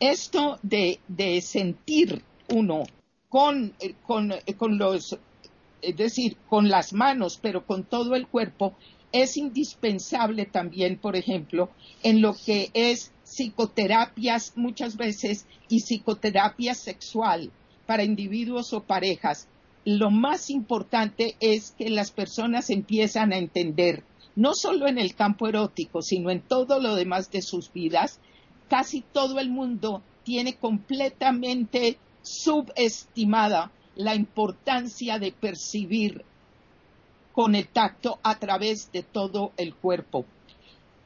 Esto 0.00 0.58
de, 0.64 0.98
sentir 1.40 2.24
uno 2.48 2.82
con, 3.28 3.72
con, 4.04 4.34
con 4.58 4.78
los 4.78 5.16
es 5.80 5.96
decir, 5.96 6.36
con 6.48 6.70
las 6.70 6.92
manos, 6.92 7.38
pero 7.40 7.64
con 7.64 7.84
todo 7.84 8.16
el 8.16 8.26
cuerpo, 8.26 8.74
es 9.12 9.36
indispensable 9.36 10.44
también, 10.44 10.98
por 10.98 11.14
ejemplo, 11.14 11.70
en 12.02 12.20
lo 12.20 12.34
que 12.34 12.70
es 12.74 13.12
psicoterapias 13.22 14.54
muchas 14.56 14.96
veces 14.96 15.46
y 15.68 15.82
psicoterapia 15.82 16.74
sexual 16.74 17.52
para 17.86 18.02
individuos 18.02 18.72
o 18.72 18.82
parejas. 18.82 19.46
Lo 19.84 20.10
más 20.10 20.48
importante 20.50 21.36
es 21.40 21.72
que 21.72 21.90
las 21.90 22.10
personas 22.10 22.70
empiezan 22.70 23.32
a 23.32 23.38
entender, 23.38 24.02
no 24.34 24.54
solo 24.54 24.86
en 24.86 24.98
el 24.98 25.14
campo 25.14 25.46
erótico, 25.46 26.00
sino 26.00 26.30
en 26.30 26.40
todo 26.40 26.80
lo 26.80 26.94
demás 26.94 27.30
de 27.30 27.42
sus 27.42 27.72
vidas, 27.72 28.18
casi 28.68 29.02
todo 29.02 29.38
el 29.40 29.50
mundo 29.50 30.02
tiene 30.22 30.54
completamente 30.54 31.98
subestimada 32.22 33.70
la 33.94 34.14
importancia 34.14 35.18
de 35.18 35.32
percibir 35.32 36.24
con 37.32 37.54
el 37.54 37.68
tacto 37.68 38.18
a 38.22 38.38
través 38.38 38.90
de 38.90 39.02
todo 39.02 39.52
el 39.56 39.74
cuerpo. 39.74 40.24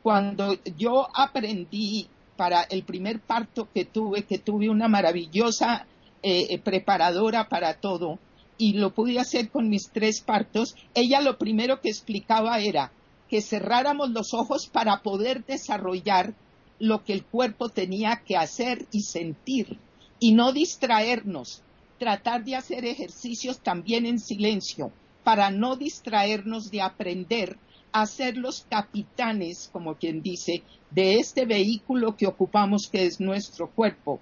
Cuando 0.02 0.56
yo 0.76 1.08
aprendí 1.14 2.06
para 2.36 2.62
el 2.62 2.84
primer 2.84 3.20
parto 3.20 3.68
que 3.74 3.84
tuve, 3.84 4.22
que 4.22 4.38
tuve 4.38 4.68
una 4.68 4.86
maravillosa 4.86 5.86
eh, 6.22 6.46
eh, 6.50 6.58
preparadora 6.58 7.48
para 7.48 7.80
todo, 7.80 8.18
y 8.58 8.74
lo 8.74 8.92
pude 8.92 9.18
hacer 9.18 9.50
con 9.50 9.70
mis 9.70 9.90
tres 9.90 10.20
partos, 10.20 10.74
ella 10.94 11.20
lo 11.20 11.38
primero 11.38 11.80
que 11.80 11.88
explicaba 11.88 12.58
era 12.58 12.92
que 13.28 13.40
cerráramos 13.40 14.10
los 14.10 14.34
ojos 14.34 14.66
para 14.66 15.02
poder 15.02 15.44
desarrollar 15.46 16.34
lo 16.80 17.04
que 17.04 17.12
el 17.12 17.24
cuerpo 17.24 17.68
tenía 17.68 18.22
que 18.26 18.36
hacer 18.36 18.86
y 18.90 19.02
sentir 19.02 19.78
y 20.18 20.32
no 20.32 20.52
distraernos, 20.52 21.62
tratar 21.98 22.44
de 22.44 22.56
hacer 22.56 22.84
ejercicios 22.84 23.60
también 23.60 24.06
en 24.06 24.18
silencio 24.18 24.92
para 25.22 25.50
no 25.50 25.76
distraernos 25.76 26.70
de 26.70 26.82
aprender 26.82 27.58
a 27.92 28.06
ser 28.06 28.36
los 28.36 28.66
capitanes, 28.68 29.68
como 29.72 29.94
quien 29.94 30.22
dice, 30.22 30.62
de 30.90 31.16
este 31.16 31.46
vehículo 31.46 32.16
que 32.16 32.26
ocupamos 32.26 32.88
que 32.90 33.06
es 33.06 33.20
nuestro 33.20 33.70
cuerpo. 33.70 34.20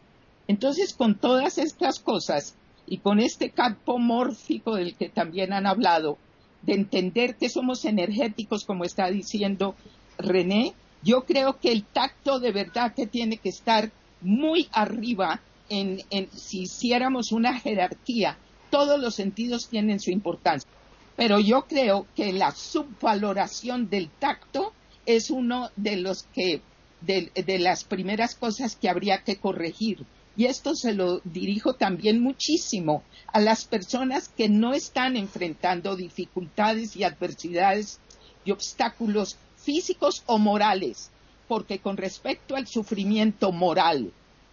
Entonces, 0.49 0.95
con 0.95 1.19
todas 1.19 1.59
estas 1.59 1.99
cosas 1.99 2.55
y 2.87 2.99
con 2.99 3.21
este 3.21 3.51
campo 3.51 3.99
mórfico 3.99 4.77
del 4.77 4.95
que 4.95 5.09
también 5.09 5.53
han 5.53 5.67
hablado, 5.67 6.19
de 6.63 6.75
entender 6.75 7.37
que 7.37 7.49
somos 7.49 7.85
energéticos, 7.85 8.65
como 8.65 8.85
está 8.85 9.11
diciendo 9.11 9.75
René, 10.19 10.75
yo 11.03 11.25
creo 11.25 11.59
que 11.61 11.71
el 11.71 11.85
tacto 11.85 12.41
de 12.41 12.53
verdad 12.53 12.95
que 12.95 13.07
tiene 13.07 13.37
que 13.37 13.49
estar 13.49 13.93
muy 14.21 14.69
arriba 14.73 15.41
en, 15.69 16.03
si 16.33 16.63
hiciéramos 16.63 17.33
una 17.33 17.59
jerarquía, 17.59 18.39
todos 18.71 19.01
los 19.01 19.15
sentidos 19.15 19.69
tienen 19.69 20.01
su 20.01 20.11
importancia. 20.11 20.69
Pero 21.17 21.39
yo 21.39 21.63
creo 21.63 22.07
que 22.15 22.33
la 22.33 22.51
subvaloración 22.51 23.89
del 23.89 24.11
tacto 24.11 24.73
es 25.07 25.31
uno 25.31 25.71
de 25.77 25.97
los 25.97 26.25
que, 26.35 26.61
de, 27.01 27.31
de 27.35 27.59
las 27.59 27.85
primeras 27.85 28.35
cosas 28.35 28.77
que 28.77 28.89
habría 28.89 29.23
que 29.23 29.37
corregir. 29.37 30.05
Y 30.37 30.45
esto 30.47 30.75
se 30.75 30.93
lo 30.93 31.21
dirijo 31.25 31.75
también 31.75 32.21
muchísimo 32.21 33.03
a 33.29 33.41
las 33.41 33.65
personas 33.65 34.29
que 34.29 34.49
no 34.49 34.75
están 34.75 35.17
enfrentando 35.17 35.97
dificultades 35.97 36.95
y 36.95 37.05
adversidades 37.05 37.99
y 38.45 38.51
obstáculos 38.51 39.37
físicos 39.57 40.23
o 40.27 40.39
morales, 40.39 41.11
porque 41.49 41.79
con 41.79 41.97
respecto 41.97 42.55
al 42.55 42.67
sufrimiento 42.67 43.51
moral, 43.51 44.13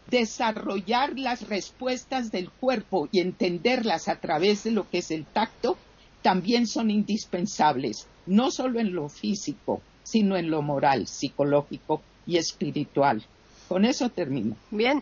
desarrollar 0.09 1.17
las 1.19 1.47
respuestas 1.47 2.31
del 2.31 2.49
cuerpo 2.49 3.09
y 3.11 3.19
entenderlas 3.19 4.07
a 4.07 4.19
través 4.19 4.63
de 4.63 4.71
lo 4.71 4.89
que 4.89 4.99
es 4.99 5.11
el 5.11 5.25
tacto 5.25 5.77
también 6.21 6.67
son 6.67 6.89
indispensables, 6.89 8.07
no 8.25 8.51
solo 8.51 8.79
en 8.79 8.93
lo 8.93 9.09
físico, 9.09 9.81
sino 10.03 10.37
en 10.37 10.49
lo 10.49 10.61
moral, 10.61 11.07
psicológico 11.07 12.01
y 12.25 12.37
espiritual. 12.37 13.25
Con 13.67 13.85
eso 13.85 14.09
termino. 14.09 14.55
Bien. 14.71 15.01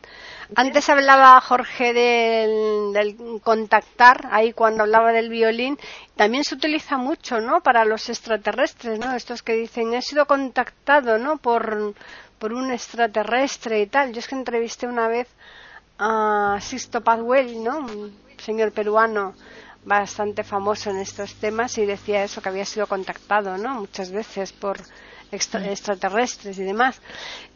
Antes 0.55 0.89
hablaba 0.89 1.39
Jorge 1.41 1.93
del, 1.93 3.39
contactar, 3.43 4.27
ahí 4.31 4.53
cuando 4.53 4.83
hablaba 4.83 5.11
del 5.11 5.29
violín. 5.29 5.77
También 6.15 6.43
se 6.43 6.55
utiliza 6.55 6.97
mucho, 6.97 7.39
¿no? 7.39 7.61
Para 7.61 7.85
los 7.85 8.09
extraterrestres, 8.09 8.99
¿no? 8.99 9.13
Estos 9.13 9.43
que 9.43 9.53
dicen, 9.53 9.93
he 9.93 10.01
sido 10.01 10.25
contactado, 10.25 11.17
¿no? 11.17 11.37
Por, 11.37 11.93
por 12.39 12.53
un 12.53 12.71
extraterrestre 12.71 13.81
y 13.81 13.87
tal. 13.87 14.13
Yo 14.13 14.19
es 14.19 14.27
que 14.27 14.35
entrevisté 14.35 14.87
una 14.87 15.07
vez 15.07 15.27
a 15.97 16.57
Sisto 16.61 17.01
Pazuel, 17.01 17.63
¿no? 17.63 17.79
Un 17.79 18.15
señor 18.37 18.71
peruano, 18.71 19.35
bastante 19.85 20.43
famoso 20.43 20.89
en 20.89 20.97
estos 20.97 21.35
temas 21.35 21.77
y 21.77 21.85
decía 21.85 22.23
eso 22.23 22.41
que 22.41 22.49
había 22.49 22.65
sido 22.65 22.87
contactado, 22.87 23.57
¿no? 23.57 23.75
Muchas 23.75 24.11
veces 24.11 24.51
por 24.51 24.77
extraterrestres 25.31 26.57
y 26.57 26.63
demás. 26.63 27.01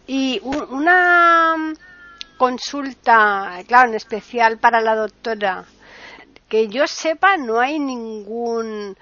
Y 0.07 0.39
una 0.43 1.73
consulta, 2.37 3.59
claro, 3.67 3.89
en 3.89 3.95
especial 3.95 4.57
para 4.59 4.81
la 4.81 4.95
doctora, 4.95 5.65
que 6.49 6.67
yo 6.67 6.87
sepa 6.87 7.37
no 7.37 7.59
hay 7.59 7.79
ningún 7.79 8.95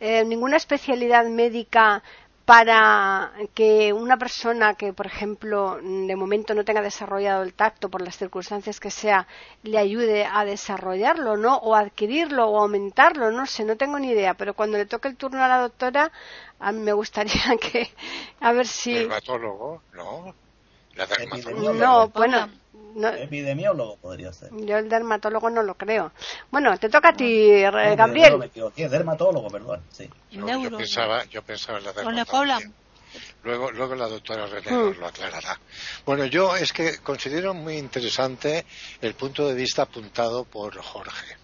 eh, 0.00 0.24
ninguna 0.24 0.56
especialidad 0.56 1.26
médica 1.26 2.02
para 2.50 3.30
que 3.54 3.92
una 3.92 4.16
persona 4.16 4.74
que, 4.74 4.92
por 4.92 5.06
ejemplo, 5.06 5.78
de 5.80 6.16
momento 6.16 6.52
no 6.52 6.64
tenga 6.64 6.82
desarrollado 6.82 7.44
el 7.44 7.54
tacto 7.54 7.88
por 7.88 8.02
las 8.02 8.16
circunstancias 8.16 8.80
que 8.80 8.90
sea, 8.90 9.28
le 9.62 9.78
ayude 9.78 10.24
a 10.24 10.44
desarrollarlo, 10.44 11.36
¿no? 11.36 11.58
O 11.58 11.76
adquirirlo 11.76 12.48
o 12.48 12.58
aumentarlo, 12.58 13.30
no 13.30 13.46
sé, 13.46 13.64
no 13.64 13.76
tengo 13.76 14.00
ni 14.00 14.08
idea. 14.08 14.34
Pero 14.34 14.54
cuando 14.54 14.78
le 14.78 14.86
toque 14.86 15.06
el 15.06 15.16
turno 15.16 15.44
a 15.44 15.46
la 15.46 15.60
doctora, 15.60 16.10
a 16.58 16.72
mí 16.72 16.80
me 16.80 16.92
gustaría 16.92 17.56
que, 17.60 17.88
a 18.40 18.50
ver 18.50 18.66
si. 18.66 18.94
Dermatólogo, 18.94 19.82
no. 19.92 20.34
La 20.96 21.06
dermatóloga. 21.06 21.72
No, 21.74 22.08
bueno. 22.08 22.48
Epidemiólogo 22.96 23.96
podría 23.96 24.32
ser. 24.32 24.50
Yo 24.52 24.78
el 24.78 24.88
dermatólogo 24.88 25.50
no 25.50 25.62
lo 25.62 25.74
creo. 25.74 26.12
Bueno, 26.50 26.76
te 26.78 26.88
toca 26.88 27.10
a 27.10 27.12
ti, 27.12 27.60
Gabriel. 27.60 28.50
No, 28.56 28.70
dermatólogo, 28.70 29.48
perdón. 29.48 29.82
Sí. 29.90 30.08
yo, 30.30 30.46
pensaba, 30.76 31.24
yo 31.24 31.42
pensaba 31.42 31.78
en 31.78 31.84
la 31.84 31.92
dermatología. 31.92 32.70
Luego, 33.42 33.72
luego 33.72 33.94
la 33.94 34.06
doctora 34.06 34.46
René 34.46 34.70
nos 34.70 34.96
lo 34.96 35.06
aclarará. 35.06 35.58
Bueno, 36.04 36.26
yo 36.26 36.56
es 36.56 36.72
que 36.72 36.98
considero 36.98 37.54
muy 37.54 37.76
interesante 37.76 38.64
el 39.00 39.14
punto 39.14 39.48
de 39.48 39.54
vista 39.54 39.82
apuntado 39.82 40.44
por 40.44 40.80
Jorge, 40.80 41.36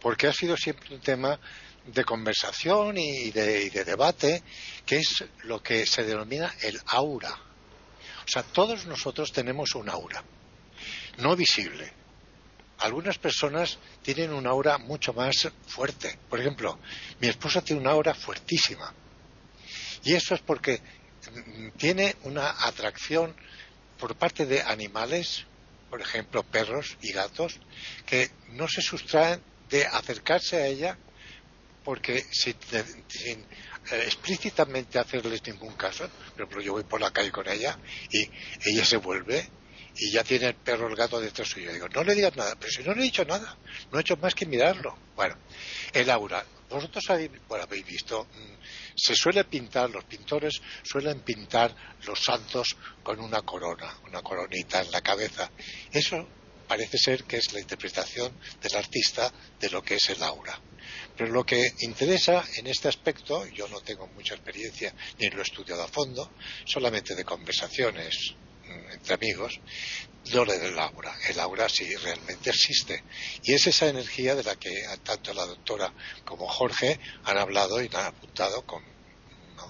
porque 0.00 0.28
ha 0.28 0.32
sido 0.32 0.56
siempre 0.56 0.94
un 0.94 1.00
tema 1.00 1.38
de 1.86 2.04
conversación 2.04 2.96
y 2.98 3.30
de, 3.30 3.64
y 3.64 3.70
de 3.70 3.84
debate, 3.84 4.42
que 4.86 4.98
es 4.98 5.24
lo 5.44 5.60
que 5.62 5.86
se 5.86 6.04
denomina 6.04 6.54
el 6.62 6.78
aura. 6.86 7.32
O 7.32 8.28
sea, 8.28 8.44
todos 8.44 8.86
nosotros 8.86 9.32
tenemos 9.32 9.74
un 9.74 9.88
aura 9.88 10.22
no 11.20 11.36
visible. 11.36 11.92
Algunas 12.78 13.18
personas 13.18 13.78
tienen 14.02 14.32
una 14.32 14.50
aura 14.50 14.78
mucho 14.78 15.12
más 15.12 15.48
fuerte. 15.66 16.18
Por 16.28 16.40
ejemplo, 16.40 16.78
mi 17.20 17.28
esposa 17.28 17.62
tiene 17.62 17.82
una 17.82 17.90
aura 17.90 18.14
fuertísima. 18.14 18.92
Y 20.02 20.14
eso 20.14 20.34
es 20.34 20.40
porque 20.40 20.80
tiene 21.76 22.16
una 22.22 22.66
atracción 22.66 23.36
por 23.98 24.16
parte 24.16 24.46
de 24.46 24.62
animales, 24.62 25.44
por 25.90 26.00
ejemplo, 26.00 26.42
perros 26.42 26.96
y 27.02 27.12
gatos, 27.12 27.60
que 28.06 28.30
no 28.52 28.66
se 28.66 28.80
sustraen 28.80 29.42
de 29.68 29.84
acercarse 29.86 30.56
a 30.56 30.66
ella 30.66 30.98
porque 31.84 32.24
sin, 32.30 32.54
sin 33.08 33.40
eh, 33.40 34.02
explícitamente 34.04 34.98
hacerles 34.98 35.46
ningún 35.46 35.74
caso, 35.74 36.08
por 36.08 36.42
ejemplo, 36.42 36.62
yo 36.62 36.72
voy 36.72 36.84
por 36.84 37.00
la 37.00 37.10
calle 37.10 37.30
con 37.30 37.48
ella 37.48 37.78
y 38.10 38.28
ella 38.64 38.84
se 38.84 38.96
vuelve 38.96 39.48
y 40.02 40.10
ya 40.10 40.24
tiene 40.24 40.46
el 40.46 40.54
perro 40.54 40.88
el 40.88 40.96
gato 40.96 41.20
detrás 41.20 41.46
suyo. 41.46 41.70
Digo, 41.70 41.86
no 41.90 42.02
le 42.02 42.14
digas 42.14 42.34
nada, 42.34 42.56
pero 42.58 42.72
si 42.72 42.82
no 42.82 42.94
le 42.94 43.02
he 43.02 43.04
dicho 43.04 43.22
nada, 43.26 43.58
no 43.92 43.98
he 43.98 44.00
hecho 44.00 44.16
más 44.16 44.34
que 44.34 44.46
mirarlo. 44.46 44.96
Bueno, 45.14 45.36
el 45.92 46.08
aura. 46.08 46.42
Vosotros 46.70 47.04
habéis, 47.10 47.30
bueno, 47.46 47.64
habéis 47.64 47.84
visto, 47.84 48.24
mm, 48.24 48.96
se 48.96 49.14
suele 49.14 49.44
pintar, 49.44 49.90
los 49.90 50.04
pintores 50.04 50.62
suelen 50.82 51.20
pintar 51.20 51.74
los 52.06 52.18
santos 52.18 52.76
con 53.02 53.20
una 53.20 53.42
corona, 53.42 53.94
una 54.06 54.22
coronita 54.22 54.80
en 54.80 54.90
la 54.90 55.02
cabeza. 55.02 55.50
Eso 55.92 56.26
parece 56.66 56.96
ser 56.96 57.24
que 57.24 57.36
es 57.36 57.52
la 57.52 57.60
interpretación 57.60 58.32
del 58.62 58.76
artista 58.76 59.30
de 59.60 59.68
lo 59.68 59.82
que 59.82 59.96
es 59.96 60.08
el 60.08 60.22
aura. 60.22 60.58
Pero 61.14 61.30
lo 61.30 61.44
que 61.44 61.74
interesa 61.80 62.42
en 62.56 62.68
este 62.68 62.88
aspecto, 62.88 63.44
yo 63.48 63.68
no 63.68 63.80
tengo 63.82 64.06
mucha 64.06 64.34
experiencia 64.34 64.94
ni 65.18 65.28
lo 65.28 65.40
he 65.40 65.42
estudiado 65.42 65.82
a 65.82 65.88
fondo, 65.88 66.32
solamente 66.64 67.14
de 67.14 67.24
conversaciones 67.24 68.34
entre 68.92 69.14
amigos, 69.14 69.60
lo 70.32 70.44
del 70.44 70.78
aura. 70.78 71.14
El 71.28 71.40
aura 71.40 71.68
sí 71.68 71.94
realmente 71.96 72.50
existe. 72.50 73.02
Y 73.42 73.54
es 73.54 73.66
esa 73.66 73.88
energía 73.88 74.34
de 74.34 74.44
la 74.44 74.56
que 74.56 74.70
tanto 75.02 75.32
la 75.34 75.46
doctora 75.46 75.92
como 76.24 76.46
Jorge 76.46 76.98
han 77.24 77.38
hablado 77.38 77.82
y 77.82 77.86
han 77.92 78.06
apuntado 78.06 78.64
con 78.66 78.82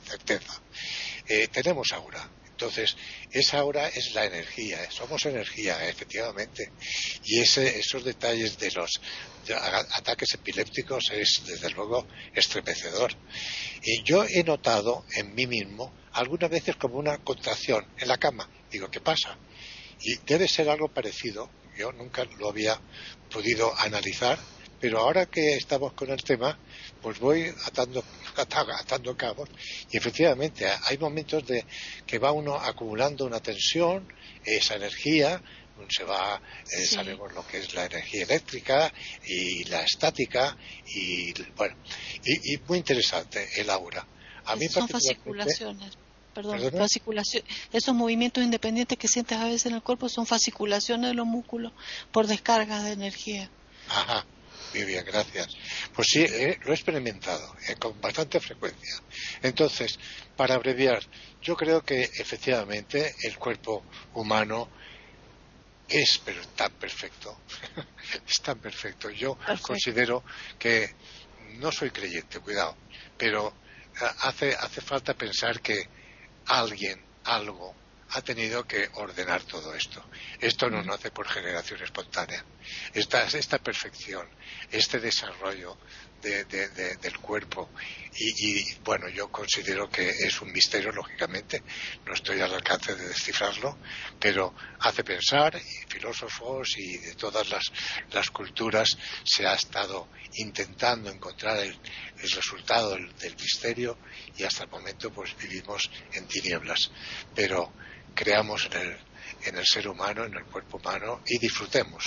certeza. 0.06 0.60
Eh, 1.26 1.48
tenemos 1.48 1.92
aura. 1.92 2.28
Entonces, 2.60 2.96
esa 3.30 3.58
aura 3.60 3.88
es 3.88 4.12
la 4.12 4.26
energía, 4.26 4.84
eh, 4.84 4.88
somos 4.90 5.24
energía, 5.24 5.88
efectivamente. 5.88 6.70
Y 7.24 7.40
ese, 7.40 7.78
esos 7.78 8.04
detalles 8.04 8.58
de 8.58 8.70
los 8.72 9.00
ataques 9.94 10.34
epilépticos 10.34 11.04
es, 11.10 11.42
desde 11.46 11.70
luego, 11.70 12.06
estremecedor. 12.34 13.16
Y 13.82 14.02
yo 14.02 14.24
he 14.28 14.44
notado 14.44 15.06
en 15.14 15.34
mí 15.34 15.46
mismo 15.46 15.90
algunas 16.12 16.50
veces 16.50 16.76
como 16.76 16.96
una 16.96 17.18
contracción 17.18 17.86
en 17.98 18.08
la 18.08 18.18
cama. 18.18 18.48
Digo, 18.70 18.90
¿qué 18.90 19.00
pasa? 19.00 19.36
Y 20.00 20.16
debe 20.26 20.48
ser 20.48 20.68
algo 20.68 20.88
parecido. 20.88 21.50
Yo 21.76 21.92
nunca 21.92 22.24
lo 22.38 22.48
había 22.48 22.80
podido 23.30 23.72
analizar, 23.78 24.38
pero 24.80 24.98
ahora 24.98 25.26
que 25.26 25.54
estamos 25.54 25.92
con 25.92 26.10
el 26.10 26.22
tema, 26.22 26.58
pues 27.00 27.18
voy 27.18 27.52
atando, 27.64 28.02
atando 28.36 29.16
cabos 29.16 29.48
y 29.90 29.96
efectivamente 29.96 30.66
hay 30.86 30.98
momentos 30.98 31.46
de 31.46 31.64
que 32.06 32.18
va 32.18 32.32
uno 32.32 32.56
acumulando 32.56 33.24
una 33.24 33.40
tensión, 33.40 34.12
esa 34.44 34.76
energía, 34.76 35.40
se 35.88 36.04
va, 36.04 36.40
eh, 36.70 36.84
sabemos 36.84 37.32
lo 37.32 37.46
que 37.46 37.58
es 37.58 37.74
la 37.74 37.86
energía 37.86 38.24
eléctrica 38.24 38.92
y 39.26 39.64
la 39.64 39.82
estática 39.82 40.56
y 40.86 41.32
bueno, 41.56 41.76
y, 42.24 42.58
muy 42.68 42.78
interesante 42.78 43.48
el 43.56 43.70
aura. 43.70 44.06
A 44.44 44.56
mí 44.56 44.68
son 44.68 44.88
fasciculaciones. 44.88 45.96
Perdón, 46.34 46.60
fasciculación, 46.76 47.42
esos 47.72 47.94
movimientos 47.94 48.44
independientes 48.44 48.96
que 48.96 49.08
sientes 49.08 49.36
a 49.38 49.44
veces 49.44 49.66
en 49.66 49.74
el 49.74 49.82
cuerpo 49.82 50.08
son 50.08 50.26
fasciculaciones 50.26 51.10
de 51.10 51.14
los 51.14 51.26
músculos 51.26 51.72
por 52.12 52.26
descarga 52.26 52.82
de 52.82 52.92
energía. 52.92 53.50
Ajá, 53.88 54.24
muy 54.72 54.84
bien, 54.84 55.04
gracias. 55.04 55.48
Pues 55.94 56.08
sí, 56.08 56.22
eh, 56.22 56.58
lo 56.64 56.70
he 56.70 56.74
experimentado 56.74 57.56
eh, 57.68 57.74
con 57.76 58.00
bastante 58.00 58.38
frecuencia. 58.38 59.02
Entonces, 59.42 59.98
para 60.36 60.54
abreviar, 60.54 61.02
yo 61.42 61.56
creo 61.56 61.82
que 61.82 62.02
efectivamente 62.02 63.14
el 63.24 63.36
cuerpo 63.36 63.84
humano 64.14 64.68
es 65.88 66.20
pero 66.24 66.40
tan 66.54 66.70
perfecto, 66.72 67.40
es 68.28 68.40
tan 68.40 68.58
perfecto. 68.60 69.10
Yo 69.10 69.36
considero 69.60 70.22
que 70.58 70.94
no 71.58 71.72
soy 71.72 71.90
creyente, 71.90 72.38
cuidado, 72.38 72.76
pero 73.18 73.48
eh, 74.00 74.04
hace, 74.20 74.54
hace 74.54 74.80
falta 74.80 75.14
pensar 75.14 75.60
que 75.60 75.88
alguien, 76.50 77.00
algo, 77.24 77.74
ha 78.10 78.22
tenido 78.22 78.66
que 78.66 78.88
ordenar 78.94 79.42
todo 79.42 79.74
esto. 79.74 80.04
Esto 80.40 80.68
no 80.68 80.82
nace 80.82 81.10
por 81.10 81.28
generación 81.28 81.80
espontánea. 81.82 82.44
Esta, 82.92 83.22
esta 83.22 83.58
perfección, 83.58 84.28
este 84.70 84.98
desarrollo 84.98 85.78
del 86.20 87.18
cuerpo. 87.18 87.70
Y, 88.16 88.74
bueno, 88.84 89.08
yo 89.08 89.30
considero 89.30 89.88
que 89.88 90.08
es 90.08 90.40
un 90.42 90.52
misterio, 90.52 90.92
lógicamente, 90.92 91.62
no 92.04 92.12
estoy 92.12 92.40
al 92.40 92.52
alcance 92.52 92.94
de 92.94 93.08
descifrarlo, 93.08 93.78
pero 94.18 94.54
hace 94.80 95.04
pensar, 95.04 95.56
y 95.56 95.90
filósofos 95.90 96.76
y 96.76 96.98
de 96.98 97.14
todas 97.14 97.48
las, 97.50 98.30
culturas 98.30 98.88
se 99.24 99.46
ha 99.46 99.54
estado 99.54 100.08
intentando 100.34 101.10
encontrar 101.10 101.58
el, 101.58 101.78
resultado 102.18 102.90
del, 102.90 103.36
misterio 103.36 103.98
y 104.36 104.44
hasta 104.44 104.64
el 104.64 104.70
momento 104.70 105.10
pues 105.10 105.36
vivimos 105.36 105.90
en 106.12 106.26
tinieblas. 106.26 106.90
Pero 107.34 107.72
creamos 108.14 108.66
en 108.66 108.82
el, 108.82 108.98
en 109.44 109.56
el 109.56 109.66
ser 109.66 109.88
humano, 109.88 110.24
en 110.24 110.34
el 110.34 110.44
cuerpo 110.44 110.76
humano 110.78 111.22
y 111.26 111.38
disfrutemos, 111.38 112.04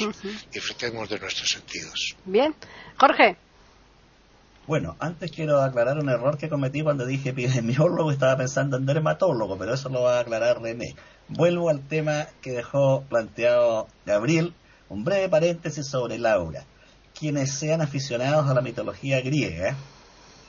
disfrutemos 0.51 1.09
de 1.09 1.19
nuestros 1.19 1.49
sentidos. 1.49 2.15
Bien, 2.25 2.55
Jorge. 2.97 3.37
Bueno, 4.65 4.95
antes 4.99 5.29
quiero 5.29 5.61
aclarar 5.61 5.99
un 5.99 6.07
error 6.07 6.37
que 6.37 6.47
cometí 6.47 6.83
cuando 6.83 7.05
dije 7.05 7.31
epidemiólogo, 7.31 8.11
estaba 8.11 8.37
pensando 8.37 8.77
en 8.77 8.85
dermatólogo, 8.85 9.57
pero 9.57 9.73
eso 9.73 9.89
lo 9.89 10.03
va 10.03 10.17
a 10.17 10.21
aclarar 10.21 10.61
René. 10.61 10.95
Vuelvo 11.27 11.69
al 11.69 11.81
tema 11.81 12.27
que 12.41 12.53
dejó 12.53 13.01
planteado 13.09 13.87
Gabriel, 14.05 14.53
un 14.87 15.03
breve 15.03 15.27
paréntesis 15.27 15.85
sobre 15.85 16.17
Laura. 16.17 16.63
Quienes 17.13 17.51
sean 17.51 17.81
aficionados 17.81 18.49
a 18.49 18.53
la 18.53 18.61
mitología 18.61 19.19
griega 19.19 19.75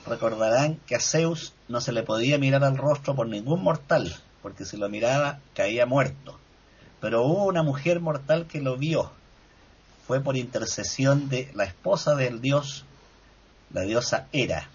recordarán 0.07 0.79
que 0.87 0.95
a 0.95 1.01
Zeus 1.01 1.53
no 1.67 1.81
se 1.81 1.91
le 1.91 2.03
podía 2.03 2.37
mirar 2.37 2.63
al 2.63 2.77
rostro 2.77 3.15
por 3.15 3.27
ningún 3.27 3.63
mortal, 3.63 4.15
porque 4.41 4.63
si 4.63 4.77
lo 4.77 4.87
miraba 4.87 5.39
caía 5.53 5.85
muerto. 5.85 6.39
Pero 7.01 7.23
hubo 7.23 7.47
una 7.47 7.63
mujer 7.63 7.99
mortal 7.99 8.47
que 8.47 8.61
lo 8.61 8.77
vio. 8.77 9.11
Fue 10.07 10.21
por 10.21 10.37
intercesión 10.37 11.27
de 11.27 11.51
la 11.53 11.65
esposa 11.65 12.15
del 12.15 12.39
dios 12.39 12.85
la 13.71 13.81
diosa 13.81 14.27
Hera, 14.31 14.69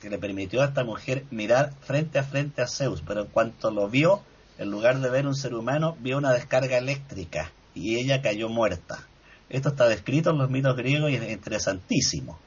que 0.00 0.10
le 0.10 0.18
permitió 0.18 0.62
a 0.62 0.66
esta 0.66 0.84
mujer 0.84 1.24
mirar 1.30 1.72
frente 1.80 2.18
a 2.18 2.22
frente 2.24 2.62
a 2.62 2.66
Zeus, 2.66 3.02
pero 3.06 3.22
en 3.22 3.26
cuanto 3.28 3.70
lo 3.70 3.88
vio, 3.88 4.22
en 4.58 4.70
lugar 4.70 5.00
de 5.00 5.10
ver 5.10 5.26
un 5.26 5.34
ser 5.34 5.54
humano, 5.54 5.96
vio 6.00 6.18
una 6.18 6.32
descarga 6.32 6.78
eléctrica 6.78 7.52
y 7.74 7.96
ella 7.96 8.22
cayó 8.22 8.48
muerta. 8.48 9.06
Esto 9.48 9.68
está 9.70 9.88
descrito 9.88 10.30
en 10.30 10.38
los 10.38 10.50
mitos 10.50 10.76
griegos 10.76 11.10
y 11.10 11.16
es 11.16 11.30
interesantísimo. 11.30 12.38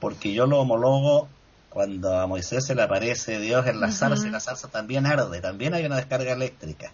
porque 0.00 0.34
yo 0.34 0.46
lo 0.46 0.60
homologo 0.60 1.28
cuando 1.70 2.14
a 2.18 2.26
Moisés 2.26 2.66
se 2.66 2.74
le 2.74 2.82
aparece 2.82 3.40
Dios 3.40 3.66
en 3.66 3.80
la 3.80 3.90
zarza 3.90 4.26
y 4.26 4.30
la 4.30 4.38
zarza 4.38 4.68
también 4.68 5.06
arde, 5.06 5.40
también 5.40 5.74
hay 5.74 5.86
una 5.86 5.96
descarga 5.96 6.32
eléctrica, 6.32 6.92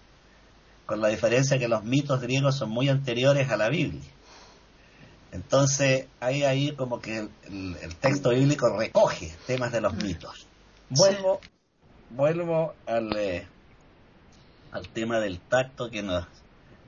con 0.86 1.00
la 1.00 1.08
diferencia 1.08 1.58
que 1.58 1.68
los 1.68 1.82
mitos 1.84 2.20
griegos 2.20 2.56
son 2.56 2.70
muy 2.70 2.88
anteriores 2.88 3.50
a 3.50 3.56
la 3.56 3.68
Biblia. 3.68 4.08
Entonces 5.32 6.06
hay 6.18 6.42
ahí 6.42 6.72
como 6.72 7.00
que 7.00 7.28
el, 7.46 7.96
texto 8.00 8.30
bíblico 8.30 8.76
recoge 8.76 9.32
temas 9.46 9.72
de 9.72 9.80
los 9.80 9.94
mitos. 9.94 10.46
Vuelvo, 10.88 11.40
vuelvo 12.10 12.74
al, 12.86 13.16
eh, 13.16 13.46
al 14.72 14.88
tema 14.88 15.20
del 15.20 15.38
tacto 15.38 15.90
que 15.90 16.02
nos, 16.02 16.26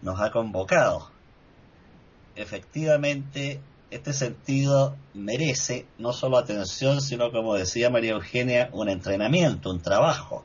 nos 0.03 0.21
ha 0.21 0.33
convocado. 0.33 1.11
Efectivamente, 2.35 3.61
este 3.91 4.13
sentido 4.13 4.97
merece 5.15 5.87
no 5.99 6.13
solo 6.13 6.39
atención, 6.39 7.01
sino 7.01 7.31
como 7.31 7.55
decía 7.55 7.91
María 7.91 8.13
Eugenia, 8.13 8.71
un 8.73 8.89
entrenamiento, 8.89 9.71
un 9.71 9.83
trabajo. 9.83 10.45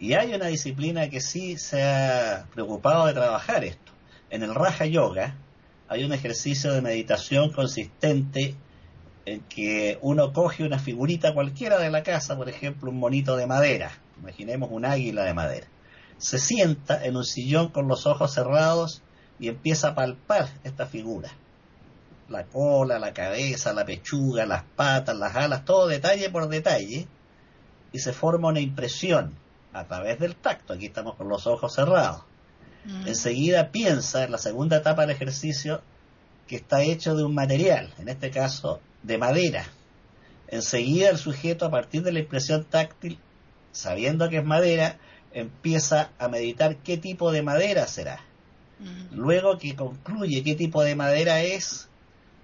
Y 0.00 0.14
hay 0.14 0.34
una 0.34 0.46
disciplina 0.46 1.10
que 1.10 1.20
sí 1.20 1.58
se 1.58 1.82
ha 1.82 2.46
preocupado 2.54 3.06
de 3.06 3.12
trabajar 3.12 3.64
esto. 3.64 3.92
En 4.30 4.42
el 4.42 4.54
Raja 4.54 4.86
Yoga 4.86 5.36
hay 5.92 6.04
un 6.04 6.12
ejercicio 6.12 6.72
de 6.72 6.82
meditación 6.82 7.52
consistente 7.52 8.54
en 9.24 9.40
que 9.42 9.98
uno 10.02 10.32
coge 10.32 10.64
una 10.64 10.78
figurita 10.78 11.32
cualquiera 11.34 11.78
de 11.78 11.90
la 11.90 12.02
casa, 12.02 12.36
por 12.36 12.48
ejemplo, 12.48 12.90
un 12.90 12.98
monito 12.98 13.36
de 13.36 13.46
madera, 13.46 13.92
imaginemos 14.18 14.70
un 14.72 14.84
águila 14.84 15.24
de 15.24 15.34
madera 15.34 15.66
se 16.22 16.38
sienta 16.38 17.04
en 17.04 17.16
un 17.16 17.24
sillón 17.24 17.68
con 17.70 17.88
los 17.88 18.06
ojos 18.06 18.32
cerrados 18.32 19.02
y 19.40 19.48
empieza 19.48 19.88
a 19.88 19.94
palpar 19.96 20.48
esta 20.62 20.86
figura. 20.86 21.30
La 22.28 22.44
cola, 22.44 23.00
la 23.00 23.12
cabeza, 23.12 23.72
la 23.72 23.84
pechuga, 23.84 24.46
las 24.46 24.62
patas, 24.62 25.16
las 25.16 25.34
alas, 25.34 25.64
todo 25.64 25.88
detalle 25.88 26.30
por 26.30 26.48
detalle, 26.48 27.08
y 27.90 27.98
se 27.98 28.12
forma 28.12 28.48
una 28.48 28.60
impresión 28.60 29.34
a 29.72 29.84
través 29.84 30.20
del 30.20 30.36
tacto. 30.36 30.72
Aquí 30.72 30.86
estamos 30.86 31.16
con 31.16 31.28
los 31.28 31.48
ojos 31.48 31.74
cerrados. 31.74 32.22
Mm. 32.84 33.08
Enseguida 33.08 33.70
piensa 33.70 34.24
en 34.24 34.32
la 34.32 34.38
segunda 34.38 34.78
etapa 34.78 35.02
del 35.02 35.16
ejercicio 35.16 35.82
que 36.46 36.56
está 36.56 36.82
hecho 36.82 37.14
de 37.14 37.24
un 37.24 37.34
material, 37.34 37.92
en 37.98 38.08
este 38.08 38.30
caso 38.30 38.80
de 39.02 39.18
madera. 39.18 39.64
Enseguida 40.48 41.08
el 41.08 41.18
sujeto, 41.18 41.64
a 41.64 41.70
partir 41.70 42.02
de 42.02 42.12
la 42.12 42.18
impresión 42.18 42.64
táctil, 42.64 43.18
sabiendo 43.72 44.28
que 44.28 44.38
es 44.38 44.44
madera, 44.44 44.98
empieza 45.32 46.10
a 46.18 46.28
meditar 46.28 46.76
qué 46.76 46.98
tipo 46.98 47.32
de 47.32 47.42
madera 47.42 47.86
será. 47.86 48.20
Luego 49.12 49.58
que 49.58 49.76
concluye 49.76 50.42
qué 50.42 50.56
tipo 50.56 50.82
de 50.82 50.96
madera 50.96 51.40
es, 51.42 51.88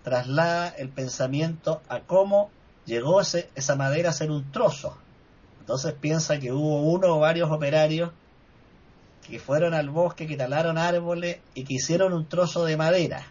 traslada 0.05 0.69
el 0.69 0.89
pensamiento 0.89 1.83
a 1.89 2.01
cómo 2.01 2.51
llegó 2.87 3.21
esa 3.21 3.77
madera 3.77 4.11
a 4.11 4.13
ser 4.13 4.31
un 4.31 4.51
trozo. 4.53 4.97
Entonces 5.61 5.95
piensa 6.01 6.39
que 6.39 6.53
hubo 6.53 6.83
uno 6.83 7.17
o 7.17 7.21
varios 7.21 7.51
operarios 7.51 8.13
que 9.29 9.39
fueron 9.39 9.75
al 9.75 9.91
bosque, 9.91 10.27
que 10.27 10.37
talaron 10.37 10.79
árboles 10.79 11.39
y 11.55 11.65
que 11.65 11.75
hicieron 11.75 12.13
un 12.13 12.29
trozo 12.29 12.65
de 12.65 12.77
madera. 12.77 13.27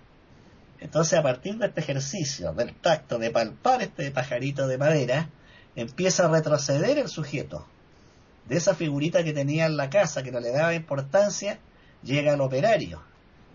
Entonces 0.79 1.17
a 1.17 1.23
partir 1.23 1.57
de 1.57 1.67
este 1.67 1.81
ejercicio, 1.81 2.53
del 2.53 2.75
tacto, 2.75 3.17
de 3.17 3.31
palpar 3.31 3.81
este 3.81 4.11
pajarito 4.11 4.67
de 4.67 4.77
madera, 4.77 5.29
empieza 5.75 6.25
a 6.25 6.29
retroceder 6.29 6.99
el 6.99 7.07
sujeto 7.07 7.65
de 8.47 8.57
esa 8.57 8.75
figurita 8.75 9.23
que 9.23 9.33
tenía 9.33 9.65
en 9.65 9.75
la 9.75 9.89
casa, 9.89 10.23
que 10.23 10.31
no 10.31 10.39
le 10.39 10.51
daba 10.51 10.73
importancia, 10.73 11.59
llega 12.03 12.33
el 12.33 12.41
operario. 12.41 13.01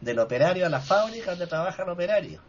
Del 0.01 0.18
operario 0.18 0.66
a 0.66 0.68
la 0.68 0.80
fábrica 0.80 1.30
donde 1.30 1.47
trabaja 1.47 1.84
el 1.84 1.88
operario. 1.88 2.40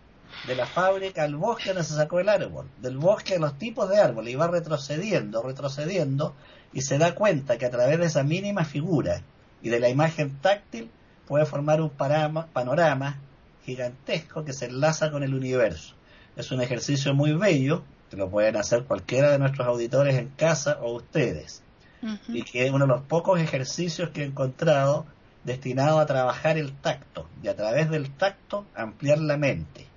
De 0.48 0.56
la 0.56 0.66
fábrica 0.66 1.24
al 1.24 1.36
bosque 1.36 1.70
donde 1.70 1.84
se 1.84 1.96
sacó 1.96 2.20
el 2.20 2.28
árbol. 2.28 2.68
Del 2.82 2.98
bosque 2.98 3.36
a 3.36 3.40
los 3.40 3.58
tipos 3.58 3.88
de 3.90 4.00
árboles. 4.00 4.34
Y 4.34 4.36
va 4.36 4.48
retrocediendo, 4.48 5.42
retrocediendo. 5.44 6.36
Y 6.74 6.82
se 6.82 6.98
da 6.98 7.14
cuenta 7.14 7.58
que 7.58 7.68
a 7.68 7.70
través 7.70 8.00
de 8.00 8.08
esa 8.08 8.24
mínima 8.24 8.66
figura 8.66 9.22
y 9.64 9.70
de 9.70 9.80
la 9.80 9.90
imagen 9.90 10.38
táctil 10.42 10.92
puede 11.28 11.46
formar 11.46 11.82
un 11.82 11.90
panorama 11.90 13.20
gigantesco 13.66 14.44
que 14.44 14.54
se 14.54 14.66
enlaza 14.66 15.10
con 15.10 15.24
el 15.24 15.34
universo. 15.34 15.96
Es 16.36 16.52
un 16.52 16.62
ejercicio 16.62 17.16
muy 17.16 17.34
bello, 17.34 17.84
que 18.10 18.18
lo 18.18 18.30
pueden 18.30 18.58
hacer 18.58 18.84
cualquiera 18.84 19.32
de 19.32 19.40
nuestros 19.40 19.68
auditores 19.68 20.16
en 20.16 20.28
casa 20.30 20.78
o 20.82 20.94
ustedes 20.94 21.64
y 22.28 22.44
que 22.44 22.66
es 22.66 22.72
uno 22.72 22.86
de 22.86 22.94
los 22.94 23.04
pocos 23.04 23.40
ejercicios 23.40 24.10
que 24.10 24.22
he 24.22 24.26
encontrado 24.26 25.06
destinado 25.44 26.00
a 26.00 26.06
trabajar 26.06 26.58
el 26.58 26.74
tacto 26.74 27.28
y 27.42 27.48
a 27.48 27.56
través 27.56 27.90
del 27.90 28.12
tacto 28.12 28.66
ampliar 28.76 29.20
la 29.20 29.38
mente. 29.38 29.88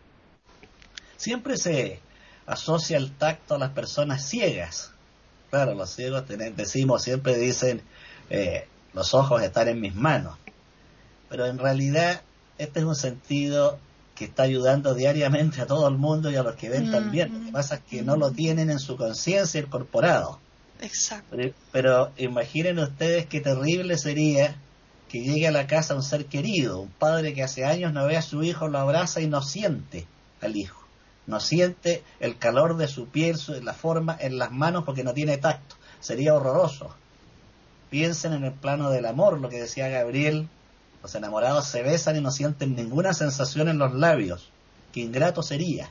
Siempre 1.16 1.56
se 1.56 2.00
asocia 2.46 2.96
el 2.96 3.12
tacto 3.12 3.54
a 3.54 3.58
las 3.58 3.70
personas 3.70 4.24
ciegas. 4.28 4.92
Claro, 5.50 5.74
los 5.74 5.90
ciegos 5.90 6.24
decimos, 6.28 7.02
siempre 7.02 7.36
dicen, 7.36 7.82
eh, 8.30 8.68
los 8.96 9.12
ojos 9.12 9.42
están 9.42 9.68
en 9.68 9.78
mis 9.78 9.94
manos. 9.94 10.38
Pero 11.28 11.46
en 11.46 11.58
realidad 11.58 12.22
este 12.56 12.80
es 12.80 12.86
un 12.86 12.96
sentido 12.96 13.78
que 14.14 14.24
está 14.24 14.44
ayudando 14.44 14.94
diariamente 14.94 15.60
a 15.60 15.66
todo 15.66 15.86
el 15.86 15.98
mundo 15.98 16.30
y 16.30 16.36
a 16.36 16.42
los 16.42 16.56
que 16.56 16.70
ven 16.70 16.90
también. 16.90 17.30
Lo 17.30 17.44
que 17.44 17.52
pasa 17.52 17.74
es 17.74 17.80
que 17.82 18.00
no 18.00 18.16
lo 18.16 18.30
tienen 18.30 18.70
en 18.70 18.78
su 18.78 18.96
conciencia 18.96 19.60
incorporado. 19.60 20.40
Exacto. 20.80 21.36
Pero, 21.72 22.10
imaginen 22.16 22.78
ustedes 22.78 23.26
qué 23.26 23.42
terrible 23.42 23.98
sería 23.98 24.56
que 25.10 25.20
llegue 25.20 25.46
a 25.46 25.52
la 25.52 25.66
casa 25.66 25.94
un 25.94 26.02
ser 26.02 26.24
querido, 26.24 26.80
un 26.80 26.88
padre 26.88 27.34
que 27.34 27.42
hace 27.42 27.66
años 27.66 27.92
no 27.92 28.06
ve 28.06 28.16
a 28.16 28.22
su 28.22 28.42
hijo, 28.42 28.66
lo 28.68 28.78
abraza 28.78 29.20
y 29.20 29.26
no 29.26 29.42
siente 29.42 30.06
al 30.40 30.56
hijo. 30.56 30.80
No 31.26 31.38
siente 31.40 32.02
el 32.18 32.38
calor 32.38 32.78
de 32.78 32.88
su 32.88 33.08
piel, 33.08 33.36
la 33.62 33.74
forma 33.74 34.16
en 34.18 34.38
las 34.38 34.52
manos 34.52 34.84
porque 34.84 35.04
no 35.04 35.12
tiene 35.12 35.36
tacto. 35.36 35.76
Sería 36.00 36.34
horroroso. 36.34 36.94
Piensen 37.90 38.32
en 38.32 38.44
el 38.44 38.52
plano 38.52 38.90
del 38.90 39.06
amor, 39.06 39.40
lo 39.40 39.48
que 39.48 39.60
decía 39.60 39.88
Gabriel. 39.88 40.48
Los 41.02 41.14
enamorados 41.14 41.66
se 41.66 41.82
besan 41.82 42.16
y 42.16 42.20
no 42.20 42.30
sienten 42.30 42.74
ninguna 42.74 43.12
sensación 43.12 43.68
en 43.68 43.78
los 43.78 43.94
labios. 43.94 44.50
Qué 44.92 45.00
ingrato 45.00 45.42
sería. 45.42 45.90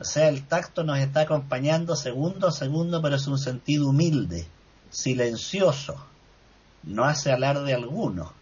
O 0.00 0.04
sea, 0.04 0.28
el 0.28 0.46
tacto 0.46 0.82
nos 0.82 0.98
está 0.98 1.20
acompañando 1.20 1.94
segundo 1.94 2.48
a 2.48 2.52
segundo, 2.52 3.00
pero 3.00 3.16
es 3.16 3.26
un 3.26 3.38
sentido 3.38 3.88
humilde, 3.88 4.46
silencioso, 4.90 6.04
no 6.82 7.04
hace 7.04 7.32
alarde 7.32 7.74
alguno. 7.74 8.32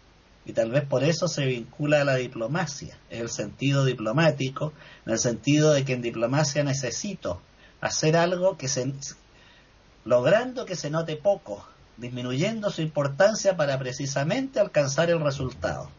Y 0.45 0.53
tal 0.53 0.71
vez 0.71 0.83
por 0.83 1.03
eso 1.03 1.27
se 1.27 1.45
vincula 1.45 2.01
a 2.01 2.05
la 2.05 2.15
diplomacia, 2.15 2.97
el 3.09 3.29
sentido 3.29 3.85
diplomático, 3.85 4.73
en 5.05 5.13
el 5.13 5.19
sentido 5.19 5.71
de 5.71 5.85
que 5.85 5.93
en 5.93 6.01
diplomacia 6.01 6.63
necesito 6.63 7.41
hacer 7.79 8.17
algo 8.17 8.57
que 8.57 8.67
se, 8.67 8.93
logrando 10.03 10.65
que 10.65 10.75
se 10.75 10.89
note 10.89 11.15
poco, 11.15 11.65
disminuyendo 11.97 12.69
su 12.69 12.81
importancia 12.81 13.55
para 13.55 13.77
precisamente 13.79 14.59
alcanzar 14.59 15.09
el 15.09 15.19
resultado. 15.19 15.89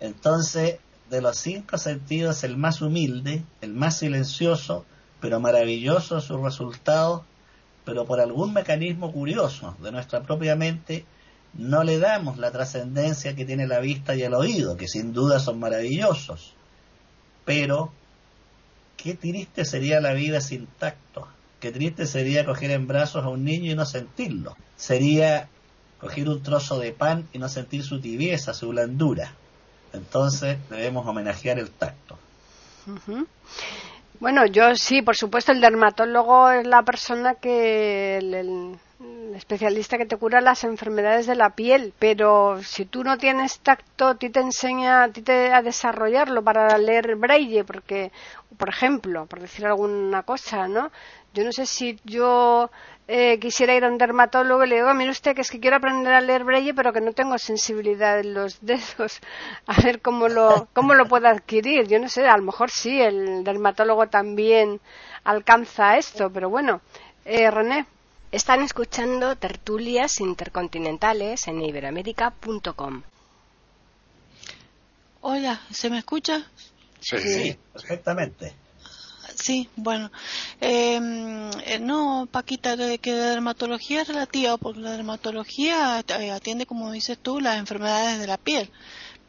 Entonces, 0.00 0.78
de 1.10 1.20
los 1.20 1.36
cinco 1.36 1.78
sentidos 1.78 2.42
el 2.44 2.56
más 2.56 2.82
humilde, 2.82 3.44
el 3.60 3.72
más 3.72 3.98
silencioso, 3.98 4.84
pero 5.20 5.40
maravilloso 5.40 6.20
su 6.20 6.42
resultado, 6.42 7.24
pero 7.84 8.04
por 8.04 8.20
algún 8.20 8.52
mecanismo 8.52 9.12
curioso 9.12 9.76
de 9.80 9.92
nuestra 9.92 10.22
propia 10.22 10.56
mente 10.56 11.04
no 11.54 11.84
le 11.84 11.98
damos 11.98 12.38
la 12.38 12.50
trascendencia 12.50 13.34
que 13.34 13.44
tiene 13.44 13.66
la 13.66 13.78
vista 13.78 14.14
y 14.14 14.22
el 14.22 14.34
oído, 14.34 14.76
que 14.76 14.88
sin 14.88 15.12
duda 15.12 15.38
son 15.38 15.58
maravillosos. 15.58 16.54
Pero 17.44 17.92
qué 18.96 19.14
triste 19.14 19.64
sería 19.64 20.00
la 20.00 20.12
vida 20.12 20.40
sin 20.40 20.66
tacto, 20.66 21.28
qué 21.60 21.72
triste 21.72 22.06
sería 22.06 22.44
coger 22.44 22.70
en 22.70 22.86
brazos 22.86 23.24
a 23.24 23.28
un 23.28 23.44
niño 23.44 23.72
y 23.72 23.74
no 23.74 23.86
sentirlo. 23.86 24.56
Sería 24.76 25.48
coger 25.98 26.28
un 26.28 26.42
trozo 26.42 26.78
de 26.78 26.92
pan 26.92 27.28
y 27.32 27.38
no 27.38 27.48
sentir 27.48 27.82
su 27.82 28.00
tibieza, 28.00 28.54
su 28.54 28.68
blandura. 28.68 29.32
Entonces 29.92 30.58
debemos 30.68 31.06
homenajear 31.06 31.58
el 31.58 31.70
tacto. 31.70 32.18
Bueno, 34.20 34.46
yo 34.46 34.74
sí, 34.76 35.02
por 35.02 35.16
supuesto, 35.16 35.52
el 35.52 35.60
dermatólogo 35.60 36.50
es 36.50 36.66
la 36.66 36.82
persona 36.82 37.34
que, 37.34 38.16
el, 38.18 38.78
especialista 39.34 39.98
que 39.98 40.06
te 40.06 40.16
cura 40.16 40.40
las 40.40 40.64
enfermedades 40.64 41.26
de 41.26 41.34
la 41.34 41.50
piel, 41.50 41.92
pero 41.98 42.62
si 42.62 42.86
tú 42.86 43.04
no 43.04 43.18
tienes 43.18 43.58
tacto, 43.58 44.08
a 44.08 44.14
ti 44.14 44.30
te 44.30 44.40
enseña 44.40 45.04
a 45.04 45.08
ti 45.10 45.20
te, 45.20 45.52
a 45.52 45.60
desarrollarlo 45.60 46.42
para 46.42 46.78
leer 46.78 47.16
braille, 47.16 47.64
porque, 47.64 48.10
por 48.56 48.70
ejemplo, 48.70 49.26
por 49.26 49.40
decir 49.40 49.66
alguna 49.66 50.22
cosa, 50.22 50.66
¿no? 50.66 50.90
Yo 51.36 51.44
no 51.44 51.52
sé 51.52 51.66
si 51.66 52.00
yo 52.04 52.70
eh, 53.08 53.38
quisiera 53.38 53.74
ir 53.74 53.84
a 53.84 53.88
un 53.88 53.98
dermatólogo 53.98 54.64
y 54.64 54.68
le 54.68 54.76
digo, 54.76 54.94
mire 54.94 55.10
usted 55.10 55.34
que 55.34 55.42
es 55.42 55.50
que 55.50 55.60
quiero 55.60 55.76
aprender 55.76 56.14
a 56.14 56.22
leer 56.22 56.44
braille, 56.44 56.72
pero 56.72 56.94
que 56.94 57.02
no 57.02 57.12
tengo 57.12 57.36
sensibilidad 57.36 58.18
en 58.18 58.32
los 58.32 58.58
dedos, 58.62 59.20
a 59.66 59.78
ver 59.82 60.00
cómo 60.00 60.28
lo, 60.28 60.66
cómo 60.72 60.94
lo 60.94 61.04
puedo 61.04 61.28
adquirir. 61.28 61.88
Yo 61.88 61.98
no 61.98 62.08
sé, 62.08 62.26
a 62.26 62.38
lo 62.38 62.42
mejor 62.42 62.70
sí, 62.70 63.02
el 63.02 63.44
dermatólogo 63.44 64.06
también 64.06 64.80
alcanza 65.24 65.98
esto, 65.98 66.30
pero 66.30 66.48
bueno. 66.48 66.80
Eh, 67.26 67.50
René. 67.50 67.84
Están 68.32 68.62
escuchando 68.62 69.36
tertulias 69.36 70.20
intercontinentales 70.20 71.46
en 71.48 71.62
iberoamérica.com. 71.62 73.02
Hola, 75.20 75.60
¿se 75.70 75.90
me 75.90 75.98
escucha? 75.98 76.46
sí, 77.00 77.56
perfectamente. 77.72 78.54
Sí, 79.36 79.68
bueno, 79.76 80.10
em, 80.60 81.50
eh, 81.64 81.78
no, 81.78 82.26
Paquita, 82.30 82.76
que 82.98 83.12
la 83.12 83.30
dermatología 83.30 84.02
es 84.02 84.08
relativa, 84.08 84.56
porque 84.56 84.80
la 84.80 84.92
dermatología 84.92 86.02
eh, 86.08 86.30
atiende, 86.30 86.66
como 86.66 86.90
dices 86.90 87.18
tú, 87.18 87.40
las 87.40 87.58
enfermedades 87.58 88.18
de 88.18 88.26
la 88.26 88.38
piel, 88.38 88.70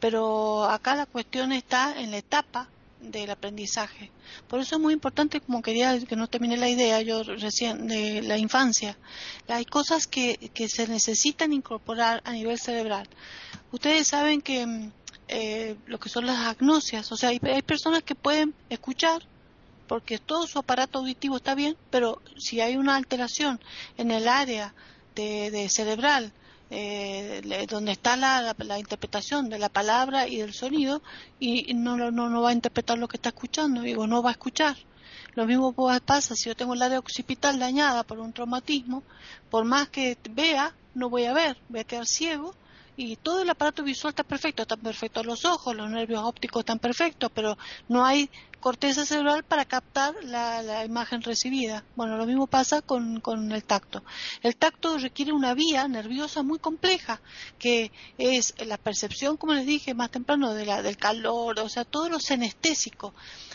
pero 0.00 0.64
acá 0.64 0.96
la 0.96 1.06
cuestión 1.06 1.52
está 1.52 2.00
en 2.00 2.10
la 2.10 2.18
etapa 2.18 2.68
del 3.00 3.30
aprendizaje. 3.30 4.10
Por 4.48 4.60
eso 4.60 4.76
es 4.76 4.80
muy 4.80 4.94
importante, 4.94 5.40
como 5.40 5.62
quería 5.62 5.98
que 6.00 6.16
no 6.16 6.26
termine 6.26 6.56
la 6.56 6.68
idea 6.70 7.00
yo 7.02 7.22
recién, 7.22 7.86
de 7.86 8.22
la 8.22 8.38
infancia. 8.38 8.96
Hay 9.46 9.66
cosas 9.66 10.06
que, 10.06 10.50
que 10.54 10.68
se 10.68 10.88
necesitan 10.88 11.52
incorporar 11.52 12.22
a 12.24 12.32
nivel 12.32 12.58
cerebral. 12.58 13.06
Ustedes 13.72 14.08
saben 14.08 14.40
que 14.40 14.66
mm, 14.66 14.90
eh, 15.28 15.76
lo 15.86 16.00
que 16.00 16.08
son 16.08 16.26
las 16.26 16.46
agnosias, 16.46 17.12
o 17.12 17.16
sea, 17.16 17.28
hay, 17.28 17.40
hay 17.42 17.62
personas 17.62 18.02
que 18.02 18.14
pueden 18.14 18.54
escuchar 18.70 19.22
porque 19.88 20.18
todo 20.18 20.46
su 20.46 20.58
aparato 20.58 20.98
auditivo 20.98 21.38
está 21.38 21.54
bien, 21.54 21.76
pero 21.90 22.22
si 22.36 22.60
hay 22.60 22.76
una 22.76 22.96
alteración 22.96 23.58
en 23.96 24.10
el 24.10 24.28
área 24.28 24.74
de, 25.14 25.50
de 25.50 25.68
cerebral 25.68 26.32
eh, 26.70 27.66
donde 27.68 27.92
está 27.92 28.16
la, 28.16 28.54
interpretación 28.78 29.48
de 29.48 29.58
la 29.58 29.70
palabra 29.70 30.28
y 30.28 30.36
del 30.36 30.52
sonido 30.52 31.02
y 31.40 31.72
no, 31.72 31.96
no, 31.96 32.10
no 32.10 32.42
va 32.42 32.50
a 32.50 32.52
interpretar 32.52 32.98
lo 32.98 33.08
que 33.08 33.16
está 33.16 33.30
escuchando, 33.30 33.80
digo, 33.80 34.06
no 34.06 34.22
va 34.22 34.30
a 34.30 34.32
escuchar. 34.32 34.76
Lo 35.34 35.46
mismo 35.46 35.72
pasa 36.04 36.34
si 36.34 36.48
yo 36.48 36.56
tengo 36.56 36.74
el 36.74 36.82
área 36.82 36.98
occipital 36.98 37.58
dañada 37.58 38.02
por 38.02 38.18
un 38.18 38.32
traumatismo, 38.32 39.02
por 39.50 39.64
más 39.64 39.88
que 39.88 40.18
vea, 40.30 40.74
no 40.94 41.08
voy 41.08 41.24
a 41.24 41.32
ver, 41.32 41.56
voy 41.68 41.80
a 41.80 41.84
quedar 41.84 42.06
ciego 42.06 42.54
y 42.96 43.16
todo 43.16 43.42
el 43.42 43.48
aparato 43.48 43.84
visual 43.84 44.10
está 44.10 44.24
perfecto, 44.24 44.62
están 44.62 44.80
perfectos 44.80 45.24
los 45.24 45.44
ojos, 45.44 45.74
los 45.74 45.88
nervios 45.88 46.22
ópticos 46.24 46.60
están 46.60 46.80
perfectos, 46.80 47.30
pero 47.32 47.56
no 47.88 48.04
hay 48.04 48.28
corteza 48.60 49.06
cerebral 49.06 49.44
para 49.44 49.64
captar 49.64 50.14
la, 50.24 50.84
imagen 50.84 51.22
recibida. 51.22 51.84
Bueno, 51.96 52.16
lo 52.16 52.26
mismo 52.26 52.46
pasa 52.46 52.82
con, 52.82 53.20
con, 53.20 53.52
el 53.52 53.64
tacto. 53.64 54.02
El 54.42 54.56
tacto 54.56 54.98
requiere 54.98 55.32
una 55.32 55.54
vía 55.54 55.86
nerviosa 55.86 56.42
muy 56.42 56.58
compleja, 56.58 57.20
que 57.58 57.92
es 58.18 58.54
la 58.66 58.76
percepción, 58.76 59.36
como 59.36 59.54
les 59.54 59.66
dije 59.66 59.94
más 59.94 60.10
temprano, 60.10 60.54
de 60.54 60.66
la, 60.66 60.82
del 60.82 60.96
calor, 60.96 61.58
o 61.60 61.68
sea, 61.68 61.84
todo 61.84 62.08
lo 62.08 62.18
senestésico. 62.18 63.14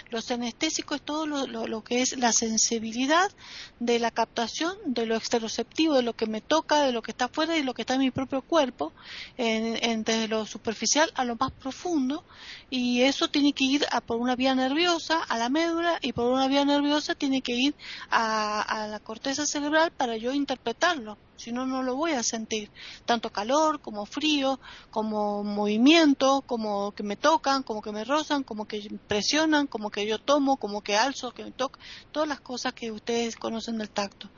Lo 0.10 0.22
senestésico 0.22 0.96
es 0.96 1.02
todo 1.02 1.26
lo, 1.26 1.84
que 1.84 2.02
es 2.02 2.18
la 2.18 2.32
sensibilidad 2.32 3.32
de 3.80 4.00
la 4.00 4.12
captación 4.12 4.78
de 4.86 5.06
lo 5.06 5.16
exteroceptivo, 5.16 5.96
de 5.96 6.04
lo 6.04 6.14
que 6.14 6.28
me 6.28 6.40
toca, 6.40 6.84
de 6.84 6.92
lo 6.92 7.02
que 7.02 7.12
está 7.12 7.26
afuera 7.26 7.56
y 7.56 7.60
de 7.60 7.66
lo 7.66 7.74
que 7.74 7.82
está 7.82 7.96
en 7.96 8.02
mi 8.02 8.12
propio 8.12 8.42
cuerpo, 8.42 8.94
en, 9.38 10.04
desde 10.04 10.28
lo 10.28 10.46
superficial 10.46 11.12
a 11.16 11.26
lo 11.26 11.36
más 11.36 11.52
profundo, 11.52 12.24
y 12.70 13.02
eso 13.02 13.28
tiene 13.30 13.54
que 13.54 13.64
ir 13.64 13.86
a 13.92 14.02
por 14.02 14.18
una 14.18 14.36
vía 14.36 14.54
nerviosa 14.54 14.93
a 15.28 15.38
la 15.40 15.50
médula 15.50 15.98
y 16.02 16.14
por 16.14 16.32
una 16.32 16.48
vía 16.48 16.64
nerviosa 16.66 17.16
tiene 17.16 17.42
que 17.42 17.54
ir 17.54 17.74
a, 18.12 18.88
la 18.92 19.00
corteza 19.00 19.48
cerebral 19.48 19.92
para 19.98 20.18
yo 20.18 20.34
interpretarlo 20.34 21.18
si 21.36 21.52
no, 21.52 21.66
no 21.66 21.84
lo 21.84 21.96
voy 21.96 22.12
a 22.12 22.24
sentir. 22.24 22.70
Tanto 23.06 23.32
calor 23.32 23.82
como 23.82 24.06
frío, 24.06 24.60
como 24.92 25.44
movimiento, 25.44 26.44
como 26.46 26.92
que 26.92 27.04
me 27.04 27.16
tocan, 27.16 27.64
como 27.64 27.82
que 27.82 27.92
me 27.92 28.04
rozan, 28.04 28.44
como 28.44 28.66
que 28.66 28.88
presionan, 29.08 29.68
como 29.68 29.90
que 29.90 30.06
yo 30.06 30.20
tomo, 30.20 30.58
como 30.58 30.82
que 30.82 30.96
alzo, 30.96 31.32
que 31.32 31.44
me 31.44 31.52
toca, 31.52 31.80
todas 32.12 32.30
las 32.30 32.40
cosas 32.40 32.74
que 32.74 32.92
ustedes 32.92 33.36
conocen 33.36 33.78
del 33.78 33.90
tacto. 33.90 34.30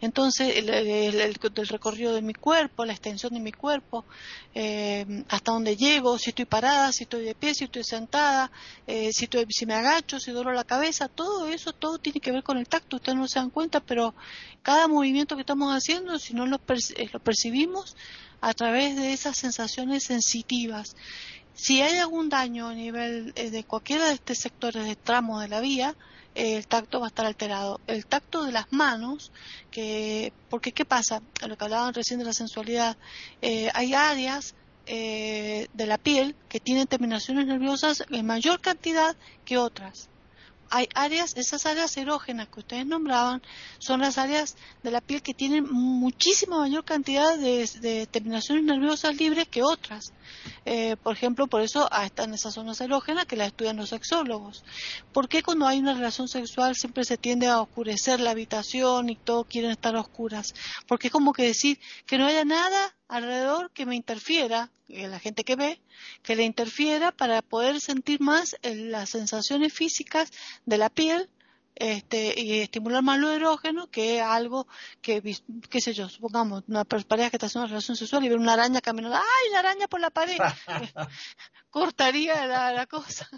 Entonces, 0.00 0.56
el, 0.56 1.34
recorrido 1.68 2.14
de 2.14 2.22
mi 2.22 2.34
cuerpo, 2.34 2.84
la 2.84 2.92
extensión 2.92 3.32
de 3.34 3.40
mi 3.40 3.52
cuerpo, 3.52 4.04
eh, 4.54 5.24
hasta 5.28 5.52
dónde 5.52 5.76
llego, 5.76 6.18
si 6.18 6.30
estoy 6.30 6.44
parada, 6.44 6.92
si 6.92 7.04
estoy 7.04 7.24
de 7.24 7.34
pie, 7.34 7.54
si 7.54 7.64
estoy 7.64 7.84
sentada, 7.84 8.50
eh, 8.86 9.12
si, 9.12 9.24
estoy, 9.24 9.46
si 9.50 9.66
me 9.66 9.74
agacho, 9.74 10.20
si 10.20 10.30
doblo 10.30 10.52
la 10.52 10.64
cabeza, 10.64 11.08
todo 11.08 11.48
eso, 11.48 11.72
todo 11.72 11.98
tiene 11.98 12.20
que 12.20 12.32
ver 12.32 12.42
con 12.42 12.58
el 12.58 12.68
tacto. 12.68 12.96
Ustedes 12.96 13.18
no 13.18 13.26
se 13.28 13.38
dan 13.38 13.50
cuenta, 13.50 13.80
pero 13.80 14.14
cada 14.62 14.88
movimiento 14.88 15.34
que 15.34 15.42
estamos 15.42 15.74
haciendo, 15.74 16.18
si 16.18 16.34
no 16.34 16.46
lo, 16.48 16.60
eh, 16.68 17.08
lo 17.12 17.20
percibimos 17.20 17.96
a 18.40 18.54
través 18.54 18.96
de 18.96 19.12
esas 19.12 19.36
sensaciones 19.36 20.04
sensitivas. 20.04 20.96
Si 21.54 21.82
hay 21.82 21.98
algún 21.98 22.28
daño 22.28 22.68
a 22.68 22.74
nivel 22.74 23.32
eh, 23.36 23.50
de 23.50 23.64
cualquiera 23.64 24.06
de 24.06 24.14
estos 24.14 24.38
sectores 24.38 24.86
de 24.86 24.96
tramo 24.96 25.40
de 25.40 25.48
la 25.48 25.60
vía, 25.60 25.96
eh, 26.34 26.56
el 26.56 26.66
tacto 26.66 27.00
va 27.00 27.06
a 27.06 27.08
estar 27.08 27.26
alterado. 27.26 27.80
El 27.86 28.06
tacto 28.06 28.44
de 28.44 28.52
las 28.52 28.72
manos, 28.72 29.32
que, 29.70 30.32
porque 30.50 30.72
¿qué 30.72 30.84
pasa? 30.84 31.22
Lo 31.46 31.56
que 31.56 31.64
hablaban 31.64 31.94
recién 31.94 32.18
de 32.18 32.26
la 32.26 32.32
sensualidad, 32.32 32.96
hay 33.74 33.94
áreas 33.94 34.54
de 34.86 35.68
la 35.86 35.98
piel 35.98 36.34
que 36.48 36.60
tienen 36.60 36.86
terminaciones 36.86 37.46
nerviosas 37.46 38.04
en 38.08 38.24
mayor 38.24 38.60
cantidad 38.60 39.16
que 39.44 39.58
otras 39.58 40.08
hay 40.70 40.88
áreas, 40.94 41.36
esas 41.36 41.66
áreas 41.66 41.96
erógenas 41.96 42.48
que 42.48 42.60
ustedes 42.60 42.86
nombraban, 42.86 43.42
son 43.78 44.00
las 44.00 44.18
áreas 44.18 44.56
de 44.82 44.90
la 44.90 45.00
piel 45.00 45.22
que 45.22 45.34
tienen 45.34 45.66
muchísima 45.70 46.58
mayor 46.58 46.84
cantidad 46.84 47.36
de, 47.38 48.08
terminaciones 48.10 48.64
nerviosas 48.64 49.16
libres 49.16 49.48
que 49.48 49.62
otras. 49.62 50.12
Eh, 50.64 50.96
por 51.02 51.14
ejemplo, 51.14 51.46
por 51.46 51.62
eso 51.62 51.88
están 52.04 52.34
esas 52.34 52.54
zonas 52.54 52.80
erógenas 52.80 53.26
que 53.26 53.36
las 53.36 53.48
estudian 53.48 53.76
los 53.76 53.90
sexólogos. 53.90 54.64
¿Por 55.12 55.28
qué 55.28 55.42
cuando 55.42 55.66
hay 55.66 55.78
una 55.78 55.94
relación 55.94 56.28
sexual 56.28 56.74
siempre 56.76 57.04
se 57.04 57.16
tiende 57.16 57.46
a 57.46 57.60
oscurecer 57.60 58.20
la 58.20 58.30
habitación 58.30 59.10
y 59.10 59.16
todos 59.16 59.46
quieren 59.46 59.70
estar 59.70 59.96
a 59.96 60.00
oscuras? 60.00 60.54
Porque 60.86 61.08
es 61.08 61.12
como 61.12 61.32
que 61.32 61.44
decir 61.44 61.78
que 62.06 62.18
no 62.18 62.26
haya 62.26 62.44
nada 62.44 62.97
alrededor 63.08 63.70
que 63.72 63.86
me 63.86 63.96
interfiera, 63.96 64.70
la 64.88 65.18
gente 65.18 65.44
que 65.44 65.56
ve, 65.56 65.80
que 66.22 66.36
le 66.36 66.44
interfiera 66.44 67.12
para 67.12 67.42
poder 67.42 67.80
sentir 67.80 68.20
más 68.20 68.56
eh, 68.62 68.74
las 68.74 69.10
sensaciones 69.10 69.72
físicas 69.72 70.30
de 70.64 70.78
la 70.78 70.88
piel 70.88 71.28
este, 71.74 72.34
y 72.40 72.60
estimular 72.60 73.02
más 73.02 73.18
lo 73.18 73.30
erógeno 73.30 73.88
que 73.88 74.20
algo 74.20 74.66
que, 75.00 75.22
qué 75.70 75.80
sé 75.80 75.92
yo, 75.92 76.08
supongamos, 76.08 76.64
una 76.66 76.84
pareja 76.84 77.30
que 77.30 77.36
está 77.36 77.46
haciendo 77.46 77.66
una 77.66 77.72
relación 77.72 77.96
sexual 77.96 78.24
y 78.24 78.28
ve 78.28 78.34
una 78.34 78.54
araña 78.54 78.80
caminando, 78.80 79.16
¡ay, 79.16 79.52
la 79.52 79.60
araña 79.60 79.86
por 79.86 80.00
la 80.00 80.10
pared! 80.10 80.38
Cortaría 81.78 82.44
la, 82.44 82.86
cosa. 82.86 83.28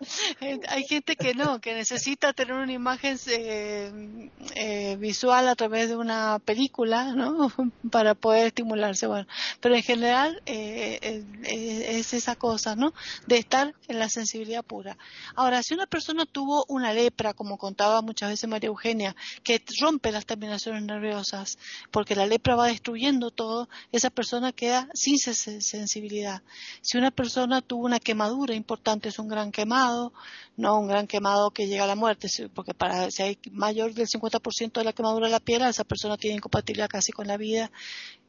Hay 0.68 0.84
gente 0.84 1.16
que 1.16 1.34
no, 1.34 1.58
que 1.60 1.72
necesita 1.72 2.34
tener 2.34 2.54
una 2.54 2.72
imagen 2.72 3.18
eh, 3.28 4.30
eh, 4.54 4.96
visual 4.98 5.48
a 5.48 5.54
través 5.54 5.88
de 5.88 5.96
una 5.96 6.38
película, 6.38 7.14
¿no? 7.14 7.50
Para 7.90 8.14
poder 8.14 8.48
estimularse, 8.48 9.06
bueno. 9.06 9.26
Pero 9.60 9.74
en 9.74 9.82
general 9.82 10.42
eh, 10.44 11.24
es 11.42 12.12
esa 12.12 12.36
cosa, 12.36 12.76
¿no? 12.76 12.92
De 13.26 13.38
estar 13.38 13.74
en 13.88 13.98
la 13.98 14.10
sensibilidad 14.10 14.62
pura. 14.62 14.98
Ahora, 15.34 15.62
si 15.62 15.72
una 15.72 15.86
persona 15.86 16.26
tuvo 16.26 16.66
una 16.68 16.92
lepra, 16.92 17.32
como 17.32 17.56
contaba 17.56 18.02
muchas 18.02 18.28
veces 18.28 18.50
María 18.50 18.68
Eugenia, 18.68 19.16
que 19.42 19.62
rompe 19.80 20.12
las 20.12 20.26
terminaciones 20.26 20.82
nerviosas, 20.82 21.58
porque 21.90 22.14
la 22.14 22.26
lepra 22.26 22.54
va 22.54 22.66
destruyendo 22.66 23.30
todo, 23.30 23.70
esa 23.92 24.10
persona 24.10 24.52
queda 24.52 24.88
sin 24.92 25.18
sensibilidad. 25.18 26.42
Si 26.82 26.98
una 26.98 27.10
persona 27.10 27.29
tuvo 27.66 27.84
una 27.86 28.00
quemadura 28.00 28.54
importante, 28.54 29.08
es 29.08 29.18
un 29.18 29.28
gran 29.28 29.52
quemado, 29.52 30.12
no 30.56 30.78
un 30.78 30.88
gran 30.88 31.06
quemado 31.06 31.50
que 31.50 31.66
llega 31.66 31.84
a 31.84 31.86
la 31.86 31.94
muerte, 31.94 32.28
porque 32.54 32.74
para, 32.74 33.10
si 33.10 33.22
hay 33.22 33.38
mayor 33.50 33.94
del 33.94 34.06
50% 34.06 34.72
de 34.72 34.84
la 34.84 34.92
quemadura 34.92 35.26
de 35.26 35.32
la 35.32 35.40
piel, 35.40 35.62
esa 35.62 35.84
persona 35.84 36.16
tiene 36.16 36.36
incompatibilidad 36.36 36.88
casi 36.88 37.12
con 37.12 37.26
la 37.26 37.36
vida. 37.36 37.70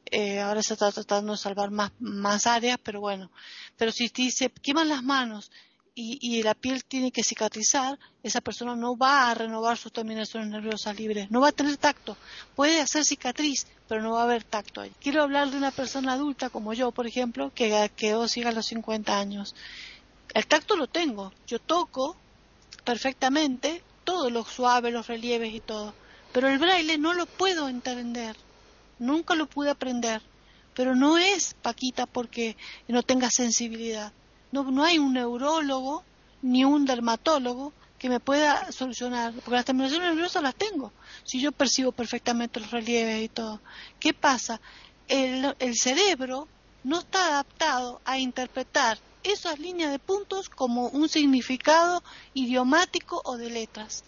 Eh, 0.06 0.40
ahora 0.40 0.62
se 0.62 0.74
está 0.74 0.90
tratando 0.92 1.32
de 1.32 1.38
salvar 1.38 1.70
más, 1.70 1.92
más 1.98 2.46
áreas, 2.46 2.78
pero 2.82 3.00
bueno. 3.00 3.30
Pero 3.76 3.92
si 3.92 4.08
se 4.30 4.50
queman 4.50 4.88
las 4.88 5.02
manos, 5.02 5.50
y, 5.94 6.42
la 6.42 6.54
piel 6.54 6.84
tiene 6.84 7.12
que 7.12 7.22
cicatrizar, 7.22 7.98
esa 8.22 8.40
persona 8.40 8.74
no 8.74 8.96
va 8.96 9.30
a 9.30 9.34
renovar 9.34 9.76
sus 9.76 9.92
terminaciones 9.92 10.48
nerviosas 10.48 10.96
libres, 10.96 11.30
no 11.30 11.40
va 11.40 11.48
a 11.48 11.52
tener 11.52 11.76
tacto. 11.76 12.16
Puede 12.56 12.80
hacer 12.80 13.04
cicatriz, 13.04 13.66
pero 13.88 14.02
no 14.02 14.12
va 14.12 14.20
a 14.20 14.24
haber 14.24 14.42
tacto 14.42 14.80
ahí. 14.80 14.92
Quiero 15.00 15.22
hablar 15.22 15.50
de 15.50 15.58
una 15.58 15.70
persona 15.70 16.14
adulta 16.14 16.48
como 16.48 16.72
yo, 16.72 16.92
por 16.92 17.06
ejemplo, 17.06 17.52
que 17.54 17.90
quedó 17.94 18.26
siga 18.26 18.50
a 18.50 18.52
los 18.52 18.66
50 18.66 19.18
años. 19.18 19.54
El 20.32 20.46
tacto 20.46 20.76
lo 20.76 20.86
tengo, 20.86 21.32
yo 21.46 21.58
toco 21.58 22.16
perfectamente 22.84 23.82
todo 24.04 24.30
lo 24.30 24.44
suave, 24.44 24.90
los 24.90 25.06
relieves 25.06 25.52
y 25.52 25.60
todo, 25.60 25.94
pero 26.32 26.48
el 26.48 26.58
braille 26.58 26.96
no 26.96 27.12
lo 27.12 27.26
puedo 27.26 27.68
entender, 27.68 28.34
nunca 28.98 29.34
lo 29.34 29.46
pude 29.46 29.70
aprender, 29.70 30.22
pero 30.74 30.96
no 30.96 31.18
es 31.18 31.54
Paquita 31.60 32.06
porque 32.06 32.56
no 32.88 33.02
tenga 33.02 33.28
sensibilidad 33.30 34.12
no, 34.52 34.70
no 34.70 34.84
hay 34.84 34.98
un 34.98 35.14
neurólogo 35.14 36.04
ni 36.42 36.64
un 36.64 36.84
dermatólogo 36.84 37.72
que 37.98 38.08
me 38.08 38.20
pueda 38.20 38.70
solucionar, 38.72 39.32
porque 39.32 39.52
las 39.52 39.64
terminaciones 39.64 40.08
nerviosas 40.08 40.42
las 40.42 40.54
tengo, 40.54 40.92
si 41.24 41.40
yo 41.40 41.52
percibo 41.52 41.92
perfectamente 41.92 42.60
los 42.60 42.70
relieves 42.70 43.22
y 43.22 43.28
todo. 43.28 43.60
¿Qué 44.00 44.12
pasa? 44.12 44.60
El, 45.08 45.54
el 45.58 45.76
cerebro 45.76 46.48
no 46.84 46.98
está 46.98 47.28
adaptado 47.28 48.00
a 48.04 48.18
interpretar 48.18 48.98
esas 49.22 49.58
líneas 49.58 49.92
de 49.92 50.00
puntos 50.00 50.48
como 50.48 50.88
un 50.88 51.08
significado 51.08 52.02
idiomático 52.34 53.22
o 53.24 53.36
de 53.36 53.50
letras. 53.50 54.04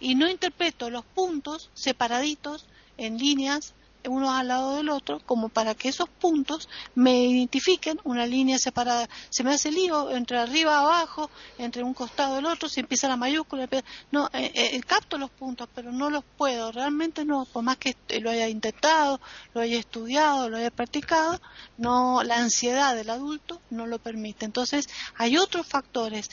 Y 0.00 0.14
no 0.14 0.28
interpreto 0.28 0.90
los 0.90 1.04
puntos 1.04 1.70
separaditos 1.74 2.66
en 2.98 3.18
líneas 3.18 3.74
uno 4.08 4.32
al 4.32 4.48
lado 4.48 4.76
del 4.76 4.88
otro, 4.88 5.20
como 5.26 5.48
para 5.48 5.74
que 5.74 5.88
esos 5.88 6.08
puntos 6.08 6.68
me 6.94 7.24
identifiquen 7.24 8.00
una 8.04 8.26
línea 8.26 8.58
separada. 8.58 9.08
Se 9.28 9.44
me 9.44 9.52
hace 9.52 9.70
lío 9.70 10.10
entre 10.10 10.38
arriba 10.38 10.78
abajo, 10.78 11.30
entre 11.58 11.82
un 11.82 11.94
costado 11.94 12.36
y 12.36 12.38
el 12.38 12.46
otro, 12.46 12.68
si 12.68 12.80
empieza 12.80 13.08
la 13.08 13.16
mayúscula. 13.16 13.68
No, 14.10 14.28
eh, 14.32 14.50
eh, 14.54 14.80
capto 14.86 15.18
los 15.18 15.30
puntos, 15.30 15.68
pero 15.74 15.92
no 15.92 16.10
los 16.10 16.24
puedo, 16.36 16.72
realmente 16.72 17.24
no, 17.24 17.44
por 17.44 17.62
más 17.62 17.76
que 17.76 17.96
lo 18.20 18.30
haya 18.30 18.48
intentado, 18.48 19.20
lo 19.54 19.60
haya 19.60 19.78
estudiado, 19.78 20.48
lo 20.48 20.56
haya 20.56 20.70
practicado, 20.70 21.40
no, 21.78 22.22
la 22.22 22.36
ansiedad 22.36 22.94
del 22.94 23.10
adulto 23.10 23.60
no 23.70 23.86
lo 23.86 23.98
permite. 23.98 24.44
Entonces, 24.44 24.88
hay 25.16 25.36
otros 25.36 25.66
factores 25.66 26.30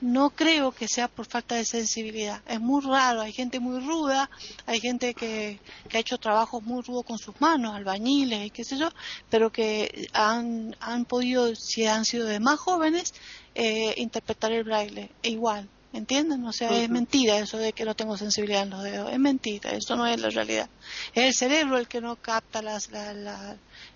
no 0.00 0.30
creo 0.30 0.72
que 0.72 0.88
sea 0.88 1.08
por 1.08 1.26
falta 1.26 1.54
de 1.54 1.64
sensibilidad. 1.64 2.42
Es 2.46 2.60
muy 2.60 2.82
raro, 2.84 3.22
hay 3.22 3.32
gente 3.32 3.60
muy 3.60 3.80
ruda, 3.80 4.30
hay 4.66 4.80
gente 4.80 5.14
que, 5.14 5.58
ha 5.92 5.98
hecho 5.98 6.18
trabajos 6.18 6.62
muy 6.62 6.82
rudos 6.82 7.04
con 7.04 7.18
sus 7.18 7.40
manos, 7.40 7.74
albañiles 7.74 8.46
y 8.46 8.50
qué 8.50 8.64
sé 8.64 8.76
yo, 8.76 8.90
pero 9.30 9.50
que 9.50 10.08
han, 10.12 10.76
han 10.80 11.04
podido, 11.04 11.54
si 11.54 11.86
han 11.86 12.04
sido 12.04 12.26
de 12.26 12.40
más 12.40 12.58
jóvenes, 12.58 13.14
eh, 13.54 13.94
interpretar 13.96 14.52
el 14.52 14.64
braille 14.64 15.10
e 15.22 15.30
igual. 15.30 15.68
¿Entienden? 15.92 16.44
O 16.44 16.52
sea, 16.52 16.68
es 16.78 16.90
mentira 16.90 17.38
eso 17.38 17.56
de 17.56 17.72
que 17.72 17.86
no 17.86 17.94
tengo 17.94 18.18
sensibilidad 18.18 18.64
en 18.64 18.70
los 18.70 18.82
dedos. 18.82 19.10
Es 19.10 19.18
mentira, 19.18 19.70
eso 19.70 19.96
no 19.96 20.06
es 20.06 20.20
la 20.20 20.28
realidad. 20.28 20.68
Es 21.14 21.24
el 21.24 21.34
cerebro 21.34 21.78
el 21.78 21.88
que 21.88 22.02
no 22.02 22.16
capta 22.16 22.60
las, 22.60 22.90
la, 22.90 23.14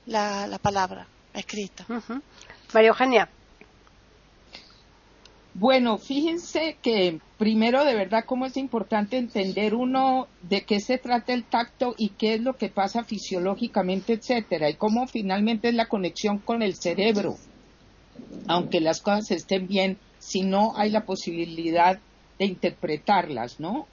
la, 0.07 0.47
la, 0.47 0.59
palabra 0.59 1.07
escrita. 1.35 1.85
María 2.73 2.89
Eugenia. 2.89 3.29
Bueno, 5.61 5.99
fíjense 5.99 6.79
que 6.81 7.21
primero 7.37 7.85
de 7.85 7.95
verdad 7.95 8.25
cómo 8.25 8.47
es 8.47 8.57
importante 8.57 9.19
entender 9.19 9.75
uno 9.75 10.27
de 10.41 10.63
qué 10.63 10.81
se 10.81 10.97
trata 10.97 11.35
el 11.35 11.45
tacto 11.45 11.95
y 11.99 12.09
qué 12.17 12.33
es 12.33 12.41
lo 12.41 12.57
que 12.57 12.71
pasa 12.71 13.05
fisiológicamente, 13.05 14.15
etcétera, 14.15 14.71
y 14.71 14.77
cómo 14.77 15.07
finalmente 15.07 15.69
es 15.69 15.75
la 15.75 15.87
conexión 15.87 16.39
con 16.39 16.63
el 16.63 16.77
cerebro. 16.77 17.37
Aunque 18.47 18.81
las 18.81 19.03
cosas 19.03 19.33
estén 19.33 19.69
bien, 19.69 19.99
si 20.19 20.41
no 20.41 20.73
hay 20.77 20.89
la 20.89 21.05
posibilidad 21.05 22.01
de 22.39 22.47
interpretarlas, 22.47 23.61
¿no? 23.61 23.87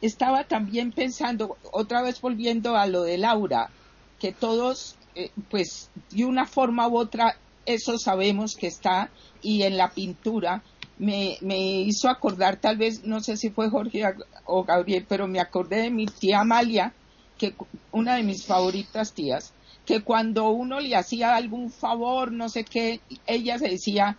Estaba 0.00 0.42
también 0.42 0.90
pensando, 0.90 1.58
otra 1.70 2.02
vez 2.02 2.20
volviendo 2.20 2.74
a 2.74 2.88
lo 2.88 3.04
de 3.04 3.18
Laura, 3.18 3.70
que 4.18 4.32
todos, 4.32 4.96
eh, 5.14 5.30
pues, 5.48 5.92
de 6.10 6.24
una 6.24 6.44
forma 6.44 6.88
u 6.88 6.98
otra, 6.98 7.36
eso 7.66 7.98
sabemos 7.98 8.56
que 8.56 8.66
está, 8.66 9.10
y 9.42 9.62
en 9.62 9.76
la 9.76 9.90
pintura, 9.90 10.64
me, 10.98 11.38
me 11.40 11.58
hizo 11.58 12.08
acordar, 12.08 12.56
tal 12.56 12.76
vez, 12.76 13.04
no 13.04 13.20
sé 13.20 13.36
si 13.36 13.50
fue 13.50 13.70
Jorge 13.70 14.04
o 14.44 14.64
Gabriel, 14.64 15.06
pero 15.08 15.26
me 15.26 15.40
acordé 15.40 15.82
de 15.82 15.90
mi 15.90 16.06
tía 16.06 16.40
Amalia, 16.40 16.92
que 17.38 17.54
una 17.92 18.16
de 18.16 18.22
mis 18.22 18.46
favoritas 18.46 19.12
tías, 19.12 19.52
que 19.84 20.02
cuando 20.02 20.50
uno 20.50 20.80
le 20.80 20.96
hacía 20.96 21.34
algún 21.36 21.70
favor, 21.70 22.32
no 22.32 22.48
sé 22.48 22.64
qué, 22.64 23.00
ella 23.26 23.58
se 23.58 23.68
decía, 23.68 24.16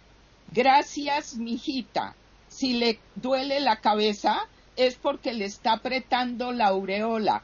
gracias, 0.52 1.38
mijita, 1.38 2.16
si 2.48 2.74
le 2.74 3.00
duele 3.16 3.60
la 3.60 3.78
cabeza 3.78 4.38
es 4.76 4.96
porque 4.96 5.34
le 5.34 5.46
está 5.46 5.74
apretando 5.74 6.52
la 6.52 6.68
aureola. 6.68 7.42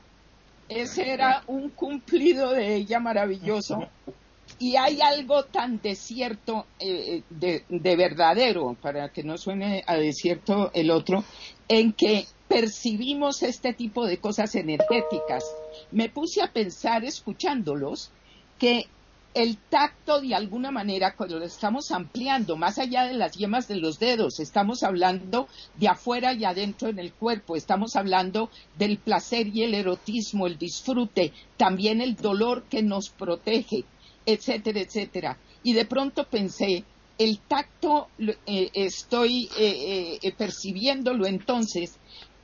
Ese 0.70 1.12
era 1.12 1.44
un 1.48 1.70
cumplido 1.70 2.52
de 2.52 2.76
ella 2.76 3.00
maravilloso 3.00 3.90
y 4.62 4.76
hay 4.76 5.02
algo 5.02 5.46
tan 5.46 5.82
desierto, 5.82 6.68
eh, 6.80 7.24
de, 7.32 7.64
de, 7.68 7.96
verdadero, 7.96 8.78
para 8.80 9.10
que 9.10 9.24
no 9.24 9.40
suene 9.40 9.84
a 9.88 9.96
desierto 9.96 10.70
el 10.76 10.92
otro, 10.92 11.24
en 11.68 11.94
que 11.94 12.28
percibimos 12.48 13.42
este 13.42 13.74
tipo 13.74 14.06
de 14.06 14.20
cosas 14.20 14.54
energéticas. 14.54 15.44
Me 15.90 16.10
puse 16.10 16.44
a 16.44 16.54
pensar, 16.54 17.04
escuchándolos, 17.04 18.12
que 18.60 18.86
el 19.34 19.58
tacto 19.58 20.22
de 20.22 20.36
alguna 20.36 20.70
manera, 20.70 21.16
cuando 21.16 21.40
lo 21.40 21.46
estamos 21.46 21.90
ampliando 21.90 22.56
más 22.56 22.78
allá 22.78 23.06
de 23.06 23.16
las 23.16 23.32
yemas 23.32 23.68
de 23.68 23.78
los 23.78 23.98
dedos, 23.98 24.40
estamos 24.40 24.84
hablando 24.84 25.48
de 25.78 25.88
afuera 25.88 26.34
y 26.34 26.46
adentro 26.46 26.90
en 26.90 27.00
el 27.00 27.14
cuerpo, 27.14 27.56
estamos 27.56 27.96
hablando 27.96 28.52
del 28.78 29.00
placer 29.00 29.48
y 29.48 29.64
el 29.64 29.74
erotismo, 29.74 30.46
el 30.46 30.60
disfrute, 30.60 31.34
también 31.58 32.00
el 32.00 32.16
dolor 32.16 32.66
que 32.70 32.84
nos 32.84 33.10
protege 33.10 33.86
etcétera, 34.26 34.80
etcétera. 34.82 35.38
Y 35.64 35.74
de 35.74 35.86
pronto 35.86 36.26
pensé, 36.26 36.84
el 37.18 37.40
tacto 37.40 38.08
eh, 38.20 38.70
estoy 38.74 39.50
eh, 39.58 40.20
eh, 40.22 40.32
percibiéndolo 40.36 41.26
entonces 41.28 41.98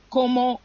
como 0.08 0.60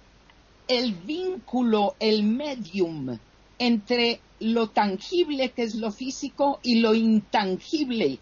el 0.68 0.94
vínculo, 0.94 1.96
el 2.00 2.24
medium 2.24 3.18
entre 3.58 4.20
lo 4.40 4.70
tangible 4.70 5.50
que 5.50 5.64
es 5.64 5.76
lo 5.76 5.92
físico 5.92 6.60
y 6.64 6.80
lo 6.80 6.94
intangible 6.94 8.20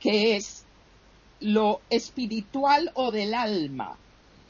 que 0.00 0.36
es 0.36 0.64
lo 1.40 1.80
espiritual 1.90 2.90
o 2.94 3.10
del 3.10 3.34
alma. 3.34 3.96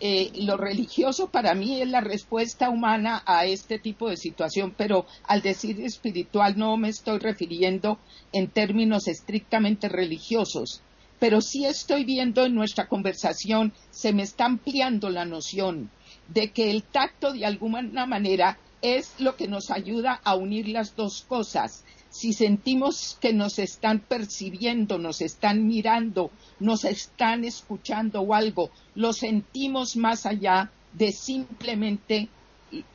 Eh, 0.06 0.32
lo 0.42 0.58
religioso 0.58 1.30
para 1.30 1.54
mí 1.54 1.80
es 1.80 1.88
la 1.88 2.02
respuesta 2.02 2.68
humana 2.68 3.22
a 3.24 3.46
este 3.46 3.78
tipo 3.78 4.10
de 4.10 4.18
situación, 4.18 4.74
pero 4.76 5.06
al 5.26 5.40
decir 5.40 5.80
espiritual 5.80 6.58
no 6.58 6.76
me 6.76 6.90
estoy 6.90 7.18
refiriendo 7.20 7.98
en 8.30 8.48
términos 8.48 9.08
estrictamente 9.08 9.88
religiosos, 9.88 10.82
pero 11.18 11.40
sí 11.40 11.64
estoy 11.64 12.04
viendo 12.04 12.44
en 12.44 12.54
nuestra 12.54 12.86
conversación, 12.86 13.72
se 13.90 14.12
me 14.12 14.24
está 14.24 14.44
ampliando 14.44 15.08
la 15.08 15.24
noción 15.24 15.88
de 16.28 16.50
que 16.50 16.70
el 16.70 16.82
tacto 16.82 17.32
de 17.32 17.46
alguna 17.46 18.04
manera 18.04 18.58
es 18.82 19.18
lo 19.20 19.36
que 19.36 19.48
nos 19.48 19.70
ayuda 19.70 20.20
a 20.22 20.34
unir 20.34 20.68
las 20.68 20.96
dos 20.96 21.22
cosas, 21.26 21.82
si 22.14 22.32
sentimos 22.32 23.18
que 23.20 23.32
nos 23.32 23.58
están 23.58 23.98
percibiendo, 23.98 24.98
nos 24.98 25.20
están 25.20 25.66
mirando, 25.66 26.30
nos 26.60 26.84
están 26.84 27.44
escuchando 27.44 28.20
o 28.20 28.34
algo, 28.34 28.70
lo 28.94 29.12
sentimos 29.12 29.96
más 29.96 30.24
allá 30.24 30.70
de 30.92 31.10
simplemente 31.10 32.28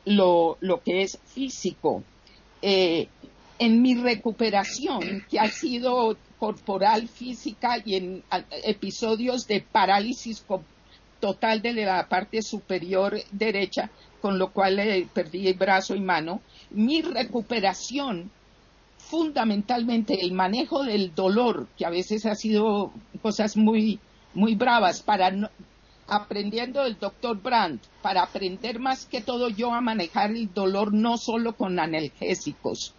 lo, 0.06 0.56
que 0.82 1.02
es 1.02 1.18
físico. 1.26 2.02
Eh, 2.62 3.08
en 3.58 3.82
mi 3.82 3.94
recuperación, 3.94 5.22
que 5.30 5.38
ha 5.38 5.50
sido 5.50 6.16
corporal, 6.38 7.06
física 7.06 7.76
y 7.84 7.96
en 7.96 8.22
episodios 8.64 9.46
de 9.46 9.60
parálisis 9.60 10.42
total 11.20 11.60
de 11.60 11.74
la 11.74 12.08
parte 12.08 12.40
superior 12.40 13.20
derecha, 13.32 13.90
con 14.22 14.38
lo 14.38 14.50
cual 14.50 14.78
eh, 14.78 15.06
perdí 15.12 15.46
el 15.46 15.58
brazo 15.58 15.94
y 15.94 16.00
mano, 16.00 16.40
mi 16.70 17.02
recuperación 17.02 18.30
fundamentalmente 19.10 20.22
el 20.22 20.32
manejo 20.32 20.84
del 20.84 21.14
dolor, 21.14 21.66
que 21.76 21.84
a 21.84 21.90
veces 21.90 22.26
ha 22.26 22.36
sido 22.36 22.92
cosas 23.20 23.56
muy, 23.56 23.98
muy 24.34 24.54
bravas, 24.54 25.02
para 25.02 25.50
aprendiendo 26.06 26.82
del 26.82 26.98
doctor 26.98 27.40
Brandt, 27.40 27.82
para 28.02 28.22
aprender 28.22 28.78
más 28.78 29.06
que 29.06 29.20
todo 29.20 29.48
yo 29.48 29.72
a 29.72 29.80
manejar 29.80 30.30
el 30.30 30.52
dolor 30.52 30.92
no 30.92 31.16
solo 31.16 31.56
con 31.56 31.78
analgésicos. 31.78 32.94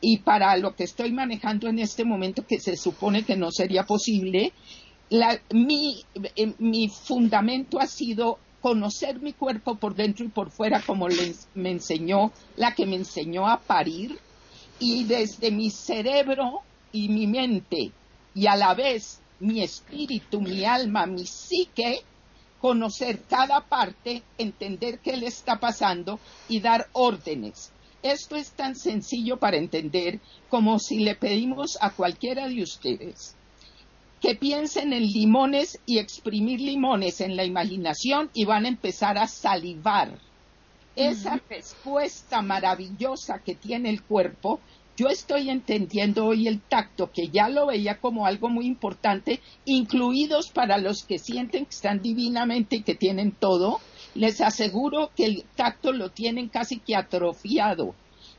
Y 0.00 0.18
para 0.18 0.56
lo 0.56 0.74
que 0.74 0.84
estoy 0.84 1.12
manejando 1.12 1.68
en 1.68 1.78
este 1.78 2.04
momento, 2.04 2.46
que 2.46 2.60
se 2.60 2.76
supone 2.76 3.24
que 3.24 3.36
no 3.36 3.50
sería 3.50 3.84
posible, 3.84 4.52
mi, 5.50 6.04
eh, 6.36 6.54
mi 6.58 6.88
fundamento 6.88 7.80
ha 7.80 7.86
sido 7.86 8.38
conocer 8.60 9.20
mi 9.20 9.34
cuerpo 9.34 9.76
por 9.76 9.94
dentro 9.94 10.24
y 10.24 10.28
por 10.28 10.50
fuera, 10.50 10.80
como 10.80 11.06
me 11.54 11.70
enseñó 11.70 12.32
la 12.56 12.74
que 12.74 12.86
me 12.86 12.96
enseñó 12.96 13.46
a 13.46 13.60
parir, 13.60 14.18
y 14.78 15.04
desde 15.04 15.50
mi 15.50 15.70
cerebro 15.70 16.62
y 16.92 17.08
mi 17.08 17.26
mente 17.26 17.92
y 18.34 18.46
a 18.46 18.56
la 18.56 18.74
vez 18.74 19.20
mi 19.40 19.62
espíritu, 19.62 20.40
mi 20.40 20.64
alma, 20.64 21.06
mi 21.06 21.26
psique, 21.26 22.00
conocer 22.60 23.22
cada 23.28 23.60
parte, 23.60 24.22
entender 24.38 25.00
qué 25.00 25.16
le 25.16 25.26
está 25.26 25.60
pasando 25.60 26.18
y 26.48 26.60
dar 26.60 26.88
órdenes. 26.92 27.70
Esto 28.02 28.36
es 28.36 28.52
tan 28.52 28.74
sencillo 28.74 29.38
para 29.38 29.56
entender 29.56 30.20
como 30.48 30.78
si 30.78 31.00
le 31.00 31.14
pedimos 31.14 31.78
a 31.80 31.90
cualquiera 31.90 32.48
de 32.48 32.62
ustedes 32.62 33.36
que 34.24 34.34
piensen 34.34 34.94
en 34.94 35.02
limones 35.02 35.78
y 35.84 35.98
exprimir 35.98 36.58
limones 36.58 37.20
en 37.20 37.36
la 37.36 37.44
imaginación 37.44 38.30
y 38.32 38.46
van 38.46 38.64
a 38.64 38.68
empezar 38.68 39.18
a 39.18 39.26
salivar 39.26 40.18
esa 40.96 41.40
respuesta 41.48 42.42
maravillosa 42.42 43.40
que 43.40 43.54
tiene 43.54 43.90
el 43.90 44.02
cuerpo, 44.02 44.60
yo 44.96 45.08
estoy 45.08 45.50
entendiendo 45.50 46.24
hoy 46.24 46.46
el 46.46 46.60
tacto, 46.60 47.10
que 47.10 47.28
ya 47.28 47.48
lo 47.48 47.66
veía 47.66 47.98
como 47.98 48.26
algo 48.26 48.48
muy 48.48 48.66
importante, 48.66 49.40
incluidos 49.64 50.50
para 50.50 50.78
los 50.78 51.02
que 51.02 51.18
sienten 51.18 51.64
que 51.64 51.74
están 51.74 52.00
divinamente 52.00 52.76
y 52.76 52.82
que 52.82 52.94
tienen 52.94 53.32
todo, 53.32 53.80
les 54.14 54.40
aseguro 54.40 55.10
que 55.16 55.24
el 55.24 55.44
tacto 55.56 55.92
lo 55.92 56.10
tienen 56.10 56.48
casi 56.48 56.78
que 56.78 56.94
atrofiado. 56.94 57.94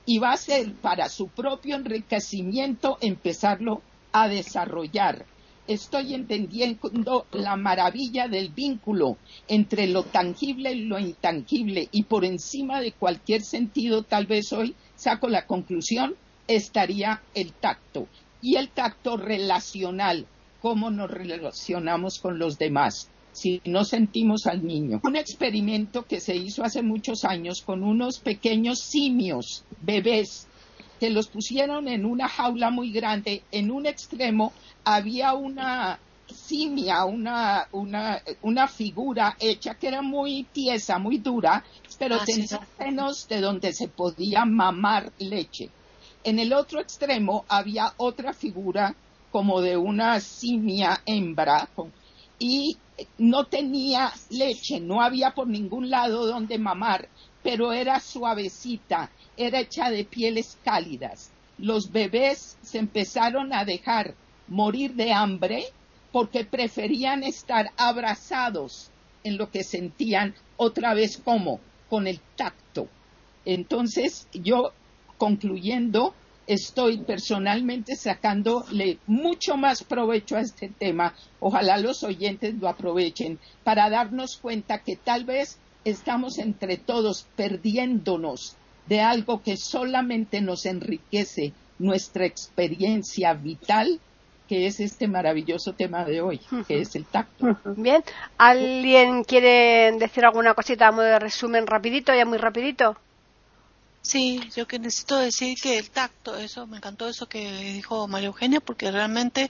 Y 0.05 0.19
va 0.19 0.31
a 0.31 0.37
ser 0.37 0.73
para 0.75 1.09
su 1.09 1.27
propio 1.27 1.75
enriquecimiento 1.75 2.97
empezarlo 3.01 3.81
a 4.13 4.29
desarrollar 4.29 5.25
estoy 5.67 6.13
entendiendo 6.13 7.25
la 7.31 7.55
maravilla 7.55 8.27
del 8.27 8.49
vínculo 8.49 9.17
entre 9.47 9.87
lo 9.87 10.03
tangible 10.03 10.73
y 10.73 10.85
lo 10.85 10.99
intangible 10.99 11.87
y 11.91 12.03
por 12.03 12.25
encima 12.25 12.81
de 12.81 12.91
cualquier 12.91 13.41
sentido 13.41 14.03
tal 14.03 14.25
vez 14.25 14.53
hoy 14.53 14.75
saco 14.95 15.27
la 15.27 15.45
conclusión, 15.45 16.15
estaría 16.47 17.21
el 17.33 17.53
tacto. 17.53 18.07
Y 18.41 18.55
el 18.55 18.69
tacto 18.69 19.17
relacional, 19.17 20.27
cómo 20.61 20.91
nos 20.91 21.09
relacionamos 21.09 22.19
con 22.19 22.37
los 22.37 22.57
demás 22.57 23.09
si 23.35 23.61
no 23.65 23.83
sentimos 23.83 24.47
al 24.47 24.65
niño. 24.65 25.01
Un 25.03 25.17
experimento 25.17 26.03
que 26.03 26.21
se 26.21 26.37
hizo 26.37 26.63
hace 26.63 26.81
muchos 26.81 27.25
años 27.25 27.61
con 27.61 27.83
unos 27.83 28.19
pequeños 28.19 28.79
simios, 28.79 29.65
bebés, 29.81 30.47
que 30.99 31.09
los 31.09 31.27
pusieron 31.27 31.87
en 31.87 32.05
una 32.05 32.27
jaula 32.27 32.69
muy 32.69 32.91
grande. 32.91 33.43
En 33.51 33.71
un 33.71 33.85
extremo 33.85 34.53
había 34.83 35.33
una 35.33 35.99
simia, 36.27 37.05
una, 37.05 37.67
una, 37.71 38.21
una 38.41 38.67
figura 38.67 39.35
hecha 39.39 39.75
que 39.75 39.87
era 39.87 40.01
muy 40.01 40.43
tiesa, 40.51 40.97
muy 40.97 41.17
dura, 41.17 41.63
pero 41.99 42.15
ah, 42.15 42.25
tenía 42.25 42.59
senos 42.77 43.27
de 43.27 43.41
donde 43.41 43.73
se 43.73 43.87
podía 43.87 44.45
mamar 44.45 45.11
leche. 45.19 45.69
En 46.23 46.39
el 46.39 46.53
otro 46.53 46.79
extremo 46.79 47.45
había 47.47 47.93
otra 47.97 48.33
figura 48.33 48.95
como 49.31 49.61
de 49.61 49.77
una 49.77 50.19
simia 50.19 51.01
hembra 51.05 51.69
y 52.39 52.77
no 53.17 53.45
tenía 53.45 54.11
leche, 54.29 54.79
no 54.79 55.01
había 55.01 55.31
por 55.31 55.47
ningún 55.47 55.89
lado 55.89 56.25
donde 56.25 56.57
mamar, 56.57 57.09
pero 57.45 57.73
era 57.73 57.99
suavecita, 57.99 59.11
era 59.37 59.59
hecha 59.59 59.91
de 59.91 60.03
pieles 60.03 60.57
cálidas. 60.63 61.29
Los 61.59 61.91
bebés 61.91 62.57
se 62.63 62.79
empezaron 62.79 63.53
a 63.53 63.65
dejar 63.65 64.15
morir 64.47 64.95
de 64.95 65.13
hambre 65.13 65.65
porque 66.11 66.43
preferían 66.43 67.21
estar 67.21 67.69
abrazados 67.77 68.89
en 69.23 69.37
lo 69.37 69.51
que 69.51 69.63
sentían 69.63 70.33
otra 70.57 70.95
vez 70.95 71.21
como 71.23 71.59
con 71.87 72.07
el 72.07 72.19
tacto. 72.35 72.87
Entonces 73.45 74.27
yo 74.33 74.71
concluyendo 75.19 76.15
estoy 76.47 76.97
personalmente 76.97 77.95
sacándole 77.95 78.97
mucho 79.05 79.55
más 79.55 79.83
provecho 79.83 80.35
a 80.35 80.41
este 80.41 80.69
tema. 80.69 81.13
Ojalá 81.39 81.77
los 81.77 82.03
oyentes 82.03 82.55
lo 82.55 82.69
aprovechen 82.69 83.37
para 83.63 83.87
darnos 83.91 84.37
cuenta 84.37 84.81
que 84.81 84.95
tal 84.95 85.25
vez 85.25 85.59
estamos 85.85 86.39
entre 86.39 86.77
todos 86.77 87.27
perdiéndonos 87.35 88.57
de 88.87 89.01
algo 89.01 89.41
que 89.41 89.55
solamente 89.55 90.41
nos 90.41 90.65
enriquece 90.65 91.53
nuestra 91.79 92.25
experiencia 92.25 93.33
vital 93.33 93.99
que 94.47 94.67
es 94.67 94.79
este 94.79 95.07
maravilloso 95.07 95.73
tema 95.73 96.05
de 96.05 96.21
hoy, 96.21 96.39
que 96.67 96.81
es 96.81 96.95
el 96.95 97.05
tacto. 97.05 97.57
Bien, 97.77 98.03
¿alguien 98.37 99.23
quiere 99.23 99.91
decir 99.97 100.23
alguna 100.23 100.53
cosita 100.53 100.87
a 100.87 100.91
modo 100.91 101.05
de 101.05 101.19
resumen 101.19 101.65
rapidito, 101.65 102.13
ya 102.13 102.25
muy 102.25 102.37
rapidito? 102.37 102.95
Sí, 104.01 104.39
yo 104.55 104.67
que 104.67 104.77
necesito 104.77 105.17
decir 105.17 105.57
que 105.59 105.79
el 105.79 105.89
tacto, 105.89 106.37
eso 106.37 106.67
me 106.67 106.77
encantó 106.77 107.07
eso 107.07 107.27
que 107.27 107.51
dijo 107.73 108.07
María 108.07 108.27
Eugenia, 108.27 108.59
porque 108.59 108.91
realmente 108.91 109.49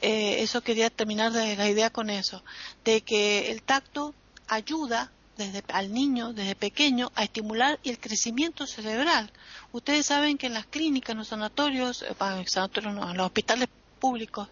eh, 0.00 0.42
eso 0.42 0.60
quería 0.60 0.90
terminar 0.90 1.30
de 1.30 1.54
la 1.54 1.68
idea 1.68 1.90
con 1.90 2.10
eso, 2.10 2.42
de 2.84 3.02
que 3.02 3.52
el 3.52 3.62
tacto 3.62 4.12
ayuda 4.48 5.12
desde 5.46 5.64
al 5.72 5.92
niño 5.92 6.32
desde 6.32 6.54
pequeño 6.54 7.10
a 7.14 7.24
estimular 7.24 7.78
el 7.84 7.98
crecimiento 7.98 8.66
cerebral. 8.66 9.30
Ustedes 9.72 10.06
saben 10.06 10.38
que 10.38 10.46
en 10.46 10.54
las 10.54 10.66
clínicas, 10.66 11.10
en 11.10 11.18
los 11.18 11.28
sanatorios, 11.28 12.02
eh, 12.02 12.14
en, 12.20 12.86
en 12.86 13.16
los 13.16 13.26
hospitales 13.26 13.68
públicos, 14.00 14.48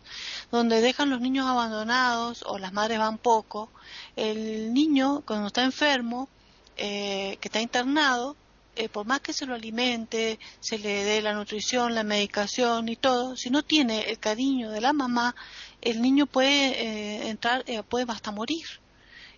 donde 0.50 0.80
dejan 0.80 1.10
los 1.10 1.20
niños 1.20 1.46
abandonados 1.46 2.44
o 2.46 2.58
las 2.58 2.72
madres 2.72 2.98
van 2.98 3.18
poco, 3.18 3.70
el 4.16 4.72
niño 4.72 5.22
cuando 5.26 5.48
está 5.48 5.62
enfermo, 5.64 6.28
eh, 6.76 7.36
que 7.40 7.48
está 7.48 7.60
internado, 7.60 8.36
eh, 8.76 8.88
por 8.88 9.04
más 9.04 9.20
que 9.20 9.32
se 9.32 9.46
lo 9.46 9.54
alimente, 9.54 10.38
se 10.60 10.78
le 10.78 11.04
dé 11.04 11.20
la 11.20 11.34
nutrición, 11.34 11.94
la 11.94 12.04
medicación 12.04 12.88
y 12.88 12.96
todo, 12.96 13.36
si 13.36 13.50
no 13.50 13.62
tiene 13.62 14.08
el 14.08 14.18
cariño 14.18 14.70
de 14.70 14.80
la 14.80 14.92
mamá, 14.92 15.34
el 15.82 16.00
niño 16.00 16.26
puede 16.26 16.80
eh, 16.80 17.28
entrar, 17.28 17.64
eh, 17.66 17.82
puede 17.82 18.10
hasta 18.10 18.30
morir. 18.30 18.64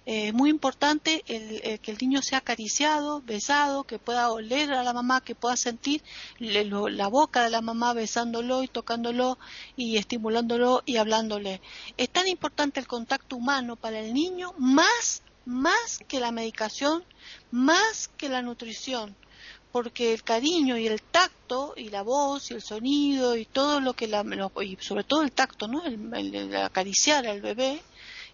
Es 0.05 0.35
muy 0.35 0.51
importante 0.51 1.23
el, 1.29 1.79
que 1.81 1.93
el 1.93 1.99
niño 1.99 2.23
sea 2.23 2.39
acariciado, 2.39 3.23
besado, 3.23 3.85
que 3.85 3.99
pueda 3.99 4.31
oler 4.31 4.73
a 4.73 4.83
la 4.83 4.93
mamá, 4.93 5.21
que 5.21 5.35
pueda 5.35 5.57
sentir 5.57 6.03
la 6.39 7.09
boca 7.09 7.45
de 7.45 7.51
la 7.51 7.61
mamá 7.61 7.93
besándolo 7.93 8.63
y 8.63 8.69
tocándolo 8.69 9.39
y 9.77 9.97
estimulándolo 9.99 10.83
y 10.87 10.97
hablándole. 10.97 11.61
Es 11.97 12.11
tan 12.11 12.27
importante 12.27 12.81
el 12.81 12.89
contacto 12.89 13.37
humano 13.37 13.77
para 13.77 14.01
el 14.01 14.13
niño 14.13 14.55
más 14.59 15.23
más 15.45 15.99
que 16.07 16.21
la 16.21 16.31
medicación, 16.31 17.05
más 17.51 18.09
que 18.17 18.29
la 18.29 18.43
nutrición 18.43 19.17
porque 19.73 20.13
el 20.13 20.23
cariño 20.23 20.77
y 20.77 20.87
el 20.87 21.01
tacto 21.01 21.73
y 21.77 21.89
la 21.89 22.03
voz 22.03 22.51
y 22.51 22.55
el 22.55 22.63
sonido 22.63 23.37
y 23.37 23.47
todo 23.47 23.81
lo 23.81 23.95
que 23.95 24.07
la, 24.07 24.23
y 24.63 24.77
sobre 24.79 25.03
todo 25.03 25.23
el 25.23 25.33
tacto, 25.33 25.67
¿no? 25.67 25.83
El, 25.85 26.55
acariciar 26.55 27.27
al 27.27 27.41
bebé, 27.41 27.81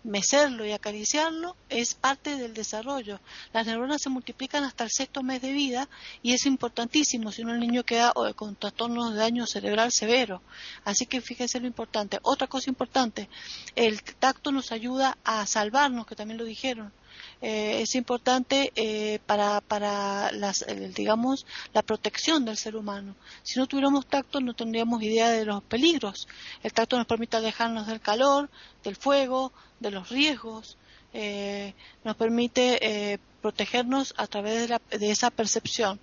mecerlo 0.08 0.66
y 0.66 0.72
acariciarlo 0.72 1.56
es 1.68 1.94
parte 1.94 2.36
del 2.36 2.54
desarrollo. 2.54 3.20
Las 3.52 3.66
neuronas 3.66 4.02
se 4.02 4.08
multiplican 4.08 4.64
hasta 4.64 4.84
el 4.84 4.90
sexto 4.90 5.22
mes 5.22 5.42
de 5.42 5.52
vida 5.52 5.88
y 6.22 6.32
es 6.32 6.46
importantísimo 6.46 7.30
si 7.30 7.44
no 7.44 7.52
el 7.52 7.60
niño 7.60 7.84
queda 7.84 8.12
con 8.34 8.56
trastornos 8.56 9.12
de 9.12 9.20
daño 9.20 9.46
cerebral 9.46 9.92
severo. 9.92 10.42
Así 10.84 11.06
que 11.06 11.20
fíjense 11.20 11.60
lo 11.60 11.66
importante. 11.66 12.18
Otra 12.22 12.46
cosa 12.46 12.70
importante, 12.70 13.28
el 13.76 14.02
tacto 14.02 14.50
nos 14.50 14.72
ayuda 14.72 15.18
a 15.24 15.46
salvarnos, 15.46 16.06
que 16.06 16.16
también 16.16 16.38
lo 16.38 16.44
dijeron 16.44 16.92
eh, 17.40 17.82
es 17.82 17.94
importante 17.94 18.72
eh, 18.74 19.20
para, 19.26 19.60
para 19.60 20.32
las, 20.32 20.64
digamos, 20.94 21.46
la 21.72 21.82
protección 21.82 22.44
del 22.44 22.56
ser 22.56 22.76
humano. 22.76 23.14
Si 23.42 23.58
no 23.58 23.66
tuviéramos 23.66 24.06
tacto 24.06 24.40
no 24.40 24.54
tendríamos 24.54 25.02
idea 25.02 25.30
de 25.30 25.44
los 25.44 25.62
peligros. 25.62 26.28
El 26.62 26.72
tacto 26.72 26.96
nos 26.96 27.06
permite 27.06 27.36
alejarnos 27.36 27.86
del 27.86 28.00
calor, 28.00 28.50
del 28.82 28.96
fuego, 28.96 29.52
de 29.80 29.90
los 29.90 30.08
riesgos, 30.08 30.76
eh, 31.12 31.74
nos 32.04 32.16
permite 32.16 33.18
protegernos 33.40 34.14
a 34.16 34.26
través 34.26 34.60
de, 34.62 34.68
la, 34.68 34.80
de, 34.90 35.10
esa 35.10 35.30
percepción. 35.30 36.00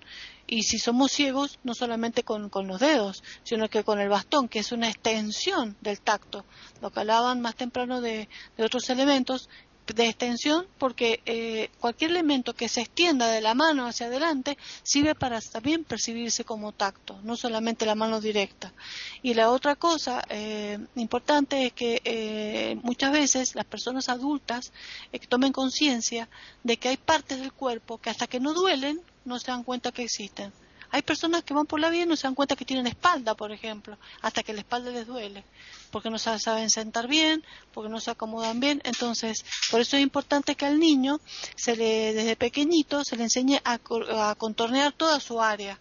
Y 0.48 0.62
si 0.62 0.78
somos 0.78 1.10
ciegos, 1.10 1.58
no 1.64 1.74
solamente 1.74 2.22
con, 2.22 2.50
los 2.66 2.80
dedos, 2.80 3.22
sino 3.42 3.68
que 3.68 3.82
con 3.82 4.00
el 4.00 4.08
bastón, 4.08 4.48
que 4.48 4.60
es 4.60 4.70
una 4.70 4.88
extensión 4.88 5.76
del 5.80 6.00
tacto. 6.00 6.44
Lo 6.80 6.90
que 6.90 7.00
hablaban 7.00 7.40
más 7.40 7.56
temprano 7.56 8.00
de 8.00 8.28
otros 8.58 8.88
elementos, 8.90 9.48
de 9.94 10.08
extensión 10.08 10.66
porque 10.78 11.20
eh, 11.26 11.70
cualquier 11.80 12.10
elemento 12.10 12.54
que 12.54 12.68
se 12.68 12.80
extienda 12.82 13.28
de 13.28 13.40
la 13.40 13.54
mano 13.54 13.86
hacia 13.86 14.06
adelante 14.06 14.58
sirve 14.82 15.14
para 15.14 15.40
también 15.40 15.84
percibirse 15.84 16.44
como 16.44 16.72
tacto, 16.72 17.18
no 17.22 17.36
solamente 17.36 17.86
la 17.86 17.94
mano 17.94 18.20
directa. 18.20 18.72
Y 19.22 19.34
la 19.34 19.50
otra 19.50 19.76
cosa 19.76 20.22
eh, 20.28 20.78
importante 20.96 21.66
es 21.66 21.72
que 21.72 22.00
eh, 22.04 22.78
muchas 22.82 23.12
veces 23.12 23.54
las 23.54 23.64
personas 23.64 24.08
adultas 24.08 24.72
tomen 25.28 25.52
conciencia 25.52 26.28
de 26.62 26.76
que 26.76 26.88
hay 26.88 26.96
partes 26.96 27.40
del 27.40 27.52
cuerpo 27.52 27.98
que 27.98 28.10
hasta 28.10 28.26
que 28.26 28.40
no 28.40 28.54
duelen 28.54 29.00
no 29.24 29.38
se 29.38 29.50
dan 29.50 29.64
cuenta 29.64 29.92
que 29.92 30.04
existen. 30.04 30.52
Hay 30.90 31.02
personas 31.02 31.42
que 31.42 31.54
van 31.54 31.66
por 31.66 31.80
la 31.80 31.90
vida 31.90 32.04
y 32.04 32.06
no 32.06 32.16
se 32.16 32.26
dan 32.26 32.34
cuenta 32.34 32.56
que 32.56 32.64
tienen 32.64 32.86
espalda, 32.86 33.34
por 33.34 33.52
ejemplo, 33.52 33.98
hasta 34.22 34.42
que 34.42 34.52
la 34.52 34.60
espalda 34.60 34.90
les 34.90 35.06
duele, 35.06 35.44
porque 35.96 36.10
no 36.10 36.18
saben 36.18 36.68
sentar 36.68 37.08
bien, 37.08 37.42
porque 37.72 37.88
no 37.88 38.00
se 38.00 38.10
acomodan 38.10 38.60
bien. 38.60 38.82
Entonces, 38.84 39.46
por 39.70 39.80
eso 39.80 39.96
es 39.96 40.02
importante 40.02 40.54
que 40.54 40.66
al 40.66 40.78
niño 40.78 41.20
se 41.54 41.74
le, 41.74 42.12
desde 42.12 42.36
pequeñito 42.36 43.02
se 43.02 43.16
le 43.16 43.22
enseñe 43.22 43.62
a, 43.64 43.78
contornear 44.34 44.92
toda 44.92 45.20
su 45.20 45.40
área. 45.40 45.80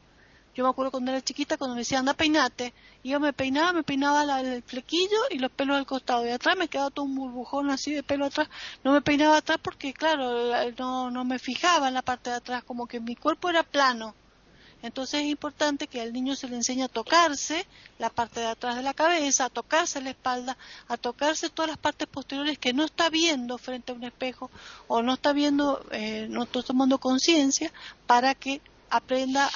Yo 0.55 0.63
me 0.63 0.69
acuerdo 0.69 0.91
cuando 0.91 1.11
era 1.11 1.21
chiquita, 1.21 1.57
cuando 1.57 1.75
me 1.75 1.81
decían, 1.81 1.99
anda, 1.99 2.13
peinate. 2.13 2.73
Y 3.03 3.09
yo 3.09 3.19
me 3.19 3.33
peinaba, 3.33 3.73
me 3.73 3.83
peinaba 3.83 4.39
el 4.39 4.63
flequillo 4.63 5.17
y 5.31 5.37
los 5.37 5.51
pelos 5.51 5.75
al 5.75 5.85
costado. 5.85 6.25
Y 6.25 6.29
atrás 6.29 6.55
me 6.55 6.69
quedaba 6.69 6.91
todo 6.91 7.03
un 7.03 7.15
burbujón 7.15 7.69
así 7.69 7.93
de 7.93 8.01
pelo 8.01 8.27
atrás. 8.27 8.47
No 8.85 8.93
me 8.93 9.01
peinaba 9.01 9.35
atrás 9.35 9.57
porque, 9.61 9.93
claro, 9.93 10.31
no, 10.77 11.11
no 11.11 11.25
me 11.25 11.39
fijaba 11.39 11.89
en 11.89 11.93
la 11.93 12.03
parte 12.03 12.29
de 12.29 12.37
atrás, 12.37 12.63
como 12.63 12.87
que 12.87 13.01
mi 13.01 13.17
cuerpo 13.17 13.49
era 13.49 13.63
plano. 13.63 14.15
Entonces 14.85 15.21
es 15.21 15.27
importante 15.27 15.87
que 15.87 16.01
al 16.01 16.13
niño 16.13 16.35
se 16.35 16.47
le 16.47 16.55
enseñe 16.55 16.83
a 16.83 16.87
tocarse 16.87 17.65
la 17.97 18.09
parte 18.09 18.39
de 18.39 18.47
atrás 18.47 18.75
de 18.75 18.83
la 18.83 18.93
cabeza, 18.93 19.45
a 19.45 19.49
tocarse 19.49 20.01
la 20.01 20.11
espalda, 20.11 20.57
a 20.87 20.97
tocarse 20.97 21.49
todas 21.49 21.69
las 21.69 21.77
partes 21.77 22.07
posteriores 22.07 22.59
que 22.59 22.73
no 22.73 22.85
está 22.85 23.09
viendo 23.09 23.57
frente 23.57 23.91
a 23.91 23.95
un 23.95 24.03
espejo 24.03 24.51
o 24.87 25.01
no 25.01 25.13
está 25.13 25.33
viendo, 25.33 25.83
eh, 25.91 26.27
no 26.29 26.43
está 26.43 26.61
tomando 26.61 26.99
conciencia 26.99 27.71
para 28.05 28.35
que 28.35 28.61
aprenda 28.89 29.49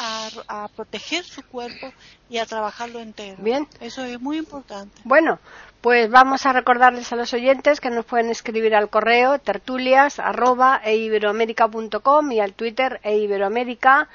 a, 0.47 0.67
proteger 0.75 1.23
su 1.23 1.43
cuerpo 1.43 1.91
y 2.29 2.37
a 2.37 2.45
trabajarlo 2.45 2.99
entero. 2.99 3.37
Bien. 3.39 3.67
Eso 3.79 4.03
es 4.03 4.19
muy 4.19 4.37
importante. 4.37 5.01
Bueno, 5.03 5.39
pues 5.81 6.09
vamos 6.09 6.45
a 6.45 6.53
recordarles 6.53 7.11
a 7.13 7.15
los 7.15 7.33
oyentes 7.33 7.79
que 7.79 7.89
nos 7.89 8.05
pueden 8.05 8.29
escribir 8.29 8.75
al 8.75 8.89
correo 8.89 9.39
tertulias 9.39 10.19
y 10.19 12.39
al 12.39 12.53
Twitter 12.53 12.99
eiberoamérica 13.03 14.09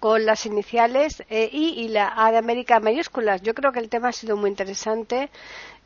con 0.00 0.24
las 0.24 0.46
iniciales 0.46 1.22
eh, 1.28 1.48
y 1.52 1.88
la 1.88 2.12
A 2.16 2.30
de 2.30 2.38
América 2.38 2.80
mayúsculas. 2.80 3.42
Yo 3.42 3.54
creo 3.54 3.72
que 3.72 3.80
el 3.80 3.88
tema 3.88 4.08
ha 4.08 4.12
sido 4.12 4.36
muy 4.36 4.50
interesante, 4.50 5.30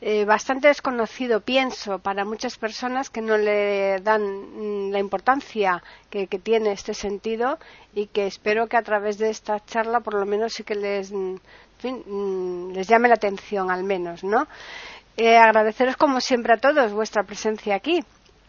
eh, 0.01 0.25
bastante 0.25 0.67
desconocido, 0.69 1.41
pienso, 1.43 2.01
para 2.01 2.25
muchas 2.25 2.59
personas 2.59 3.09
que 3.09 3.21
no 3.21 3.39
le 3.39 4.01
dan 4.01 4.23
mm, 4.23 4.91
la 4.91 4.99
importancia 4.99 5.83
que, 6.11 6.27
tiene 6.27 6.73
este 6.73 6.93
sentido 6.93 7.59
y 7.95 8.09
que 8.09 8.27
espero 8.27 8.67
que 8.67 8.77
a 8.77 8.83
través 8.83 9.19
de 9.19 9.31
esta 9.31 9.65
charla 9.65 10.01
por 10.01 10.15
lo 10.15 10.27
menos 10.27 10.55
sí 10.55 10.65
que 10.65 10.75
les, 10.75 11.13
mm, 11.13 11.37
mm, 11.85 12.73
les 12.73 12.89
llame 12.89 13.09
la 13.09 13.15
atención 13.15 13.71
al 13.71 13.85
menos, 13.85 14.25
¿no? 14.25 14.49
Eh, 15.17 15.37
agradeceros 15.37 15.97
como 15.97 16.21
siempre 16.21 16.55
a 16.55 16.57
todos 16.57 16.93
vuestra 16.93 17.23
presencia 17.23 17.77
aquí 17.77 18.03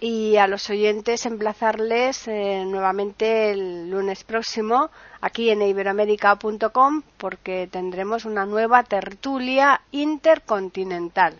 y 0.06 0.36
a 0.36 0.48
los 0.48 0.70
oyentes 0.70 1.26
emplazarles 1.26 2.28
eh, 2.28 2.66
nuevamente 2.66 3.52
el 3.52 3.90
lunes 3.90 4.26
próximo 4.26 4.92
aquí 5.22 5.50
en 5.50 5.62
iberoamérica.com 5.62 7.04
porque 7.18 7.70
tendremos 7.72 8.26
una 8.26 8.46
nueva 8.46 8.84
tertulia 8.84 9.80
intercontinental. 9.92 11.40